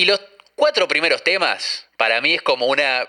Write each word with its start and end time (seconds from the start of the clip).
Y 0.00 0.06
los 0.06 0.18
cuatro 0.54 0.88
primeros 0.88 1.22
temas, 1.22 1.86
para 1.98 2.22
mí 2.22 2.32
es 2.32 2.40
como 2.40 2.66
una. 2.66 3.06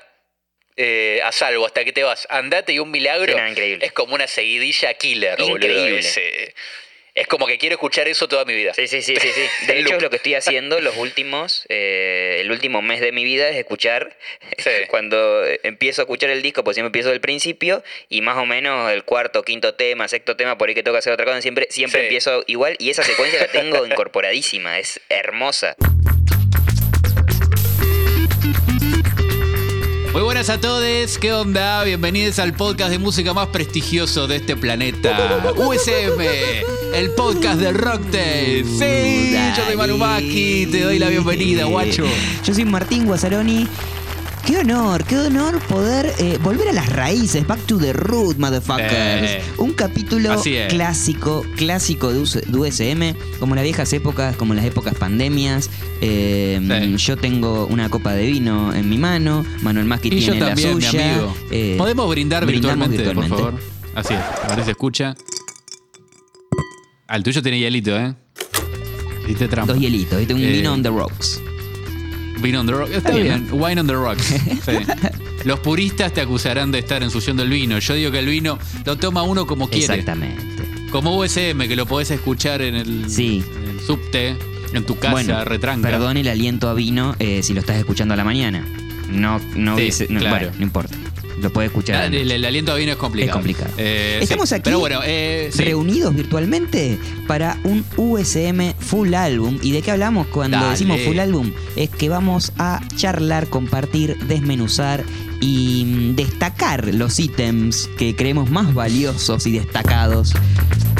eh, 0.75 1.21
a 1.23 1.31
salvo, 1.31 1.65
hasta 1.65 1.85
que 1.85 1.93
te 1.93 2.03
vas. 2.03 2.27
Andate 2.29 2.73
y 2.73 2.79
un 2.79 2.91
milagro. 2.91 3.31
Sí, 3.33 3.39
no, 3.39 3.47
increíble. 3.47 3.85
Es 3.85 3.93
como 3.93 4.13
una 4.15 4.27
seguidilla 4.27 4.93
killer, 4.95 5.37
boludo. 5.37 5.55
Increíble. 5.55 5.99
Es, 5.99 6.17
eh, 6.17 6.53
es 7.13 7.27
como 7.27 7.45
que 7.47 7.57
quiero 7.57 7.75
escuchar 7.75 8.07
eso 8.09 8.27
toda 8.27 8.43
mi 8.45 8.53
vida. 8.55 8.73
Sí, 8.73 8.87
sí, 8.87 9.01
sí, 9.01 9.15
sí, 9.15 9.29
sí. 9.33 9.41
De 9.67 9.79
hecho, 9.79 9.95
es 9.95 10.01
lo 10.01 10.09
que 10.09 10.15
estoy 10.17 10.33
haciendo 10.35 10.79
los 10.81 10.97
últimos, 10.97 11.65
eh, 11.69 12.37
el 12.41 12.51
último 12.51 12.81
mes 12.81 12.99
de 12.99 13.11
mi 13.13 13.23
vida 13.23 13.47
es 13.49 13.55
escuchar, 13.57 14.17
Sí. 14.57 14.69
cuando 14.89 15.43
empiezo 15.63 16.01
a 16.01 16.03
escuchar 16.03 16.29
el 16.29 16.41
disco, 16.41 16.63
pues 16.65 16.75
siempre 16.75 16.87
empiezo 16.87 17.09
del 17.11 17.21
principio, 17.21 17.83
y 18.09 18.19
más 18.21 18.37
o 18.37 18.45
menos 18.45 18.91
el 18.91 19.03
cuarto, 19.05 19.43
quinto 19.43 19.75
tema, 19.75 20.07
sexto 20.09 20.35
tema, 20.35 20.57
por 20.57 20.67
ahí 20.67 20.75
que 20.75 20.83
tengo 20.83 20.95
que 20.95 20.99
hacer 20.99 21.13
otra 21.13 21.25
cosa, 21.25 21.41
siempre, 21.41 21.67
siempre 21.69 22.03
empiezo 22.03 22.43
igual, 22.47 22.75
y 22.79 22.89
esa 22.89 23.03
secuencia 23.03 23.39
la 23.39 23.47
tengo 23.47 23.85
incorporadísima, 23.85 24.77
es 24.79 24.99
hermosa. 25.09 25.75
Muy 30.13 30.23
buenas 30.23 30.49
a 30.49 30.59
todos, 30.59 31.17
¿qué 31.19 31.31
onda? 31.31 31.85
Bienvenidos 31.85 32.37
al 32.39 32.53
podcast 32.53 32.91
de 32.91 32.99
música 32.99 33.33
más 33.33 33.47
prestigioso 33.47 34.27
de 34.27 34.37
este 34.37 34.57
planeta. 34.57 35.53
USM, 35.55 36.19
el 36.93 37.11
podcast 37.11 37.61
del 37.61 37.75
Rocktail. 37.75 38.65
Sí, 38.65 39.37
yo 39.55 39.65
soy 39.65 39.77
Manu 39.77 39.97
Maki, 39.97 40.67
te 40.69 40.81
doy 40.81 40.99
la 40.99 41.07
bienvenida, 41.07 41.63
guacho. 41.63 42.03
Yo 42.43 42.53
soy 42.53 42.65
Martín 42.65 43.05
Guazzaroni. 43.05 43.69
Qué 44.45 44.57
honor, 44.57 45.03
qué 45.05 45.17
honor 45.17 45.59
poder 45.67 46.13
eh, 46.17 46.37
volver 46.41 46.67
a 46.69 46.73
las 46.73 46.89
raíces, 46.91 47.45
back 47.45 47.59
to 47.67 47.77
the 47.77 47.93
root, 47.93 48.37
motherfuckers. 48.37 48.89
Eh, 48.91 49.41
Un 49.57 49.73
capítulo 49.73 50.41
clásico, 50.69 51.45
clásico 51.55 52.11
de, 52.11 52.19
US 52.19 52.33
de 52.45 52.57
USM, 52.57 53.15
como 53.39 53.53
las 53.55 53.63
viejas 53.63 53.93
épocas, 53.93 54.35
como 54.35 54.53
las 54.53 54.65
épocas 54.65 54.95
pandemias. 54.95 55.69
Eh, 56.01 56.59
Sí. 56.61 56.97
Yo 57.05 57.17
tengo 57.17 57.65
una 57.67 57.89
copa 57.89 58.13
de 58.13 58.25
vino 58.25 58.73
en 58.73 58.89
mi 58.89 58.97
mano, 58.97 59.45
Manuel 59.61 59.85
Maschi 59.85 60.09
Y 60.09 60.19
yo 60.21 60.31
tiene 60.33 60.47
también, 60.47 60.79
la 60.79 60.91
mi 60.91 60.99
amigo. 60.99 61.35
Eh, 61.51 61.75
Podemos 61.77 62.09
brindar 62.09 62.45
brindamos 62.45 62.89
virtualmente, 62.89 63.13
por 63.13 63.23
virtualmente. 63.23 63.59
favor. 63.71 63.95
Así 63.95 64.13
es, 64.13 64.19
a 64.43 64.47
ver 64.49 64.59
si 64.59 64.65
se 64.65 64.71
escucha. 64.71 65.15
Al 67.07 67.23
tuyo 67.23 67.41
tiene 67.41 67.59
hielito, 67.59 67.95
¿eh? 67.97 68.15
Hiciste 69.25 69.47
trampa. 69.47 69.73
Dos 69.73 69.81
hielitos, 69.81 70.17
¿viste? 70.17 70.33
un 70.33 70.41
Eh, 70.41 70.51
vino 70.51 70.73
on 70.73 70.81
the 70.81 70.89
rocks. 70.89 71.41
Vino 72.41 72.59
on 72.59 72.65
the 72.65 72.73
rocks. 72.73 72.91
Está 72.91 73.09
Está 73.09 73.21
bien, 73.21 73.47
bien, 73.47 73.61
wine 73.61 73.81
on 73.81 73.87
the 73.87 73.93
rocks. 73.93 74.23
Sí. 74.65 74.71
Los 75.45 75.59
puristas 75.59 76.13
te 76.13 76.21
acusarán 76.21 76.71
de 76.71 76.79
estar 76.79 77.01
ensuciando 77.01 77.41
el 77.43 77.49
vino. 77.49 77.79
Yo 77.79 77.93
digo 77.95 78.11
que 78.11 78.19
el 78.19 78.27
vino 78.27 78.59
lo 78.85 78.95
toma 78.97 79.23
uno 79.23 79.47
como 79.47 79.67
quiere. 79.69 79.85
Exactamente. 79.85 80.63
Como 80.91 81.17
USM, 81.17 81.67
que 81.67 81.75
lo 81.75 81.85
podés 81.87 82.11
escuchar 82.11 82.61
en 82.61 82.75
el, 82.75 83.09
Sí. 83.09 83.43
en 83.63 83.69
el 83.71 83.79
subte, 83.79 84.35
en 84.73 84.85
tu 84.85 84.95
casa, 84.97 85.11
bueno, 85.13 85.43
retranca. 85.45 85.89
perdón 85.89 86.17
el 86.17 86.27
aliento 86.27 86.69
a 86.69 86.73
vino 86.73 87.15
eh, 87.19 87.41
si 87.43 87.53
lo 87.53 87.61
estás 87.61 87.77
escuchando 87.77 88.13
a 88.13 88.17
la 88.17 88.23
mañana. 88.23 88.63
No, 89.09 89.39
no, 89.55 89.75
Sí, 89.77 89.83
hubiese- 89.83 90.07
no, 90.09 90.19
claro. 90.19 90.35
bueno, 90.37 90.51
no 90.57 90.63
importa. 90.63 90.95
Lo 91.39 91.51
puedes 91.51 91.69
escuchar. 91.71 91.95
Ah, 91.95 92.05
el, 92.05 92.11
noche. 92.13 92.35
el 92.35 92.45
aliento 92.45 92.75
vino 92.75 92.91
es 92.91 92.97
complicado. 92.97 93.29
Es 93.39 93.43
complicado. 93.45 93.71
Eh, 93.77 94.15
sí. 94.19 94.23
Estamos 94.23 94.51
aquí 94.51 94.61
Pero 94.65 94.79
bueno, 94.79 94.99
eh, 95.03 95.49
sí. 95.53 95.63
reunidos 95.63 96.13
virtualmente 96.15 96.97
para 97.27 97.57
un 97.63 97.85
USM 97.97 98.73
full 98.79 99.13
álbum. 99.13 99.57
¿Y 99.61 99.71
de 99.71 99.81
qué 99.81 99.91
hablamos 99.91 100.27
cuando 100.27 100.57
Dale. 100.57 100.71
decimos 100.71 100.99
full 101.01 101.19
álbum? 101.19 101.51
Es 101.75 101.89
que 101.89 102.09
vamos 102.09 102.51
a 102.57 102.81
charlar, 102.95 103.47
compartir, 103.47 104.17
desmenuzar 104.27 105.03
y 105.39 105.83
mm, 105.85 106.15
destacar 106.15 106.93
los 106.93 107.19
ítems 107.19 107.89
que 107.97 108.15
creemos 108.15 108.49
más 108.51 108.73
valiosos 108.73 109.47
y 109.47 109.51
destacados 109.53 110.33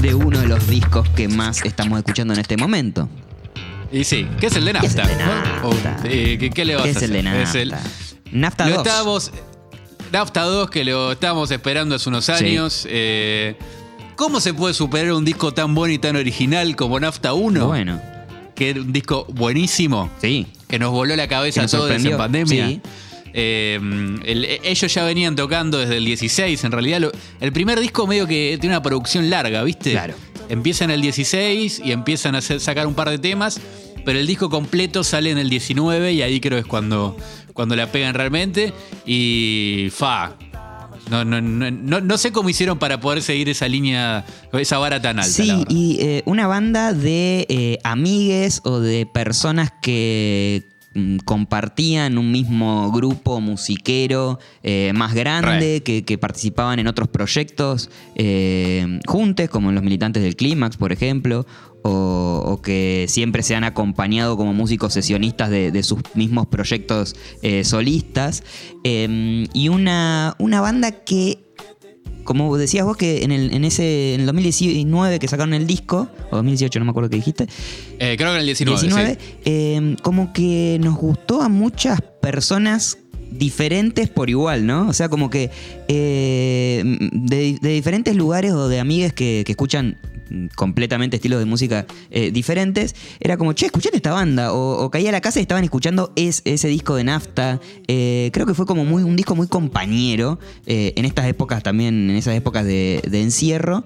de 0.01 0.16
uno 0.16 0.39
de 0.39 0.47
los 0.47 0.67
discos 0.67 1.07
que 1.09 1.27
más 1.27 1.63
estamos 1.63 1.99
escuchando 1.99 2.33
en 2.33 2.39
este 2.39 2.57
momento. 2.57 3.07
Y 3.91 4.05
sí, 4.05 4.25
¿qué 4.39 4.47
es 4.47 4.55
el 4.55 4.66
de 4.66 4.73
¿Qué 4.73 4.85
es 4.88 4.95
nafta? 4.95 5.11
el 5.11 5.17
de 5.17 5.23
nafta? 5.25 5.99
eh, 6.05 6.49
¿qué, 6.53 6.66
le 6.66 6.75
vas 6.75 6.83
¿Qué 6.83 6.89
a 6.89 6.91
es 6.91 6.97
hacer? 6.97 7.09
el 7.09 7.13
de 7.17 7.23
nafta? 7.23 7.41
Es 7.43 7.55
el- 7.55 7.75
Nafta 8.31 8.66
lo 8.69 8.75
2. 8.77 8.88
estábamos. 8.88 9.31
Nafta 10.11 10.41
2, 10.43 10.69
que 10.69 10.83
lo 10.83 11.11
estábamos 11.13 11.49
esperando 11.51 11.95
hace 11.95 12.09
unos 12.09 12.25
Sí. 12.25 12.31
años. 12.31 12.85
Eh, 12.89 13.55
¿Cómo 14.16 14.39
se 14.39 14.53
puede 14.53 14.73
superar 14.73 15.13
un 15.13 15.25
disco 15.25 15.53
tan 15.53 15.73
bueno 15.73 15.94
y 15.94 15.97
tan 15.97 16.16
original 16.16 16.75
como 16.75 16.99
Nafta 16.99 17.33
1? 17.33 17.66
Bueno, 17.67 17.99
Que 18.55 18.71
era 18.71 18.81
un 18.81 18.91
disco 18.94 19.25
buenísimo. 19.29 20.09
sí. 20.21 20.47
que 20.67 20.79
nos 20.79 20.91
voló 20.91 21.13
la 21.17 21.27
cabeza 21.27 21.63
a 21.63 21.67
todos 21.67 21.91
en 21.91 22.16
pandemia. 22.17 22.67
sí. 22.67 22.81
Eh, 23.33 23.77
el- 24.25 24.45
ellos 24.63 24.94
ya 24.94 25.03
venían 25.03 25.35
tocando 25.35 25.77
desde 25.77 25.97
el 25.97 26.05
16, 26.05 26.63
en 26.63 26.71
realidad. 26.71 27.00
lo- 27.00 27.11
el 27.41 27.51
primer 27.53 27.79
disco 27.79 28.05
medio 28.07 28.25
que 28.27 28.57
tiene 28.59 28.75
una 28.75 28.81
producción 28.83 29.29
larga, 29.29 29.63
¿viste? 29.63 29.91
Claro. 29.91 30.13
Empieza 30.50 30.83
en 30.85 30.91
el 30.91 31.01
16 31.01 31.81
y 31.83 31.91
empiezan 31.91 32.35
a 32.35 32.39
hacer- 32.39 32.59
sacar 32.61 32.88
un 32.88 32.94
par 32.94 33.09
de 33.09 33.17
temas, 33.19 33.59
pero 34.05 34.17
el 34.19 34.27
disco 34.27 34.50
completo 34.50 35.03
sale 35.03 35.29
en 35.29 35.38
el 35.38 35.50
19 35.50 36.11
y 36.13 36.21
ahí 36.21 36.39
creo 36.41 36.57
es 36.57 36.66
cuando, 36.66 37.16
cuando 37.53 37.75
la 37.75 37.91
pegan 37.91 38.13
realmente. 38.13 38.73
Y 39.06 39.89
fa. 39.91 40.35
No, 41.09 41.25
no, 41.25 41.41
no, 41.41 41.69
no, 41.72 42.00
no 42.00 42.17
sé 42.17 42.31
cómo 42.31 42.50
hicieron 42.50 42.79
para 42.79 43.01
poder 43.01 43.22
seguir 43.22 43.50
esa 43.50 43.67
línea, 43.67 44.25
esa 44.53 44.78
vara 44.78 45.01
tan 45.01 45.19
alta. 45.19 45.31
Sí, 45.31 45.66
y 45.67 45.97
eh, 46.00 46.23
una 46.25 46.47
banda 46.47 46.94
de 46.94 47.45
eh, 47.50 47.79
amigues 47.84 48.62
o 48.63 48.79
de 48.79 49.06
personas 49.06 49.73
que 49.81 50.70
compartían 51.24 52.18
un 52.18 52.31
mismo 52.31 52.91
grupo 52.91 53.40
musiquero 53.40 54.40
eh, 54.62 54.91
más 54.94 55.13
grande, 55.13 55.81
que, 55.84 56.03
que 56.03 56.18
participaban 56.18 56.79
en 56.79 56.88
otros 56.88 57.07
proyectos 57.07 57.90
eh, 58.16 59.00
juntos, 59.07 59.50
como 59.50 59.72
los 59.72 59.84
militantes 59.84 60.22
del 60.22 60.35
Clímax, 60.35 60.75
por 60.75 60.91
ejemplo, 60.91 61.46
o, 61.84 62.44
o 62.46 62.62
que 62.62 63.06
siempre 63.07 63.41
se 63.41 63.56
han 63.56 63.63
acompañado 63.63 64.38
como 64.38 64.53
músicos 64.53 64.94
sesionistas 64.94 65.50
de, 65.50 65.72
de 65.72 65.84
sus 65.84 66.00
mismos 66.13 66.47
proyectos 66.47 67.16
eh, 67.41 67.63
solistas. 67.63 68.44
Eh, 68.84 69.47
y 69.53 69.69
una, 69.69 70.35
una 70.40 70.62
banda 70.62 70.91
que 70.91 71.41
como 72.23 72.55
decías 72.57 72.85
vos 72.85 72.97
que 72.97 73.23
en, 73.23 73.31
el, 73.31 73.53
en 73.53 73.63
ese 73.65 74.13
en 74.13 74.21
el 74.21 74.25
2019 74.27 75.19
que 75.19 75.27
sacaron 75.27 75.53
el 75.53 75.67
disco, 75.67 76.09
o 76.29 76.35
2018, 76.37 76.79
no 76.79 76.85
me 76.85 76.91
acuerdo 76.91 77.09
qué 77.09 77.17
dijiste, 77.17 77.47
Eh, 77.99 78.15
creo 78.17 78.29
que 78.29 78.35
en 78.35 78.39
el 78.41 78.45
19. 78.45 78.81
19, 78.81 79.13
sí. 79.19 79.35
eh, 79.45 79.95
como 80.01 80.33
que 80.33 80.77
nos 80.81 80.95
gustó 80.95 81.41
a 81.41 81.49
muchas 81.49 82.01
personas 82.21 82.97
diferentes 83.31 84.09
por 84.09 84.29
igual, 84.29 84.65
¿no? 84.65 84.87
O 84.89 84.93
sea, 84.93 85.07
como 85.07 85.29
que 85.29 85.49
eh, 85.87 86.83
de, 87.13 87.57
de 87.61 87.69
diferentes 87.69 88.15
lugares 88.15 88.51
o 88.51 88.67
de 88.67 88.79
amigues 88.79 89.13
que, 89.13 89.43
que 89.45 89.51
escuchan 89.53 89.97
completamente 90.56 91.16
estilos 91.18 91.40
de 91.40 91.46
música 91.46 91.86
eh, 92.09 92.31
diferentes, 92.31 92.96
era 93.19 93.38
como, 93.38 93.53
che, 93.53 93.66
escuchate 93.68 93.97
esta 93.97 94.12
banda, 94.12 94.53
o, 94.53 94.84
o 94.84 94.90
caía 94.92 95.09
a 95.09 95.12
la 95.12 95.22
casa 95.22 95.40
y 95.40 95.44
estaban 95.44 95.64
escuchando 95.64 96.12
es- 96.16 96.42
ese 96.46 96.68
disco 96.68 96.96
de 96.96 97.03
Nafta. 97.03 97.59
Eh, 97.88 98.30
creo 98.34 98.46
que 98.46 98.53
fue 98.53 98.66
como 98.66 98.86
muy, 98.86 99.03
un 99.03 99.16
disco 99.16 99.36
muy 99.36 99.47
compañero 99.47 100.40
eh, 100.66 100.94
en 100.96 101.06
estas 101.06 101.28
épocas 101.28 101.64
también, 101.64 102.09
en 102.09 102.16
esas 102.16 102.36
épocas 102.36 102.66
de, 102.66 103.02
de 103.09 103.22
encierro. 103.22 103.84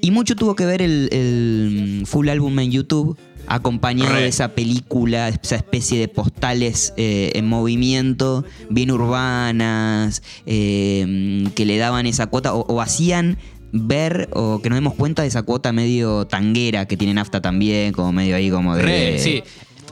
Y 0.00 0.10
mucho 0.12 0.36
tuvo 0.36 0.54
que 0.54 0.64
ver 0.64 0.80
el, 0.80 1.08
el 1.10 2.02
full 2.06 2.28
álbum 2.28 2.56
en 2.60 2.70
YouTube, 2.70 3.18
acompañado 3.48 4.12
Re. 4.12 4.20
de 4.22 4.28
esa 4.28 4.48
película, 4.54 5.28
esa 5.28 5.56
especie 5.56 5.98
de 5.98 6.06
postales 6.06 6.92
eh, 6.96 7.32
en 7.34 7.46
movimiento, 7.48 8.44
bien 8.70 8.90
urbanas, 8.92 10.22
eh, 10.46 11.48
que 11.54 11.64
le 11.66 11.78
daban 11.78 12.06
esa 12.06 12.26
cuota 12.26 12.54
o, 12.54 12.60
o 12.72 12.80
hacían 12.80 13.38
ver 13.72 14.28
o 14.32 14.60
que 14.62 14.68
nos 14.70 14.76
demos 14.76 14.94
cuenta 14.94 15.22
de 15.22 15.28
esa 15.28 15.42
cuota 15.42 15.72
medio 15.72 16.26
tanguera 16.26 16.86
que 16.86 16.96
tiene 16.96 17.14
Nafta 17.14 17.40
también, 17.40 17.92
como 17.92 18.12
medio 18.12 18.36
ahí 18.36 18.50
como 18.50 18.76
de... 18.76 18.82
Re, 18.82 19.18
sí. 19.18 19.42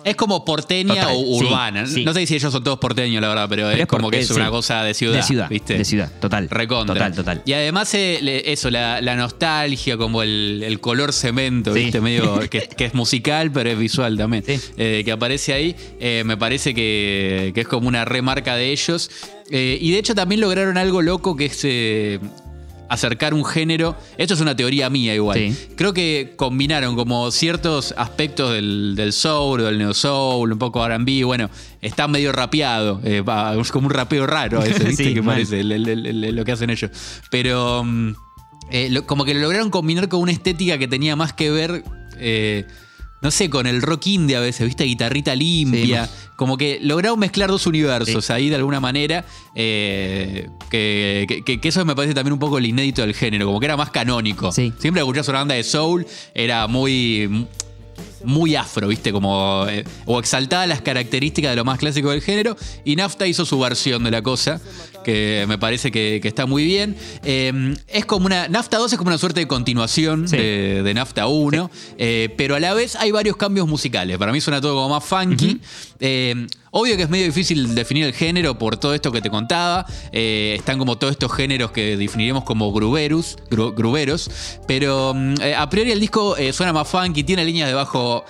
Es 0.04 0.14
como 0.14 0.44
porteña 0.44 0.94
Total, 0.94 1.16
o 1.16 1.18
urbana. 1.18 1.84
sí. 1.84 2.04
No 2.04 2.14
sé 2.14 2.24
si 2.28 2.36
ellos 2.36 2.52
son 2.52 2.62
todos 2.62 2.78
porteños, 2.78 3.20
la 3.20 3.26
verdad, 3.26 3.48
pero, 3.48 3.62
Pero 3.64 3.74
es, 3.74 3.80
es 3.80 3.86
como 3.88 4.08
que 4.08 4.20
es 4.20 4.28
sí. 4.28 4.34
una 4.34 4.50
cosa 4.50 4.84
de 4.84 4.94
ciudad. 4.94 5.16
De 5.16 5.22
ciudad, 5.24 5.48
¿viste? 5.48 5.76
de 5.76 5.84
ciudad, 5.84 6.12
total. 6.20 6.48
Recontra. 6.48 6.94
Total, 6.94 7.12
total. 7.12 7.42
Y 7.44 7.54
además, 7.54 7.92
eh, 7.94 8.42
eso, 8.46 8.70
la, 8.70 9.00
la 9.00 9.16
nostalgia, 9.16 9.96
como 9.96 10.22
el, 10.22 10.62
el 10.64 10.78
color 10.78 11.12
cemento. 11.12 11.72
¿viste? 11.72 12.00
Medio 12.00 12.38
que, 12.50 12.68
que 12.68 12.84
es 12.84 12.94
musical, 12.94 13.50
pero 13.50 13.68
es 13.68 13.76
visual 13.80 14.16
también. 14.16 14.44
Sí. 14.46 14.60
eh, 14.76 15.02
que 15.04 15.10
aparece 15.10 15.52
ahí. 15.54 15.74
eh, 15.98 16.22
me 16.24 16.36
parece 16.36 16.72
que, 16.72 17.50
que 17.52 17.62
es 17.62 17.66
como 17.66 17.88
una 17.88 18.04
remarca 18.04 18.54
de 18.54 18.70
ellos. 18.70 19.10
Y 19.50 19.90
de 19.90 19.98
hecho, 19.98 20.14
también 20.14 20.40
lograron 20.40 20.78
algo 20.78 21.02
loco 21.02 21.34
que 21.34 21.46
es. 21.46 22.20
Acercar 22.88 23.34
un 23.34 23.44
género. 23.44 23.96
Esto 24.18 24.34
es 24.34 24.40
una 24.40 24.54
teoría 24.56 24.88
mía 24.90 25.14
igual. 25.14 25.38
Sí. 25.38 25.56
Creo 25.76 25.92
que 25.92 26.34
combinaron 26.36 26.94
como 26.96 27.30
ciertos 27.30 27.94
aspectos 27.96 28.52
del, 28.52 28.94
del 28.96 29.12
soul, 29.12 29.62
del 29.62 29.78
neo 29.78 29.94
soul, 29.94 30.52
un 30.52 30.58
poco 30.58 30.84
R&B, 30.84 31.24
bueno, 31.24 31.50
está 31.80 32.08
medio 32.08 32.32
rapeado, 32.32 33.00
eh, 33.04 33.22
como 33.72 33.86
un 33.88 33.92
rapeo 33.92 34.26
raro 34.26 34.62
ese, 34.62 34.84
¿viste? 34.88 35.04
Sí, 35.04 35.14
que 35.14 35.22
parece 35.22 35.62
lo 35.64 36.44
que 36.44 36.52
hacen 36.52 36.70
ellos. 36.70 36.90
Pero 37.30 37.82
mm, 37.84 38.14
eh, 38.70 38.88
lo- 38.90 39.06
como 39.06 39.24
que 39.24 39.34
lo 39.34 39.40
lograron 39.40 39.70
combinar 39.70 40.08
con 40.08 40.20
una 40.20 40.32
estética 40.32 40.78
que 40.78 40.88
tenía 40.88 41.16
más 41.16 41.32
que 41.32 41.50
ver... 41.50 41.82
eh, 42.18 42.66
no 43.22 43.30
sé, 43.30 43.48
con 43.48 43.66
el 43.66 43.80
rock 43.80 44.08
indie 44.08 44.36
a 44.36 44.40
veces, 44.40 44.66
¿viste? 44.66 44.84
Guitarrita 44.84 45.34
limpia. 45.34 46.08
Como 46.36 46.56
que 46.58 46.78
lograron 46.82 47.18
mezclar 47.18 47.48
dos 47.50 47.66
universos 47.66 48.28
ahí 48.30 48.48
de 48.50 48.56
alguna 48.56 48.78
manera. 48.78 49.24
eh, 49.54 50.48
que, 50.70 51.42
que- 51.44 51.60
que 51.60 51.68
eso 51.68 51.84
me 51.84 51.94
parece 51.96 52.14
también 52.14 52.34
un 52.34 52.38
poco 52.38 52.58
el 52.58 52.66
inédito 52.66 53.02
del 53.02 53.14
género, 53.14 53.46
como 53.46 53.58
que 53.58 53.66
era 53.66 53.76
más 53.76 53.90
canónico. 53.90 54.52
Sí. 54.52 54.72
Siempre 54.78 55.00
escuchás 55.02 55.28
una 55.28 55.38
banda 55.38 55.54
de 55.54 55.64
soul, 55.64 56.06
era 56.34 56.66
muy. 56.66 57.46
muy 58.24 58.54
afro, 58.56 58.88
¿viste? 58.88 59.12
Como. 59.12 59.66
eh, 59.68 59.84
o 60.04 60.18
exaltada 60.20 60.66
las 60.66 60.80
características 60.82 61.52
de 61.52 61.56
lo 61.56 61.64
más 61.64 61.78
clásico 61.78 62.10
del 62.10 62.20
género. 62.22 62.56
Y 62.84 62.96
Nafta 62.96 63.26
hizo 63.26 63.46
su 63.46 63.58
versión 63.58 64.04
de 64.04 64.10
la 64.10 64.20
cosa, 64.22 64.60
que 65.06 65.44
me 65.46 65.56
parece 65.56 65.92
que, 65.92 66.18
que 66.20 66.26
está 66.28 66.46
muy 66.46 66.64
bien. 66.64 66.96
Eh, 67.24 67.74
es 67.86 68.04
como 68.04 68.26
una. 68.26 68.48
Nafta 68.48 68.76
2 68.78 68.92
es 68.92 68.98
como 68.98 69.08
una 69.08 69.18
suerte 69.18 69.38
de 69.40 69.46
continuación 69.46 70.26
Sí. 70.28 70.36
de, 70.36 70.82
de 70.82 70.94
Nafta 70.94 71.28
1, 71.28 71.70
eh, 71.96 72.34
pero 72.36 72.56
a 72.56 72.60
la 72.60 72.74
vez 72.74 72.96
hay 72.96 73.12
varios 73.12 73.36
cambios 73.36 73.68
musicales. 73.68 74.18
Para 74.18 74.32
mí 74.32 74.40
suena 74.40 74.60
todo 74.60 74.74
como 74.74 74.88
más 74.90 75.04
funky. 75.04 75.60
Obvio 76.78 76.96
que 76.96 77.04
es 77.04 77.08
medio 77.10 77.24
difícil 77.26 77.74
definir 77.74 78.04
el 78.04 78.12
género 78.12 78.58
por 78.58 78.76
todo 78.76 78.94
esto 78.94 79.10
que 79.12 79.20
te 79.22 79.30
contaba. 79.30 79.86
Eh, 80.12 80.54
están 80.58 80.78
como 80.78 80.96
todos 80.96 81.12
estos 81.12 81.32
géneros 81.32 81.70
que 81.70 81.96
definiremos 81.96 82.44
como 82.44 82.72
gruberus, 82.72 83.36
gru- 83.50 83.74
gruberos. 83.74 84.30
Pero 84.66 85.12
mm, 85.14 85.34
eh, 85.40 85.54
a 85.54 85.68
priori 85.70 85.90
el 85.92 86.00
disco 86.00 86.36
eh, 86.36 86.52
suena 86.52 86.72
más 86.72 86.86
funky, 86.88 87.24
tiene 87.24 87.44
líneas 87.44 87.68
de 87.68 87.74
bajo 87.74 88.24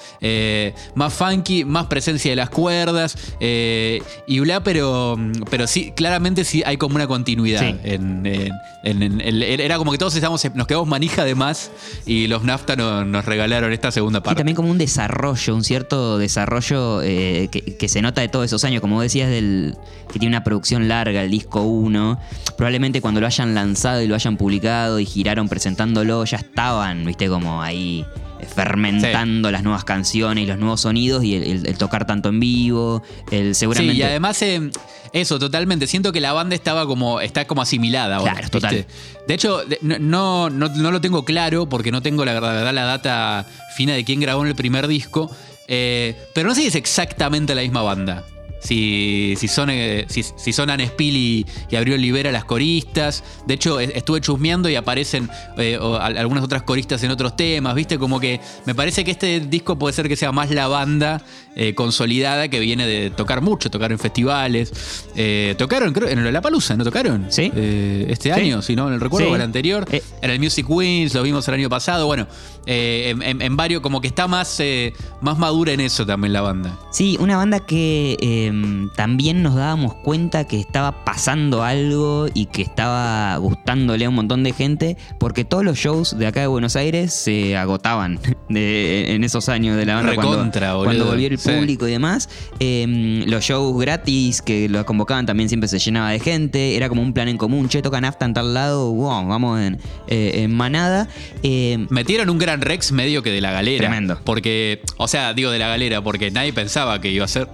más 0.94 1.12
funky, 1.14 1.64
más 1.64 1.86
presencia 1.86 2.30
de 2.30 2.36
las 2.36 2.50
cuerdas 2.50 3.16
y 3.40 4.38
bla, 4.40 4.62
pero, 4.62 5.16
mm, 5.18 5.32
pero 5.50 5.66
sí, 5.66 5.92
claramente 5.96 6.44
sí 6.44 6.62
hay 6.64 6.76
como 6.76 6.94
una 6.96 7.06
continuidad. 7.06 7.60
Sí. 7.60 7.74
En, 7.84 8.24
en- 8.26 8.52
en- 8.86 9.02
en- 9.02 9.20
en- 9.20 9.60
era 9.60 9.76
como 9.78 9.92
que 9.92 9.98
todos 9.98 10.14
estamos, 10.14 10.42
nos 10.54 10.66
quedamos 10.66 10.88
manija 10.88 11.24
de 11.24 11.34
más 11.34 11.70
y 12.06 12.26
los 12.28 12.42
NAFTA 12.44 12.76
no- 12.76 13.04
nos 13.04 13.24
regalaron 13.24 13.72
esta 13.72 13.90
segunda 13.90 14.18
Y 14.18 14.22
parte. 14.22 14.38
también 14.38 14.56
como 14.56 14.70
un 14.70 14.78
desarrollo, 14.78 15.54
un 15.54 15.64
cierto 15.64 16.18
desarrollo 16.18 17.02
eh, 17.02 17.48
que, 17.50 17.62
que 17.76 17.88
se 17.88 18.00
nota 18.02 18.20
de 18.20 18.28
todos 18.28 18.46
esos 18.46 18.64
años. 18.64 18.80
Como 18.80 19.00
decías, 19.02 19.28
del, 19.28 19.76
que 20.12 20.18
tiene 20.18 20.34
una 20.36 20.44
producción 20.44 20.88
larga, 20.88 21.22
el 21.22 21.30
disco 21.30 21.62
1. 21.62 22.18
Probablemente 22.56 23.00
cuando 23.00 23.20
lo 23.20 23.26
hayan 23.26 23.54
lanzado 23.54 24.00
y 24.02 24.06
lo 24.06 24.14
hayan 24.14 24.36
publicado 24.36 24.98
y 25.00 25.04
giraron 25.06 25.48
presentándolo, 25.48 26.24
ya 26.24 26.38
estaban, 26.38 27.04
viste, 27.04 27.28
como 27.28 27.62
ahí 27.62 28.04
fermentando 28.46 29.50
las 29.50 29.62
nuevas 29.62 29.84
canciones 29.84 30.44
y 30.44 30.46
los 30.46 30.58
nuevos 30.58 30.80
sonidos 30.82 31.24
y 31.24 31.34
el, 31.36 31.42
el- 31.42 31.66
el 31.66 31.78
tocar 31.78 32.06
tanto 32.06 32.28
en 32.28 32.40
vivo, 32.40 33.02
el 33.30 33.54
seguramente... 33.54 33.92
Sí, 33.94 33.98
y 33.98 34.02
además 34.02 34.40
eh, 34.42 34.70
eso, 35.12 35.38
totalmente. 35.38 35.86
Siento 35.86 36.12
que 36.12 36.20
la 36.20 36.32
banda 36.32 36.54
estaba 36.54 36.86
como, 36.86 37.20
está 37.20 37.46
como 37.46 37.62
asimilada 37.62 38.16
ahora. 38.16 38.32
Claro, 38.32 38.48
total. 38.50 38.74
¿viste? 38.76 38.92
De 39.26 39.34
hecho, 39.34 39.62
no, 39.82 40.50
no, 40.50 40.68
no 40.68 40.90
lo 40.90 41.00
tengo 41.00 41.24
claro 41.24 41.68
porque 41.68 41.90
no 41.90 42.02
tengo 42.02 42.24
la 42.24 42.32
verdad 42.34 42.72
la 42.74 42.84
data 42.84 43.46
fina 43.76 43.94
de 43.94 44.04
quién 44.04 44.20
grabó 44.20 44.42
en 44.42 44.48
el 44.48 44.54
primer 44.56 44.86
disco. 44.88 45.30
eh, 45.68 46.14
pero 46.34 46.48
no 46.48 46.54
sé 46.54 46.62
si 46.62 46.66
es 46.68 46.74
exactamente 46.74 47.54
la 47.54 47.62
misma 47.62 47.82
banda. 47.82 48.24
Si, 48.60 49.34
si 49.36 49.48
son, 49.48 49.70
eh, 49.70 50.06
si, 50.08 50.22
si 50.22 50.52
son 50.52 50.70
Anne 50.70 50.86
Spill 50.86 51.16
y, 51.16 51.46
y 51.70 51.76
Abril 51.76 51.94
Olivera 51.94 52.32
las 52.32 52.44
coristas. 52.44 53.22
De 53.46 53.54
hecho, 53.54 53.78
es- 53.80 53.90
estuve 53.94 54.20
chusmeando 54.20 54.68
y 54.68 54.74
aparecen 54.76 55.28
eh, 55.58 55.78
o 55.80 55.96
algunas 55.96 56.42
otras 56.42 56.62
coristas 56.62 57.02
en 57.04 57.10
otros 57.10 57.36
temas, 57.36 57.74
¿viste? 57.74 57.98
Como 57.98 58.18
que 58.18 58.40
me 58.64 58.74
parece 58.74 59.04
que 59.04 59.10
este 59.12 59.40
disco 59.40 59.78
puede 59.78 59.92
ser 59.94 60.08
que 60.08 60.16
sea 60.16 60.32
más 60.32 60.50
la 60.50 60.68
banda 60.68 61.22
eh, 61.54 61.74
consolidada 61.74 62.48
que 62.48 62.60
viene 62.60 62.86
de 62.86 63.10
tocar 63.10 63.40
mucho, 63.40 63.70
tocar 63.70 63.92
en 63.92 63.98
festivales. 63.98 64.72
Eh, 65.14 65.54
tocaron, 65.58 65.92
creo, 65.92 66.08
en 66.08 66.30
la 66.32 66.40
Palusa, 66.42 66.76
¿no 66.76 66.84
tocaron? 66.84 67.26
Sí. 67.30 67.50
Eh, 67.54 68.06
este 68.10 68.34
Sí. 68.34 68.40
año, 68.40 68.60
si 68.62 68.74
no, 68.76 68.88
en 68.88 68.94
el 68.94 69.00
recuerdo, 69.00 69.28
Sí. 69.28 69.32
o 69.32 69.36
el 69.36 69.42
anterior. 69.42 69.86
Eh. 69.90 70.02
En 70.22 70.30
el 70.30 70.38
Music 70.40 70.68
Wins, 70.68 71.14
lo 71.14 71.22
vimos 71.22 71.46
el 71.48 71.54
año 71.54 71.68
pasado. 71.70 72.06
Bueno, 72.06 72.26
eh, 72.66 73.10
en, 73.10 73.22
en- 73.22 73.42
en 73.42 73.56
varios, 73.56 73.80
como 73.80 74.00
que 74.00 74.08
está 74.08 74.26
más, 74.26 74.58
eh, 74.60 74.92
más 75.20 75.38
madura 75.38 75.72
en 75.72 75.80
eso 75.80 76.04
también 76.04 76.32
la 76.32 76.40
banda. 76.42 76.76
Sí, 76.90 77.16
una 77.20 77.36
banda 77.36 77.60
que 77.60 78.16
eh, 78.48 78.88
también 78.96 79.42
nos 79.42 79.54
dábamos 79.54 79.94
cuenta 79.94 80.44
que 80.44 80.58
estaba 80.60 81.04
pasando 81.04 81.62
algo 81.62 82.26
y 82.34 82.46
que 82.46 82.62
estaba 82.62 83.36
gustándole 83.38 84.04
a 84.04 84.08
un 84.08 84.14
montón 84.14 84.42
de 84.42 84.52
gente, 84.52 84.96
porque 85.18 85.44
todos 85.44 85.64
los 85.64 85.78
shows 85.78 86.18
de 86.18 86.26
acá 86.26 86.40
de 86.40 86.46
Buenos 86.46 86.76
Aires 86.76 87.12
se 87.12 87.56
agotaban 87.56 88.18
de- 88.48 89.14
en 89.14 89.24
esos 89.24 89.48
años 89.48 89.76
de 89.76 89.86
la 89.86 89.94
banda 89.96 90.10
Recontra, 90.10 90.68
cuando, 90.72 90.84
cuando 90.84 91.04
volvió 91.06 91.28
el 91.28 91.38
Sí. 91.38 91.50
público 91.50 91.86
y 91.88 91.90
demás. 91.92 92.28
Eh, 92.60 93.24
los 93.26 93.44
shows 93.44 93.78
gratis 93.80 94.42
que 94.42 94.68
lo 94.68 94.84
convocaban 94.86 95.26
también 95.26 95.48
siempre 95.48 95.68
se 95.68 95.78
llenaba 95.78 96.10
de 96.10 96.20
gente, 96.20 96.76
era 96.76 96.88
como 96.88 97.02
un 97.02 97.12
plan 97.12 97.28
en 97.28 97.36
común, 97.36 97.68
che, 97.68 97.82
toca 97.82 98.00
nafta 98.00 98.24
en 98.24 98.34
tal 98.34 98.54
lado, 98.54 98.92
wow, 98.92 99.26
vamos 99.26 99.60
en, 99.60 99.78
eh, 100.08 100.32
en 100.42 100.54
manada. 100.54 101.08
Eh, 101.42 101.86
Metieron 101.90 102.30
un 102.30 102.38
gran 102.38 102.60
Rex 102.60 102.92
medio 102.92 103.22
que 103.22 103.30
de 103.30 103.40
la 103.40 103.50
galera. 103.52 103.78
Tremendo. 103.86 104.20
Porque, 104.24 104.80
o 104.96 105.08
sea, 105.08 105.34
digo 105.34 105.50
de 105.50 105.58
la 105.58 105.68
galera, 105.68 106.02
porque 106.02 106.30
nadie 106.30 106.52
pensaba 106.52 107.00
que 107.00 107.10
iba 107.10 107.24
a 107.24 107.28
ser 107.28 107.48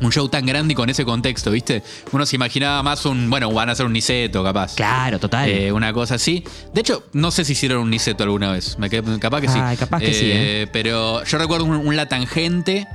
un 0.00 0.10
show 0.12 0.28
tan 0.28 0.46
grande 0.46 0.72
y 0.72 0.74
con 0.74 0.88
ese 0.90 1.04
contexto, 1.04 1.50
¿viste? 1.50 1.82
Uno 2.12 2.24
se 2.26 2.36
imaginaba 2.36 2.82
más 2.82 3.04
un, 3.06 3.28
bueno, 3.30 3.50
van 3.52 3.68
a 3.68 3.72
hacer 3.72 3.86
un 3.86 3.92
Niceto, 3.92 4.42
capaz. 4.44 4.74
claro, 4.74 5.18
total. 5.18 5.48
Eh, 5.48 5.72
una 5.72 5.92
cosa 5.92 6.14
así. 6.16 6.44
De 6.74 6.80
hecho, 6.80 7.04
no 7.12 7.30
sé 7.30 7.44
si 7.44 7.52
hicieron 7.52 7.82
un 7.82 7.90
Niceto 7.90 8.22
alguna 8.24 8.52
vez. 8.52 8.78
Me 8.78 8.88
quedé- 8.90 9.18
capaz 9.18 9.40
que 9.40 9.48
sí. 9.48 9.58
Ay, 9.60 9.76
capaz 9.76 10.00
que 10.00 10.14
sí, 10.14 10.30
¿eh? 10.32 10.68
Pero 10.72 11.24
yo 11.24 11.38
recuerdo 11.38 11.64
un, 11.64 11.74
un 11.86 11.96
La 11.96 12.06
Tangente 12.08 12.86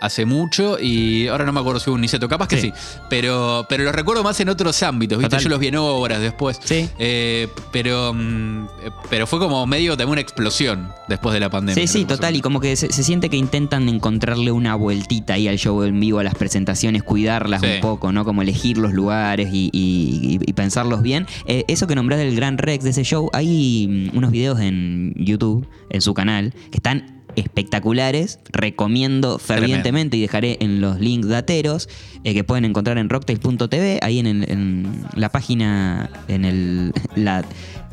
hace 0.00 0.24
mucho 0.24 0.78
y 0.80 1.26
ahora 1.28 1.44
no 1.44 1.52
me 1.52 1.60
acuerdo 1.60 1.80
si 1.80 1.90
hubo 1.90 1.94
un 1.96 2.00
Niceto. 2.02 2.28
Capaz 2.28 2.48
que 2.48 2.56
sí. 2.60 2.72
Sí. 2.72 2.72
Pero, 3.10 3.66
pero 3.68 3.84
los 3.84 3.94
recuerdo 3.94 4.22
más 4.22 4.38
en 4.40 4.48
otros 4.48 4.82
ámbitos, 4.82 5.18
¿viste? 5.18 5.30
Total. 5.30 5.42
Yo 5.42 5.48
los 5.48 5.58
vi 5.58 5.68
en 5.68 5.76
obras 5.76 6.20
después. 6.20 6.60
Sí. 6.62 6.88
Eh, 6.98 7.48
pero, 7.72 8.12
mm, 8.14 8.64
eh, 8.84 8.90
pero 9.10 9.26
fue 9.26 9.38
como 9.38 9.66
medio 9.66 9.92
también 9.96 10.10
una 10.12 10.20
explosión 10.20 10.88
después 11.08 11.34
de 11.34 11.40
la 11.40 11.50
pandemia. 11.50 11.86
Sí, 11.86 11.88
sí, 12.00 12.04
total. 12.04 12.36
Y 12.36 12.40
como 12.40 12.60
que 12.60 12.76
se, 12.76 12.92
se 12.92 13.02
siente 13.02 13.28
que 13.28 13.36
intentan 13.36 13.88
encontrarle 13.88 14.52
una 14.52 14.74
vueltita 14.74 15.34
ahí 15.34 15.48
al 15.48 15.58
show 15.58 15.82
en 15.82 15.98
vivo, 15.98 16.18
a 16.20 16.24
las 16.24 16.34
presentaciones, 16.34 17.02
cuidarlas 17.02 17.60
Sí. 17.60 17.66
un 17.76 17.80
poco, 17.80 18.12
¿no? 18.12 18.24
Como 18.24 18.42
elegir 18.42 18.78
los 18.78 18.92
lugares 18.92 19.48
y, 19.52 19.70
y- 19.72 20.38
y 20.46 20.52
pensarlos 20.52 21.02
bien. 21.02 21.26
Eh, 21.46 21.64
eso 21.68 21.86
que 21.86 21.94
nombrás 21.94 22.18
del 22.20 22.36
Gran 22.36 22.58
Rex 22.58 22.84
de 22.84 22.90
ese 22.90 23.02
show, 23.04 23.30
hay 23.32 23.86
mm, 24.12 24.16
unos 24.16 24.30
videos 24.30 24.60
en 24.60 25.12
YouTube, 25.16 25.66
en 25.90 26.00
su 26.00 26.14
canal, 26.14 26.52
que 26.70 26.76
están 26.78 27.17
espectaculares. 27.38 28.38
Recomiendo 28.52 29.38
fervientemente 29.38 30.16
y 30.16 30.20
dejaré 30.20 30.56
en 30.60 30.80
los 30.80 31.00
links 31.00 31.28
dateros 31.28 31.88
eh, 32.24 32.34
que 32.34 32.44
pueden 32.44 32.64
encontrar 32.64 32.98
en 32.98 33.08
rocktail.tv, 33.08 34.00
ahí 34.02 34.18
en, 34.18 34.26
el- 34.26 34.50
en 34.50 35.04
la 35.14 35.28
página, 35.30 36.10
en 36.28 36.44
el, 36.44 36.92
la, 37.16 37.44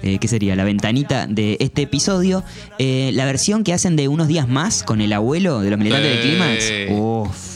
eh, 0.04 0.18
¿qué 0.20 0.28
sería? 0.28 0.56
La 0.56 0.64
ventanita 0.64 1.28
de 1.28 1.58
este 1.60 1.84
episodio. 1.84 2.44
Eh, 2.80 3.12
la 3.14 3.26
versión 3.26 3.64
que 3.64 3.74
hacen 3.74 3.96
de 3.96 4.08
unos 4.08 4.28
días 4.28 4.48
más 4.48 4.84
con 4.84 5.02
el 5.02 5.14
abuelo 5.14 5.62
de 5.62 5.70
los 5.70 5.80
militantes 5.80 6.10
del 6.10 6.22
Clímax. 6.22 6.72
Uf. 7.00 7.56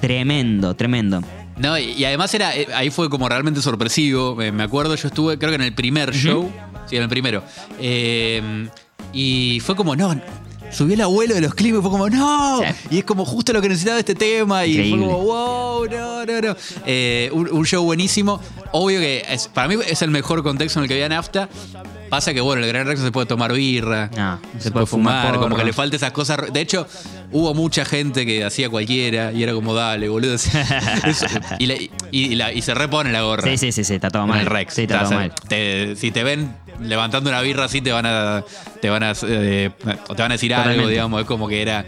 Tremendo, 0.00 0.74
tremendo. 0.74 1.22
No, 1.56 1.78
y, 1.78 1.92
y 1.92 2.04
además 2.04 2.34
era, 2.34 2.54
eh, 2.56 2.66
ahí 2.74 2.90
fue 2.90 3.08
como 3.08 3.28
realmente 3.28 3.62
sorpresivo. 3.62 4.34
Me 4.36 4.62
acuerdo, 4.62 4.94
yo 4.96 5.08
estuve, 5.08 5.38
creo 5.38 5.50
que 5.50 5.56
en 5.56 5.62
el 5.62 5.72
primer 5.74 6.12
show. 6.12 6.50
Sí, 6.86 6.96
en 6.96 7.02
el 7.04 7.08
primero. 7.08 7.42
Eh, 7.80 8.68
y 9.12 9.60
fue 9.60 9.76
como, 9.76 9.94
no. 9.96 10.20
Subió 10.74 10.94
el 10.94 11.00
abuelo 11.00 11.34
de 11.34 11.40
los 11.40 11.54
clips 11.54 11.78
y 11.78 11.80
fue 11.82 11.90
como, 11.90 12.08
no. 12.10 12.60
Sí. 12.60 12.86
Y 12.96 12.98
es 12.98 13.04
como 13.04 13.24
justo 13.24 13.52
lo 13.52 13.62
que 13.62 13.68
necesitaba 13.68 13.98
este 13.98 14.14
tema. 14.14 14.66
Y 14.66 14.72
Increíble. 14.72 15.04
fue 15.06 15.14
como, 15.14 15.24
wow, 15.24 15.86
no, 15.90 16.26
no, 16.26 16.40
no. 16.40 16.56
Eh, 16.86 17.30
un, 17.32 17.48
un 17.52 17.64
show 17.66 17.84
buenísimo. 17.84 18.40
Obvio 18.72 18.98
que 19.00 19.24
es- 19.28 19.48
para 19.48 19.68
mí 19.68 19.76
es 19.86 20.02
el 20.02 20.10
mejor 20.10 20.42
contexto 20.42 20.78
en 20.80 20.84
el 20.84 20.88
que 20.88 20.94
había 20.94 21.08
nafta. 21.08 21.48
Pasa 22.10 22.32
que, 22.34 22.40
bueno, 22.40 22.62
el 22.62 22.68
Gran 22.68 22.86
Rex 22.86 23.00
se 23.00 23.10
puede 23.10 23.26
tomar 23.26 23.52
birra. 23.52 24.10
No, 24.16 24.38
se, 24.58 24.70
puede 24.70 24.86
fumar, 24.86 25.36
como 25.38 25.56
que 25.56 25.64
le 25.64 25.72
falta 25.72 25.96
esas 25.96 26.12
cosas. 26.12 26.52
De 26.52 26.60
hecho, 26.60 26.86
hubo 27.32 27.54
mucha 27.54 27.84
gente 27.84 28.24
que 28.26 28.44
hacía 28.44 28.68
cualquiera 28.68 29.32
y 29.32 29.42
era 29.42 29.52
como, 29.52 29.74
dale, 29.74 30.08
boludo. 30.08 30.36
Y, 31.58 31.66
le- 31.66 31.90
y- 32.10 32.32
y 32.32 32.34
la- 32.34 32.52
y 32.52 32.62
se 32.62 32.74
repone 32.74 33.10
la 33.12 33.22
gorra. 33.22 33.44
Sí, 33.50 33.58
sí, 33.58 33.72
sí, 33.72 33.84
sí, 33.84 33.94
está 33.94 34.10
todo 34.10 34.26
mal. 34.26 34.40
el 34.40 34.46
Rex. 34.46 34.74
Sí, 34.74 34.82
está 34.82 35.04
todo 35.04 35.14
mal. 35.14 35.32
te- 35.48 35.96
si 35.96 36.10
te 36.10 36.22
ven 36.24 36.54
levantando 36.80 37.30
una 37.30 37.40
birra 37.40 37.64
así, 37.64 37.80
te 37.80 37.92
van 37.92 38.06
a. 38.06 38.44
Te 38.80 38.90
van 38.90 39.02
a, 39.02 39.12
eh, 39.26 39.70
te 39.80 40.22
van 40.22 40.30
a 40.32 40.34
decir 40.34 40.54
algo, 40.54 40.86
digamos. 40.88 41.20
Es 41.20 41.26
como 41.26 41.48
que 41.48 41.62
era. 41.62 41.84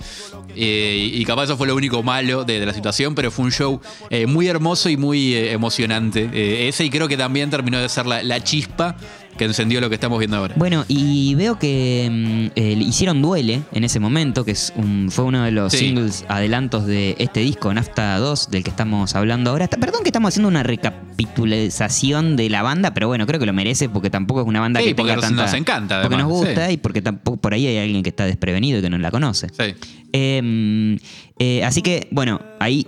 eh, 0.55 1.11
y 1.13 1.25
capaz 1.25 1.45
eso 1.45 1.57
fue 1.57 1.67
lo 1.67 1.75
único 1.75 2.03
malo 2.03 2.45
de, 2.45 2.59
de 2.61 2.67
la 2.67 2.73
situación, 2.73 3.15
pero 3.15 3.31
fue 3.31 3.45
un 3.45 3.53
show 3.53 3.81
eh, 4.11 4.27
muy 4.27 4.49
hermoso 4.49 4.89
y 4.89 4.97
muy 4.97 5.35
emocionante. 5.35 6.69
Ese, 6.69 6.85
y 6.85 6.91
creo 6.91 7.09
que 7.09 7.17
también 7.17 7.51
terminó 7.51 7.79
de 7.79 7.89
ser 7.89 8.07
la, 8.07 8.23
la 8.23 8.43
chispa 8.43 8.97
que 9.37 9.45
encendió 9.45 9.81
lo 9.81 9.89
que 9.89 9.95
estamos 9.95 10.19
viendo 10.19 10.37
ahora. 10.37 10.55
Bueno, 10.57 10.85
y 10.89 11.35
veo 11.35 11.59
que 11.59 12.51
eh, 12.57 12.77
hicieron 12.81 13.23
Duele 13.23 13.63
en 13.73 13.85
ese 13.85 14.01
momento, 14.01 14.45
que 14.45 14.53
es 14.53 14.73
un- 14.77 15.09
fue 15.11 15.25
uno 15.25 15.43
de 15.45 15.51
los 15.53 15.73
Sí. 15.73 15.79
singles 15.79 16.25
adelantos 16.29 16.87
de 16.87 17.15
este 17.19 17.41
disco, 17.41 17.73
Nafta 17.73 18.19
2, 18.19 18.51
del 18.51 18.65
que 18.65 18.71
estamos 18.71 19.15
hablando 19.15 19.51
ahora. 19.51 19.65
Está- 19.65 19.77
Perdón 19.79 20.03
que 20.03 20.09
estamos 20.09 20.29
haciendo 20.29 20.49
una 20.49 20.63
recapitulación 20.63 22.37
de 22.37 22.49
la 22.51 22.63
banda, 22.63 22.95
pero 22.95 23.09
bueno, 23.09 23.27
creo 23.27 23.39
que 23.41 23.47
lo 23.47 23.53
merece 23.53 23.89
porque 23.89 24.11
tampoco 24.11 24.41
es 24.43 24.47
una 24.47 24.61
banda 24.61 24.81
Sí, 24.81 24.87
que 24.89 24.95
tenga 24.95 25.15
nos- 25.15 25.25
tanta... 25.25 25.43
nos 25.43 25.55
encanta, 25.55 26.03
Porque 26.03 26.17
nos 26.17 26.25
además, 26.25 26.47
gusta 26.47 26.67
sí. 26.69 26.73
y 26.75 26.77
porque 26.79 27.03
tampoco 27.03 27.37
por 27.39 27.55
ahí 27.55 27.67
hay 27.67 27.79
alguien 27.79 28.03
que 28.03 28.11
está 28.11 28.25
desprevenido 28.25 28.79
y 28.79 28.83
que 28.83 28.91
no 28.91 28.99
la 28.99 29.11
conoce. 29.11 29.49
Sí. 29.49 29.75
Eh, 30.13 30.97
eh, 31.39 31.65
así 31.65 31.83
que, 31.83 32.09
bueno, 32.11 32.41
ahí 32.59 32.87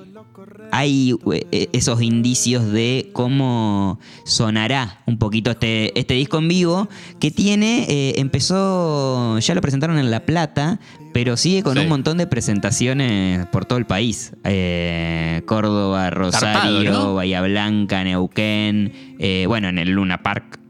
hay 0.73 1.15
eh, 1.33 1.69
esos 1.73 2.03
indicios 2.03 2.71
de 2.71 3.11
cómo 3.13 3.99
sonará 4.25 5.01
un 5.07 5.19
poquito 5.19 5.51
este, 5.51 5.99
este 5.99 6.15
disco 6.15 6.39
en 6.39 6.49
vivo, 6.49 6.89
que 7.21 7.31
tiene, 7.31 7.87
eh, 7.89 8.15
empezó, 8.19 9.39
ya 9.39 9.55
lo 9.55 9.61
presentaron 9.61 9.99
en 9.99 10.11
La 10.11 10.27
Plata, 10.27 10.79
pero 11.13 11.37
sigue 11.37 11.63
con 11.63 11.75
Sí. 11.77 11.81
un 11.83 11.89
montón 11.89 12.19
de 12.19 12.27
presentaciones 12.27 13.47
por 13.47 13.65
todo 13.65 13.79
el 13.79 13.87
país. 13.87 14.33
Eh, 14.45 15.43
Córdoba, 15.47 16.11
Rosario. 16.11 17.15
Bahía 17.15 17.41
Blanca, 17.43 18.05
Neuquén, 18.05 19.17
eh, 19.19 19.45
bueno, 19.49 19.69
en 19.69 19.79
el 19.79 19.91
Luna 19.91 20.23
Park. 20.23 20.61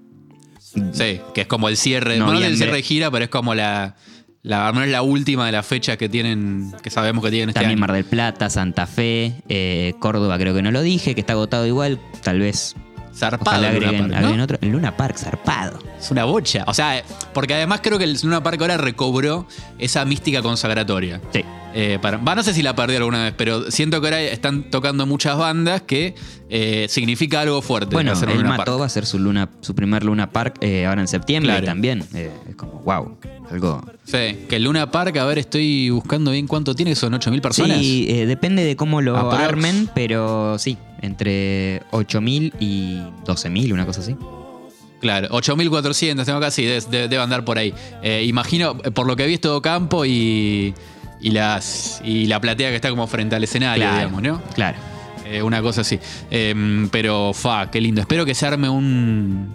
Sí, 0.92 1.20
que 1.34 1.40
es 1.42 1.46
como 1.46 1.68
el 1.68 1.76
cierre. 1.76 2.18
Bueno, 2.20 2.34
no 2.34 2.38
es 2.40 2.46
el 2.46 2.56
cierre 2.56 2.76
de 2.76 2.82
gira, 2.82 3.10
pero 3.10 3.24
es 3.24 3.30
como 3.30 3.54
la. 3.54 3.96
La, 4.42 4.72
no 4.72 4.82
es 4.82 4.90
la 4.90 5.02
última 5.02 5.46
de 5.46 5.52
las 5.52 5.66
fechas 5.66 5.96
que 5.96 6.08
tienen, 6.08 6.72
que 6.82 6.90
sabemos 6.90 7.24
que 7.24 7.30
tienen 7.30 7.50
este 7.50 7.60
También 7.60 7.78
año. 7.78 7.80
Mar 7.80 7.92
del 7.92 8.04
Plata, 8.04 8.48
Santa 8.48 8.86
Fe, 8.86 9.34
eh, 9.48 9.94
Córdoba 9.98 10.38
creo 10.38 10.54
que 10.54 10.62
no 10.62 10.70
lo 10.70 10.80
dije, 10.82 11.14
que 11.14 11.20
está 11.20 11.32
agotado 11.32 11.66
igual, 11.66 11.98
tal 12.22 12.38
vez 12.40 12.76
Zarpado 13.18 13.58
ojalá 13.58 13.68
el 13.68 13.74
Luna 13.74 13.88
agreguen, 13.88 14.00
Park, 14.00 14.10
¿no? 14.10 14.16
agreguen 14.16 14.40
otro. 14.40 14.58
El 14.60 14.68
Luna 14.70 14.96
Park, 14.96 15.16
zarpado. 15.18 15.78
Es 15.98 16.10
una 16.10 16.24
bocha. 16.24 16.64
O 16.68 16.74
sea, 16.74 17.02
porque 17.34 17.54
además 17.54 17.80
creo 17.82 17.98
que 17.98 18.04
el 18.04 18.16
Luna 18.22 18.42
Park 18.42 18.60
ahora 18.60 18.76
recobró 18.76 19.46
esa 19.78 20.04
mística 20.04 20.40
consagratoria. 20.40 21.20
Sí. 21.32 21.44
Eh, 21.74 21.98
para, 22.00 22.18
no 22.18 22.42
sé 22.42 22.54
si 22.54 22.62
la 22.62 22.74
perdí 22.74 22.96
alguna 22.96 23.24
vez, 23.24 23.34
pero 23.36 23.70
siento 23.70 24.00
que 24.00 24.06
ahora 24.06 24.20
están 24.22 24.70
tocando 24.70 25.04
muchas 25.06 25.36
bandas 25.36 25.82
que 25.82 26.14
eh, 26.50 26.86
significa 26.88 27.40
algo 27.40 27.60
fuerte. 27.62 27.94
Bueno, 27.94 28.12
hacer 28.12 28.30
él 28.30 28.44
mató, 28.44 28.64
Park. 28.72 28.80
va 28.80 28.86
a 28.86 28.88
ser 28.88 29.04
su, 29.06 29.18
luna, 29.18 29.48
su 29.60 29.74
primer 29.74 30.02
Luna 30.04 30.30
Park 30.30 30.56
eh, 30.60 30.86
ahora 30.86 31.00
en 31.02 31.08
septiembre 31.08 31.50
Claro. 31.52 31.64
y 31.64 31.66
también. 31.66 32.04
eh, 32.14 32.30
es 32.48 32.56
como, 32.56 32.72
wow, 32.84 33.18
algo. 33.50 33.82
Sí, 34.04 34.46
que 34.48 34.56
el 34.56 34.64
Luna 34.64 34.90
Park, 34.90 35.16
a 35.18 35.24
ver, 35.26 35.38
estoy 35.38 35.90
buscando 35.90 36.30
bien 36.30 36.46
cuánto 36.46 36.74
tiene, 36.74 36.94
son 36.94 37.12
8.000 37.12 37.40
personas. 37.40 37.78
Sí, 37.78 38.06
eh, 38.08 38.26
depende 38.26 38.64
de 38.64 38.76
cómo 38.76 39.00
lo 39.02 39.16
Aprox. 39.16 39.42
armen, 39.42 39.90
pero 39.94 40.58
sí, 40.58 40.78
entre 41.02 41.82
8.000 41.90 42.52
y 42.60 42.98
12.000, 43.26 43.72
una 43.72 43.84
cosa 43.86 44.00
así. 44.00 44.16
Claro, 45.00 45.28
8.400, 45.28 46.24
tengo 46.24 46.40
casi, 46.40 46.64
de- 46.64 46.80
de- 46.80 47.08
debe 47.08 47.18
andar 47.22 47.44
por 47.44 47.56
ahí. 47.58 47.72
Imagino, 48.24 48.76
por 48.78 49.06
lo 49.06 49.14
que 49.16 49.24
he 49.24 49.26
visto 49.28 49.60
campo 49.62 50.04
y, 50.04 50.74
y, 51.20 51.30
las, 51.30 52.00
y 52.04 52.26
la 52.26 52.40
platea 52.40 52.70
que 52.70 52.76
está 52.76 52.90
como 52.90 53.06
frente 53.06 53.36
al 53.36 53.44
escenario, 53.44 53.84
Claro, 53.84 53.96
digamos, 53.98 54.22
¿no? 54.22 54.42
Claro. 54.54 54.78
Eh, 55.30 55.42
una 55.42 55.60
cosa 55.62 55.82
así. 55.82 55.98
Em, 56.30 56.88
pero, 56.90 57.32
fa, 57.34 57.70
qué 57.70 57.80
lindo. 57.80 58.00
Espero 58.00 58.24
que 58.24 58.34
se 58.34 58.46
arme 58.46 58.68
un. 58.68 59.48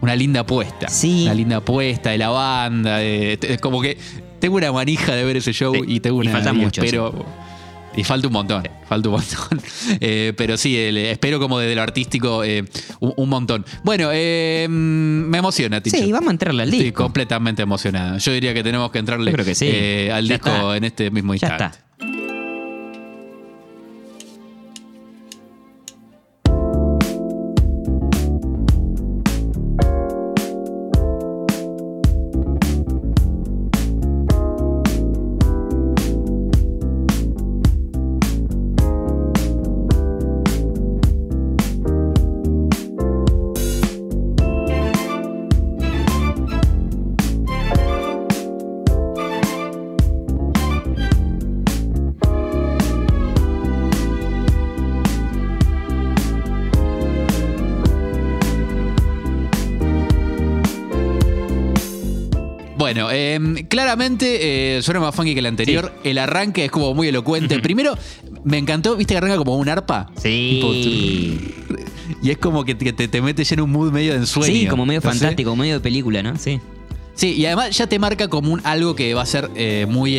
Una 0.00 0.16
linda 0.16 0.40
apuesta. 0.40 0.88
Sí. 0.88 1.24
Una 1.24 1.34
linda 1.34 1.56
apuesta 1.58 2.10
de 2.10 2.18
la 2.18 2.30
banda. 2.30 2.98
de- 2.98 3.58
como 3.60 3.82
que 3.82 3.98
tengo 4.38 4.56
una 4.56 4.72
manija 4.72 5.14
de 5.14 5.24
ver 5.24 5.36
ese 5.36 5.52
show 5.52 5.74
Sí, 5.74 5.82
y 5.86 6.00
tengo 6.00 6.22
y 6.22 6.26
una. 6.26 6.32
falta 6.32 6.52
mucho, 6.54 6.82
Espero. 6.82 7.26
Y 7.96 8.04
falta 8.04 8.28
un 8.28 8.32
montón, 8.32 8.62
falta 8.88 9.08
un 9.08 9.16
montón. 9.16 9.60
Eh, 10.00 10.32
pero 10.36 10.56
sí, 10.56 10.76
el- 10.78 10.96
espero 10.96 11.38
como 11.40 11.58
desde 11.58 11.74
lo 11.74 11.82
artístico 11.82 12.44
eh, 12.44 12.64
un, 13.00 13.12
un 13.16 13.28
montón. 13.28 13.66
Bueno, 13.82 14.08
eh, 14.12 14.66
me 14.70 15.36
emociona, 15.38 15.82
Ticho. 15.82 15.96
Sí, 15.98 16.10
vamos 16.12 16.28
a 16.28 16.30
entrarle 16.30 16.62
al 16.62 16.68
Estoy 16.70 16.84
disco. 16.84 17.02
completamente 17.02 17.62
emocionado. 17.62 18.16
Yo 18.18 18.32
diría 18.32 18.54
que 18.54 18.62
tenemos 18.62 18.90
que 18.92 19.00
entrarle 19.00 19.32
que 19.34 19.54
sí. 19.54 19.66
eh, 19.68 20.10
al 20.12 20.24
Ya 20.26 20.34
disco 20.36 20.48
está. 20.50 20.76
en 20.76 20.84
este 20.84 21.10
mismo 21.10 21.34
Ya 21.34 21.48
instante. 21.48 21.64
está. 21.78 21.89
Bueno, 62.92 63.08
eh, 63.12 63.66
claramente 63.68 64.76
eh, 64.76 64.82
suena 64.82 64.98
más 64.98 65.14
funky 65.14 65.32
que 65.32 65.38
el 65.38 65.46
anterior. 65.46 65.92
El 66.02 66.18
arranque 66.18 66.64
es 66.64 66.72
como 66.72 66.92
muy 66.92 67.06
elocuente. 67.06 67.60
Primero, 67.60 67.96
me 68.42 68.58
encantó, 68.58 68.96
viste 68.96 69.14
que 69.14 69.18
arranca 69.18 69.36
como 69.36 69.56
un 69.56 69.68
arpa. 69.68 70.10
Sí. 70.20 71.54
Y 72.20 72.30
es 72.30 72.38
como 72.38 72.64
que 72.64 72.74
te, 72.74 72.92
te, 72.92 73.06
te 73.06 73.22
mete 73.22 73.44
ya 73.44 73.54
en 73.54 73.60
un 73.60 73.70
mood 73.70 73.92
medio 73.92 74.12
de 74.12 74.18
ensueño. 74.18 74.52
Sí, 74.52 74.66
como 74.66 74.86
medio 74.86 75.00
No 75.04 75.08
fantástico, 75.08 75.54
medio 75.54 75.74
de 75.74 75.80
película, 75.80 76.20
¿no? 76.22 76.36
Sí. 76.36 76.58
Sí, 77.14 77.34
y 77.34 77.46
además 77.46 77.76
ya 77.76 77.86
te 77.86 77.98
marca 78.00 78.26
como 78.26 78.52
un, 78.52 78.60
algo 78.64 78.96
que 78.96 79.14
va 79.14 79.22
a 79.22 79.26
ser 79.26 79.50
eh, 79.54 79.86
muy. 79.88 80.16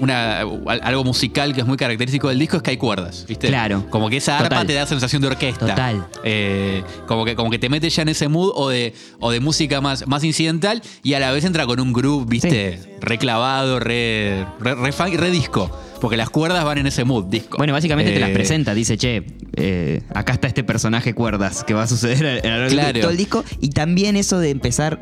Una, 0.00 0.40
al- 0.40 0.80
algo 0.82 1.04
musical 1.04 1.54
que 1.54 1.60
es 1.62 1.66
muy 1.66 1.76
característico 1.76 2.28
del 2.28 2.38
disco 2.38 2.56
es 2.58 2.62
que 2.62 2.70
hay 2.70 2.76
cuerdas, 2.76 3.24
¿viste? 3.28 3.48
Claro. 3.48 3.84
Como 3.90 4.08
que 4.10 4.18
esa 4.18 4.36
arpa 4.38 4.48
Total. 4.50 4.66
te 4.66 4.72
da 4.74 4.86
sensación 4.86 5.22
de 5.22 5.28
orquesta. 5.28 5.66
Total. 5.66 6.06
Eh, 6.24 6.82
como, 7.06 7.24
que, 7.24 7.34
como 7.36 7.50
que 7.50 7.58
te 7.58 7.68
mete 7.68 7.88
ya 7.90 8.02
en 8.02 8.08
ese 8.10 8.28
mood 8.28 8.52
o 8.54 8.68
de, 8.68 8.94
o 9.20 9.30
de 9.30 9.40
música 9.40 9.80
más, 9.80 10.06
más 10.06 10.22
incidental 10.24 10.82
y 11.02 11.14
a 11.14 11.20
la 11.20 11.30
vez 11.32 11.44
entra 11.44 11.66
con 11.66 11.80
un 11.80 11.92
groove, 11.92 12.26
¿viste? 12.28 12.80
Reclavado, 13.00 13.78
re, 13.80 14.44
re, 14.60 14.74
re, 14.74 15.16
re 15.16 15.30
disco. 15.30 15.70
Porque 16.00 16.18
las 16.18 16.28
cuerdas 16.28 16.62
van 16.64 16.76
en 16.76 16.86
ese 16.86 17.04
mood, 17.04 17.24
disco. 17.24 17.56
Bueno, 17.56 17.72
básicamente 17.72 18.12
te 18.12 18.20
las 18.20 18.28
Eh, 18.30 18.34
presenta, 18.34 18.74
dice, 18.74 18.98
che, 18.98 19.24
eh, 19.56 20.02
acá 20.14 20.34
está 20.34 20.46
este 20.46 20.62
personaje 20.62 21.14
cuerdas 21.14 21.64
que 21.64 21.72
va 21.72 21.84
a 21.84 21.86
suceder 21.86 22.46
a 22.46 22.56
lo 22.58 22.64
de 22.64 22.68
Claro. 22.70 23.00
todo 23.00 23.10
el 23.10 23.16
disco. 23.16 23.42
Y 23.62 23.70
también 23.70 24.14
eso 24.16 24.38
de 24.38 24.50
empezar, 24.50 25.00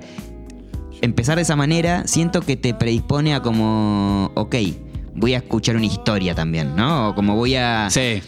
empezar 1.03 1.35
de 1.37 1.43
esa 1.43 1.57
manera, 1.57 2.07
siento 2.07 2.41
que 2.43 2.57
te 2.57 2.75
predispone 2.75 3.35
a 3.35 3.41
como, 3.43 4.31
ok, 4.37 4.55
voy 5.15 5.35
a 5.35 5.39
escuchar 5.39 5.77
una 5.77 5.87
historia 5.87 6.35
también, 6.35 6.75
¿no? 6.77 7.11
O 7.11 7.15
como 7.15 7.37
voy 7.37 7.55
a... 7.57 7.89
Sí. 7.91 8.23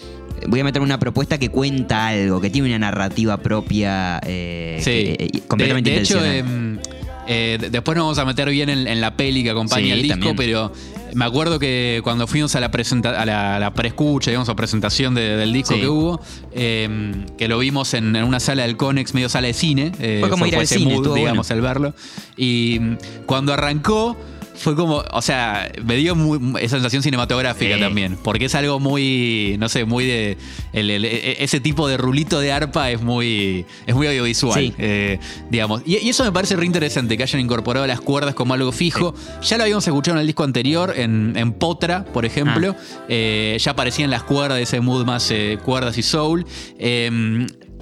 Voy 0.49 0.61
a 0.61 0.65
meter 0.65 0.83
una 0.83 0.99
propuesta 0.99 1.39
que 1.39 1.49
cuenta 1.49 2.09
algo, 2.09 2.41
que 2.43 2.51
tiene 2.51 2.69
una 2.69 2.79
narrativa 2.79 3.39
propia 3.39 4.21
eh, 4.25 4.79
Sí. 4.81 4.91
que- 4.91 5.17
eh, 5.39 5.43
completamente 5.49 5.91
de, 5.91 5.97
de 5.97 6.03
hecho, 6.03 6.19
intencional. 6.19 6.77
em, 6.77 6.79
eh, 7.27 7.59
de- 7.59 7.71
después 7.71 7.97
nos 7.97 8.05
vamos 8.05 8.19
a 8.19 8.25
meter 8.27 8.51
bien 8.51 8.69
en, 8.69 8.87
en 8.87 9.01
la 9.01 9.17
peli 9.17 9.43
que 9.43 9.51
acompaña 9.51 9.87
Sí, 9.87 9.91
el 9.93 10.03
disco, 10.03 10.15
también. 10.19 10.37
pero 10.37 10.73
me 11.15 11.25
acuerdo 11.25 11.59
que 11.59 12.01
cuando 12.05 12.27
fuimos 12.27 12.55
a 12.55 12.61
la 12.61 12.71
presenta 12.71 13.19
a 13.21 13.25
la, 13.25 13.59
la 13.59 13.73
preescucha, 13.73 14.31
digamos, 14.31 14.51
a 14.51 14.55
presentación 14.55 15.15
de- 15.15 15.37
del 15.39 15.55
disco 15.55 15.73
Sí. 15.75 15.81
que 15.81 15.89
hubo, 15.89 16.21
em, 16.53 17.25
que 17.39 17.49
lo 17.49 17.59
vimos 17.59 17.95
en, 17.95 18.15
en 18.15 18.23
una 18.25 18.39
sala 18.39 18.65
del 18.65 18.77
Conex, 18.77 19.15
medio 19.15 19.31
sala 19.31 19.47
de 19.47 19.55
cine. 19.55 19.93
Fue 20.21 20.29
como 20.29 20.45
ir 20.45 20.55
al 20.57 20.63
ese 20.63 20.77
cine, 20.79 20.95
mood, 20.95 21.15
digamos, 21.15 21.51
el 21.51 21.63
verlo. 21.63 21.95
Y 22.37 22.79
mm, 22.79 22.97
cuando 23.25 23.55
arrancó. 23.55 24.17
Fue 24.59 24.75
como, 24.75 25.05
o 25.13 25.23
sea, 25.23 25.71
me 25.85 25.97
dio 25.97 26.15
muy- 26.15 26.39
esa 26.63 26.77
sensación 26.77 27.03
cinematográfica 27.03 27.75
Sí. 27.75 27.81
también, 27.81 28.17
porque 28.23 28.47
es 28.47 28.55
algo 28.55 28.81
muy, 28.81 29.57
no 29.59 29.69
sé, 29.69 29.85
muy 29.85 30.07
de, 30.07 30.37
el- 30.73 30.91
el- 30.91 31.05
e- 31.05 31.45
ese 31.45 31.61
tipo 31.61 31.87
de 31.89 31.97
rulito 31.97 32.41
de 32.41 32.53
arpa 32.53 32.91
es 32.91 33.03
muy, 33.03 33.67
es 33.87 33.95
muy 33.95 34.07
audiovisual. 34.07 34.59
Sí. 34.61 34.73
Eh, 34.79 35.19
digamos. 35.51 35.83
Y, 35.85 35.97
y 35.99 36.09
eso 36.09 36.25
me 36.25 36.33
parece 36.33 36.57
re 36.57 36.65
interesante, 36.67 37.17
que 37.17 37.23
hayan 37.23 37.41
incorporado 37.41 37.87
las 37.87 38.01
cuerdas 38.01 38.35
como 38.35 38.55
algo 38.55 38.73
fijo. 38.73 39.15
Ya 39.43 39.57
lo 39.57 39.65
habíamos 39.65 39.87
escuchado 39.87 40.17
en 40.17 40.21
el 40.23 40.27
disco 40.27 40.43
anterior, 40.45 40.95
en, 40.97 41.35
en 41.37 41.53
Potra, 41.53 42.05
por 42.05 42.25
ejemplo. 42.25 42.75
Eh, 43.09 43.57
ya 43.61 43.73
aparecían 43.73 44.11
las 44.11 44.23
cuerdas, 44.23 44.59
ese 44.59 44.81
mood 44.81 45.05
más 45.05 45.31
eh, 45.31 45.59
cuerdas 45.65 45.99
y 45.99 46.03
soul. 46.03 46.47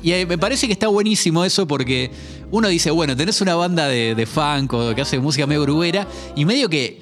Y 0.05 0.13
eh, 0.13 0.27
me 0.27 0.39
parece 0.39 0.67
que 0.69 0.73
está 0.75 0.87
buenísimo 0.89 1.45
eso 1.45 1.67
porque 1.67 2.11
uno 2.53 2.69
dice, 2.69 2.91
bueno, 2.93 3.17
tenés 3.17 3.41
una 3.41 3.55
banda 3.57 3.89
de, 3.89 4.15
de 4.15 4.27
funk 4.27 4.73
o 4.75 4.95
que 4.95 5.01
hace 5.01 5.19
música 5.19 5.47
medio 5.47 5.63
grubera 5.63 6.07
y 6.37 6.45
medio 6.45 6.69
que 6.69 7.01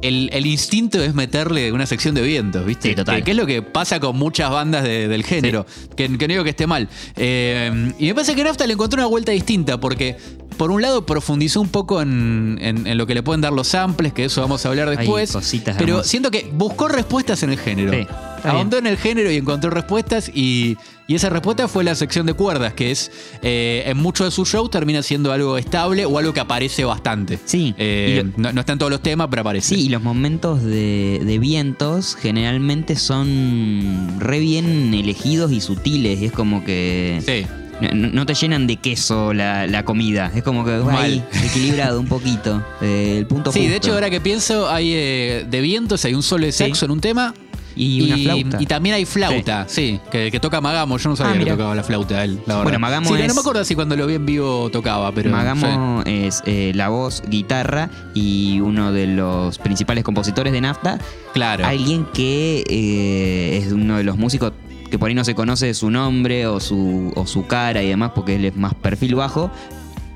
el, 0.00 0.30
el 0.32 0.46
instinto 0.46 1.02
es 1.02 1.12
meterle 1.14 1.72
una 1.72 1.84
sección 1.84 2.14
de 2.14 2.22
vientos, 2.22 2.64
¿viste? 2.64 2.90
Sí, 2.90 2.94
total. 2.94 3.16
Que, 3.16 3.22
que 3.24 3.30
es 3.32 3.36
lo 3.36 3.46
que 3.46 3.62
pasa 3.62 4.00
con 4.00 4.16
muchas 4.16 4.50
bandas 4.50 4.82
de- 4.84 5.08
del 5.08 5.24
género. 5.24 5.66
Que, 5.96 6.04
que 6.16 6.26
no 6.28 6.32
digo 6.32 6.44
que 6.44 6.50
esté 6.50 6.66
mal. 6.66 6.88
Eh, 7.16 7.92
y 7.98 8.06
me 8.06 8.14
parece 8.14 8.34
que 8.34 8.44
Nafta 8.44 8.66
le 8.66 8.72
encontró 8.74 8.98
una 9.00 9.08
vuelta 9.08 9.32
distinta 9.32 9.78
porque, 9.78 10.16
por 10.58 10.70
un 10.70 10.82
lado, 10.82 11.06
profundizó 11.06 11.60
un 11.62 11.68
poco 11.68 12.02
en, 12.02 12.58
en- 12.60 12.86
en 12.86 12.98
lo 12.98 13.06
que 13.06 13.14
le 13.14 13.22
pueden 13.22 13.40
dar 13.40 13.52
los 13.54 13.68
samples, 13.68 14.12
que 14.12 14.24
eso 14.26 14.42
vamos 14.42 14.66
a 14.66 14.68
hablar 14.68 14.90
después. 14.90 15.32
cositas 15.32 15.76
pero 15.78 15.90
hermosas. 15.92 16.10
siento 16.10 16.30
que 16.30 16.50
buscó 16.52 16.88
respuestas 16.88 17.42
en 17.42 17.50
el 17.50 17.58
género. 17.58 17.92
Sí, 17.92 18.06
Ahondó 18.44 18.76
en 18.78 18.86
el 18.86 18.96
género 18.98 19.30
y 19.32 19.36
encontró 19.36 19.68
respuestas 19.70 20.30
y, 20.32 20.76
y 21.08 21.14
esa 21.16 21.28
respuesta 21.28 21.66
fue 21.66 21.82
la 21.82 21.94
sección 21.96 22.24
de 22.26 22.34
cuerdas, 22.34 22.72
que 22.72 22.90
es 22.92 23.10
eh, 23.42 23.82
en 23.86 23.96
muchos 23.96 24.26
de 24.26 24.30
sus 24.30 24.48
shows 24.48 24.70
termina 24.70 25.02
siendo 25.02 25.32
algo 25.32 25.58
estable 25.58 26.04
o 26.06 26.18
algo 26.18 26.32
que 26.32 26.40
aparece 26.40 26.84
bastante. 26.84 27.38
Sí, 27.44 27.74
Eh, 27.78 28.22
lo- 28.36 28.42
no, 28.42 28.52
no 28.52 28.60
está 28.60 28.74
en 28.74 28.78
todos 28.78 28.92
los 28.92 29.02
temas, 29.02 29.26
pero 29.30 29.40
aparece. 29.42 29.74
Sí, 29.74 29.86
y 29.86 29.88
los 29.88 30.02
momentos 30.02 30.62
de, 30.62 31.20
de 31.24 31.38
vientos 31.40 32.14
generalmente 32.20 32.94
son 32.96 34.16
re 34.20 34.38
bien 34.38 34.94
elegidos 34.94 35.50
y 35.52 35.60
sutiles. 35.60 36.20
Y 36.20 36.26
es 36.26 36.32
como 36.32 36.64
que 36.64 37.20
Sí. 37.26 37.46
No, 37.80 38.08
no 38.08 38.26
te 38.26 38.34
llenan 38.34 38.66
de 38.66 38.76
queso 38.76 39.32
la, 39.32 39.66
la 39.66 39.84
comida. 39.84 40.30
Es 40.34 40.42
como 40.42 40.64
que 40.64 40.78
va 40.78 41.02
ahí, 41.02 41.22
equilibrado 41.44 42.00
un 42.00 42.06
poquito. 42.06 42.62
eh, 42.80 43.16
el 43.18 43.26
punto 43.26 43.52
Sí, 43.52 43.66
de 43.66 43.76
hecho, 43.76 43.92
ahora 43.94 44.10
que 44.10 44.20
pienso, 44.20 44.68
hay 44.70 44.92
eh, 44.94 45.46
de 45.48 45.60
vientos, 45.60 46.04
hay 46.04 46.14
un 46.14 46.22
solo 46.22 46.46
de 46.46 46.52
Sí. 46.52 46.64
saxo 46.64 46.84
en 46.86 46.90
un 46.92 47.00
tema. 47.00 47.34
Y 47.80 48.10
una 48.10 48.16
flauta. 48.16 48.56
y 48.60 48.66
también 48.66 48.96
hay 48.96 49.04
flauta, 49.04 49.64
sí, 49.68 50.00
que, 50.10 50.32
que 50.32 50.40
toca 50.40 50.60
Magamo. 50.60 50.98
Yo 50.98 51.10
no 51.10 51.14
sabía 51.14 51.34
Ah, 51.40 51.44
que 51.44 51.50
tocaba 51.52 51.74
la 51.76 51.84
flauta 51.84 52.24
él, 52.24 52.40
la. 52.44 52.64
Bueno, 52.64 52.80
Magamo 52.80 53.06
Sí, 53.06 53.12
no, 53.14 53.18
es- 53.20 53.28
no 53.28 53.34
me 53.34 53.40
acuerdo 53.40 53.64
si 53.64 53.76
cuando 53.76 53.94
lo 53.94 54.04
vi 54.08 54.14
en 54.14 54.26
vivo 54.26 54.68
tocaba, 54.72 55.12
pero. 55.12 55.30
Magamo 55.30 56.02
es 56.04 56.42
eh, 56.44 56.72
la 56.74 56.88
voz, 56.88 57.22
guitarra 57.28 57.88
y 58.14 58.58
uno 58.58 58.90
de 58.90 59.06
los 59.06 59.58
principales 59.58 60.02
compositores 60.02 60.52
de 60.52 60.60
Nafta. 60.60 60.96
sí, 60.98 61.04
claro. 61.34 61.64
Alguien 61.66 62.04
que 62.12 62.64
eh, 62.68 63.58
es 63.64 63.70
uno 63.72 63.98
de 63.98 64.02
los 64.02 64.16
músicos 64.16 64.52
que 64.90 64.98
por 64.98 65.08
ahí 65.08 65.14
no 65.14 65.24
se 65.24 65.34
conoce 65.34 65.72
su 65.74 65.90
nombre 65.90 66.46
o 66.46 66.60
su, 66.60 67.12
o 67.14 67.26
su 67.26 67.46
cara 67.46 67.82
y 67.82 67.88
demás 67.88 68.12
porque 68.14 68.36
él 68.36 68.44
es 68.44 68.56
más 68.56 68.74
perfil 68.74 69.14
bajo. 69.14 69.50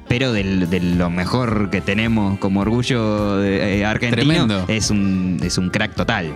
pero 0.08 0.30
del- 0.34 0.68
de 0.68 0.78
lo 0.80 1.08
mejor 1.08 1.70
que 1.70 1.80
tenemos 1.80 2.38
como 2.38 2.60
orgullo 2.60 3.38
de- 3.38 3.78
eh, 3.78 3.84
argentino, 3.86 4.24
Tremendo. 4.46 4.64
es 4.68 4.90
un, 4.90 5.38
es 5.42 5.56
un 5.56 5.70
crack 5.70 5.94
total. 5.94 6.34